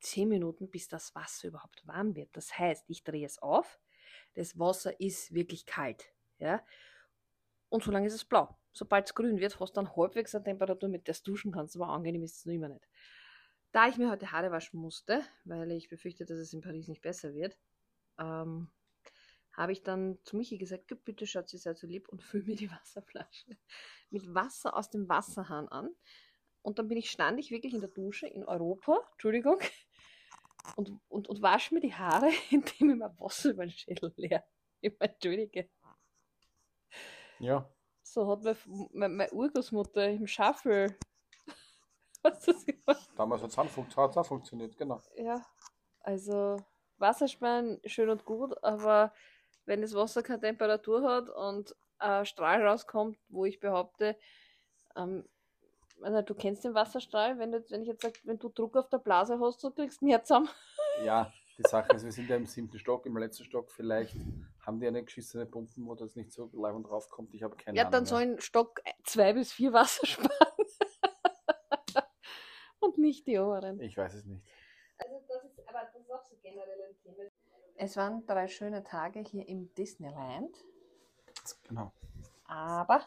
10 0.00 0.28
Minuten, 0.28 0.68
bis 0.68 0.88
das 0.88 1.14
Wasser 1.14 1.48
überhaupt 1.48 1.86
warm 1.86 2.16
wird. 2.16 2.36
Das 2.36 2.58
heißt, 2.58 2.84
ich 2.88 3.04
drehe 3.04 3.26
es 3.26 3.38
auf, 3.40 3.80
das 4.34 4.58
Wasser 4.58 5.00
ist 5.00 5.32
wirklich 5.34 5.66
kalt. 5.66 6.12
Ja? 6.38 6.64
Und 7.68 7.84
so 7.84 7.90
lange 7.90 8.06
ist 8.06 8.14
es 8.14 8.24
blau. 8.24 8.56
Sobald 8.78 9.08
es 9.08 9.14
grün 9.14 9.40
wird, 9.40 9.58
hast 9.58 9.76
du 9.76 9.80
dann 9.80 9.96
halbwegs 9.96 10.36
eine 10.36 10.44
Temperatur, 10.44 10.88
mit 10.88 11.08
der 11.08 11.14
du 11.14 11.32
duschen 11.32 11.50
kannst, 11.50 11.74
aber 11.74 11.88
angenehm 11.88 12.22
ist 12.22 12.36
es 12.36 12.46
noch 12.46 12.54
immer 12.54 12.68
nicht. 12.68 12.88
Da 13.72 13.88
ich 13.88 13.96
mir 13.96 14.08
heute 14.08 14.30
Haare 14.30 14.52
waschen 14.52 14.80
musste, 14.80 15.20
weil 15.44 15.72
ich 15.72 15.88
befürchte, 15.88 16.24
dass 16.24 16.38
es 16.38 16.52
in 16.52 16.60
Paris 16.60 16.86
nicht 16.86 17.02
besser 17.02 17.34
wird, 17.34 17.58
ähm, 18.20 18.70
habe 19.52 19.72
ich 19.72 19.82
dann 19.82 20.20
zu 20.22 20.36
Michi 20.36 20.58
gesagt, 20.58 20.86
"Gib 20.86 21.04
bitte 21.04 21.26
Schatzi, 21.26 21.58
sei 21.58 21.74
so 21.74 21.88
lieb 21.88 22.08
und 22.08 22.22
füll 22.22 22.44
mir 22.44 22.54
die 22.54 22.70
Wasserflasche 22.70 23.56
mit 24.10 24.32
Wasser 24.32 24.76
aus 24.76 24.90
dem 24.90 25.08
Wasserhahn 25.08 25.66
an. 25.68 25.90
Und 26.62 26.78
dann 26.78 26.86
bin 26.86 26.98
ich, 26.98 27.10
stand 27.10 27.40
ich 27.40 27.50
wirklich 27.50 27.74
in 27.74 27.80
der 27.80 27.90
Dusche 27.90 28.28
in 28.28 28.44
Europa, 28.44 29.00
Entschuldigung, 29.12 29.58
und, 30.76 30.92
und, 31.08 31.28
und 31.28 31.42
wasche 31.42 31.74
mir 31.74 31.80
die 31.80 31.94
Haare, 31.94 32.30
indem 32.50 32.90
ich 32.90 32.96
mir 32.96 33.18
Wasser 33.18 33.50
über 33.50 33.66
den 33.66 33.72
Schädel 33.72 34.12
leer. 34.16 34.44
Ich 34.80 34.96
meine, 35.00 35.12
Entschuldige. 35.14 35.68
Ja, 37.40 37.68
So 38.12 38.26
hat 38.26 38.42
meine, 38.92 39.14
meine, 39.14 39.32
Urgroßmutter 39.32 40.08
im 40.08 40.26
Schaffel. 40.26 40.96
Was 42.22 42.40
das 42.40 42.64
gemacht? 42.64 43.10
damals 43.16 43.42
hat 43.42 43.50
es 43.50 44.16
auch 44.16 44.26
funktioniert, 44.26 44.76
genau. 44.76 45.02
Ja, 45.16 45.44
also 46.00 46.56
Wassersparen 46.96 47.80
schön 47.84 48.08
und 48.08 48.24
gut, 48.24 48.62
aber 48.64 49.12
wenn 49.66 49.82
das 49.82 49.94
Wasser 49.94 50.22
keine 50.22 50.40
Temperatur 50.40 51.02
hat 51.02 51.28
und 51.28 51.76
ein 51.98 52.24
Strahl 52.24 52.66
rauskommt, 52.66 53.18
wo 53.28 53.44
ich 53.44 53.60
behaupte, 53.60 54.16
ähm, 54.96 55.28
also 56.00 56.22
du 56.22 56.34
kennst 56.34 56.64
den 56.64 56.74
Wasserstrahl, 56.74 57.38
wenn, 57.38 57.52
du, 57.52 57.62
wenn 57.70 57.82
ich 57.82 57.88
jetzt 57.88 58.02
sage, 58.02 58.18
wenn 58.24 58.38
du 58.38 58.48
Druck 58.48 58.76
auf 58.76 58.88
der 58.88 58.98
Blase 58.98 59.38
hast, 59.38 59.62
du 59.62 59.70
kriegst 59.70 60.00
mehr 60.00 60.24
zusammen. 60.24 60.48
Ja, 61.04 61.30
die 61.58 61.68
Sache 61.68 61.92
ist, 61.92 62.04
wir 62.04 62.12
sind 62.12 62.28
ja 62.30 62.36
im 62.36 62.46
siebten 62.46 62.78
Stock, 62.78 63.04
im 63.06 63.16
letzten 63.18 63.44
Stock 63.44 63.70
vielleicht 63.72 64.14
haben 64.64 64.78
die 64.80 64.86
eine 64.86 65.02
geschissene 65.02 65.44
Pumpen, 65.44 65.86
wo 65.86 65.94
das 65.94 66.14
nicht 66.14 66.32
so 66.32 66.48
live 66.52 66.74
und 66.76 66.84
drauf 66.84 67.10
kommt. 67.10 67.34
Ich 67.34 67.42
habe 67.42 67.56
keine 67.56 67.76
Ja, 67.76 67.82
Ahnung. 67.84 67.92
dann 67.92 68.02
mehr. 68.04 68.08
sollen 68.08 68.40
Stock 68.40 68.80
zwei 69.04 69.32
bis 69.32 69.52
vier 69.52 69.72
Wasser 69.72 70.06
sparen. 70.06 70.30
und 72.80 72.98
nicht 72.98 73.26
die 73.26 73.38
oberen. 73.38 73.80
Ich 73.80 73.96
weiß 73.96 74.14
es 74.14 74.24
nicht. 74.24 74.44
Also 74.98 75.14
das 75.28 75.44
ist, 75.44 75.68
aber 75.68 75.80
das 75.84 75.94
ist 76.00 76.10
auch 76.10 76.24
so 76.24 76.36
generell 76.42 76.82
ein 76.88 76.96
Thema. 77.02 77.24
Es 77.76 77.96
waren 77.96 78.26
drei 78.26 78.48
schöne 78.48 78.82
Tage 78.82 79.20
hier 79.20 79.46
im 79.48 79.72
Disneyland, 79.74 80.56
Genau. 81.64 81.92
aber 82.44 83.06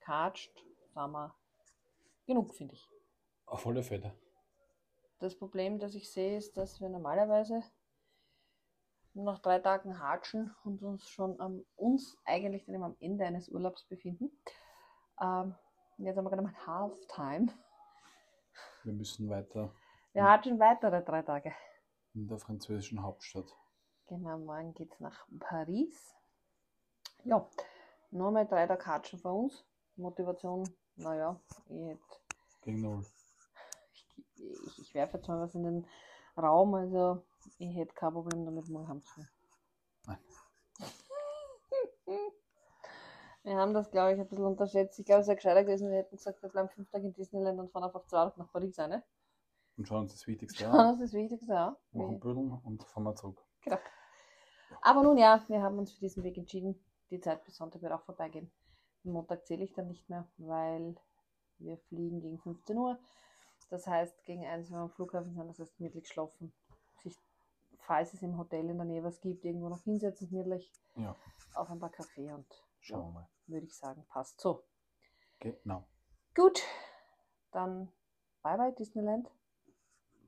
katscht 0.00 0.52
wir 0.94 1.34
genug, 2.26 2.54
finde 2.54 2.74
ich. 2.74 2.88
Auf 3.46 3.66
alle 3.66 3.82
Fälle. 3.82 4.14
Das 5.18 5.36
Problem, 5.38 5.78
das 5.78 5.94
ich 5.94 6.10
sehe, 6.10 6.36
ist, 6.36 6.56
dass 6.56 6.80
wir 6.80 6.88
normalerweise 6.88 7.62
nach 9.14 9.38
drei 9.38 9.60
Tagen 9.60 9.98
hatschen 10.00 10.54
und 10.64 10.82
uns 10.82 11.08
schon 11.08 11.40
am, 11.40 11.64
uns 11.76 12.18
eigentlich 12.24 12.64
dann 12.66 12.74
immer 12.74 12.86
am 12.86 12.96
Ende 13.00 13.24
eines 13.24 13.48
Urlaubs 13.48 13.84
befinden. 13.84 14.30
Ähm, 15.20 15.54
jetzt 15.98 16.16
haben 16.16 16.24
wir 16.24 16.30
gerade 16.30 16.42
mal 16.42 16.66
Halftime. 16.66 17.46
Wir 18.82 18.92
müssen 18.92 19.28
weiter 19.30 19.72
Wir 20.12 20.24
hatschen 20.28 20.58
weitere 20.58 21.02
drei 21.02 21.22
Tage. 21.22 21.54
in 22.14 22.26
der 22.28 22.38
französischen 22.38 23.02
Hauptstadt. 23.02 23.46
Genau, 24.08 24.36
morgen 24.38 24.74
geht's 24.74 24.98
nach 25.00 25.26
Paris. 25.40 26.14
Ja, 27.24 27.48
nochmal 28.10 28.46
drei 28.46 28.66
Tage 28.66 28.84
Hatschen 28.84 29.18
für 29.18 29.30
uns. 29.32 29.64
Motivation, 29.96 30.68
naja, 30.96 31.40
ich, 31.68 31.76
hätt- 31.86 32.20
Gegen 32.62 32.82
Null. 32.82 33.06
Ich, 34.66 34.78
ich, 34.78 34.94
werfe 34.94 35.16
jetzt 35.16 35.28
mal 35.28 35.40
was 35.40 35.54
in 35.54 35.62
den 35.62 35.86
Raum, 36.36 36.74
also 36.74 37.24
ich 37.58 37.76
hätte 37.76 37.94
kein 37.94 38.12
Problem 38.12 38.44
damit, 38.44 38.68
morgen 38.68 38.88
heimzufahren. 38.88 39.28
Nein. 40.06 40.18
Wir 43.44 43.56
haben 43.56 43.74
das, 43.74 43.90
glaube 43.90 44.14
ich, 44.14 44.20
ein 44.20 44.26
bisschen 44.26 44.46
unterschätzt. 44.46 44.98
Ich 44.98 45.04
glaube, 45.04 45.20
es 45.20 45.26
wäre 45.26 45.36
gescheiter 45.36 45.64
gewesen, 45.64 45.90
wir 45.90 45.98
hätten 45.98 46.16
gesagt, 46.16 46.42
wir 46.42 46.48
bleiben 46.48 46.70
fünf 46.70 46.90
Tage 46.90 47.08
in 47.08 47.12
Disneyland 47.12 47.60
und 47.60 47.70
fahren 47.70 47.84
einfach 47.84 48.06
zwei 48.06 48.24
Tage 48.24 48.38
nach 48.38 48.50
Paris 48.50 48.78
rein. 48.78 48.88
Ne? 48.88 49.04
Und 49.76 49.86
schauen 49.86 50.02
uns 50.02 50.12
das 50.12 50.26
Wichtigste 50.26 50.66
an. 50.66 50.94
ist 50.94 51.02
das 51.02 51.12
Wichtigste, 51.12 51.52
ja. 51.52 51.76
Machen 51.92 52.20
Bödeln 52.20 52.50
und 52.50 52.84
fahren 52.84 53.02
wir 53.04 53.14
zurück. 53.14 53.44
Genau. 53.60 53.76
Aber 54.80 55.02
nun 55.02 55.18
ja, 55.18 55.44
wir 55.48 55.62
haben 55.62 55.78
uns 55.78 55.92
für 55.92 56.00
diesen 56.00 56.22
Weg 56.22 56.38
entschieden. 56.38 56.82
Die 57.10 57.20
Zeit 57.20 57.44
bis 57.44 57.56
Sonntag 57.56 57.82
wird 57.82 57.92
auch 57.92 58.02
vorbeigehen. 58.04 58.50
Montag 59.02 59.44
zähle 59.46 59.64
ich 59.64 59.74
dann 59.74 59.88
nicht 59.88 60.08
mehr, 60.08 60.26
weil 60.38 60.96
wir 61.58 61.76
fliegen 61.76 62.20
gegen 62.20 62.38
15 62.38 62.78
Uhr. 62.78 62.98
Das 63.70 63.86
heißt, 63.86 64.24
gegen 64.24 64.44
1 64.44 64.70
wenn 64.70 64.76
wir 64.78 64.82
am 64.82 64.90
Flughafen 64.90 65.34
sind, 65.34 65.48
das 65.48 65.58
heißt 65.58 65.76
gemütlich 65.76 66.06
schlafen. 66.08 66.52
Sich, 67.02 67.18
falls 67.78 68.14
es 68.14 68.22
im 68.22 68.38
Hotel 68.38 68.68
in 68.68 68.76
der 68.76 68.86
Nähe 68.86 69.02
was 69.02 69.20
gibt, 69.20 69.44
irgendwo 69.44 69.68
noch 69.68 69.82
hinsetzen, 69.82 70.28
gemütlich 70.28 70.72
Ja, 70.96 71.16
auf 71.54 71.70
ein 71.70 71.78
paar 71.78 71.90
Kaffee 71.90 72.32
und 72.32 72.46
schauen 72.80 73.08
wir 73.08 73.12
mal. 73.20 73.28
würde 73.46 73.66
ich 73.66 73.74
sagen, 73.76 74.04
passt 74.08 74.40
so. 74.40 74.64
Genau. 75.40 75.84
Gut, 76.34 76.62
dann 77.52 77.90
bye 78.42 78.56
bye 78.56 78.72
Disneyland 78.72 79.30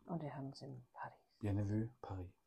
und 0.07 0.22
wir 0.22 0.34
hören 0.34 0.47
uns 0.47 0.62
in 0.62 0.84
Paris. 0.93 1.18
Bienvenue, 1.39 1.89
Paris. 2.01 2.46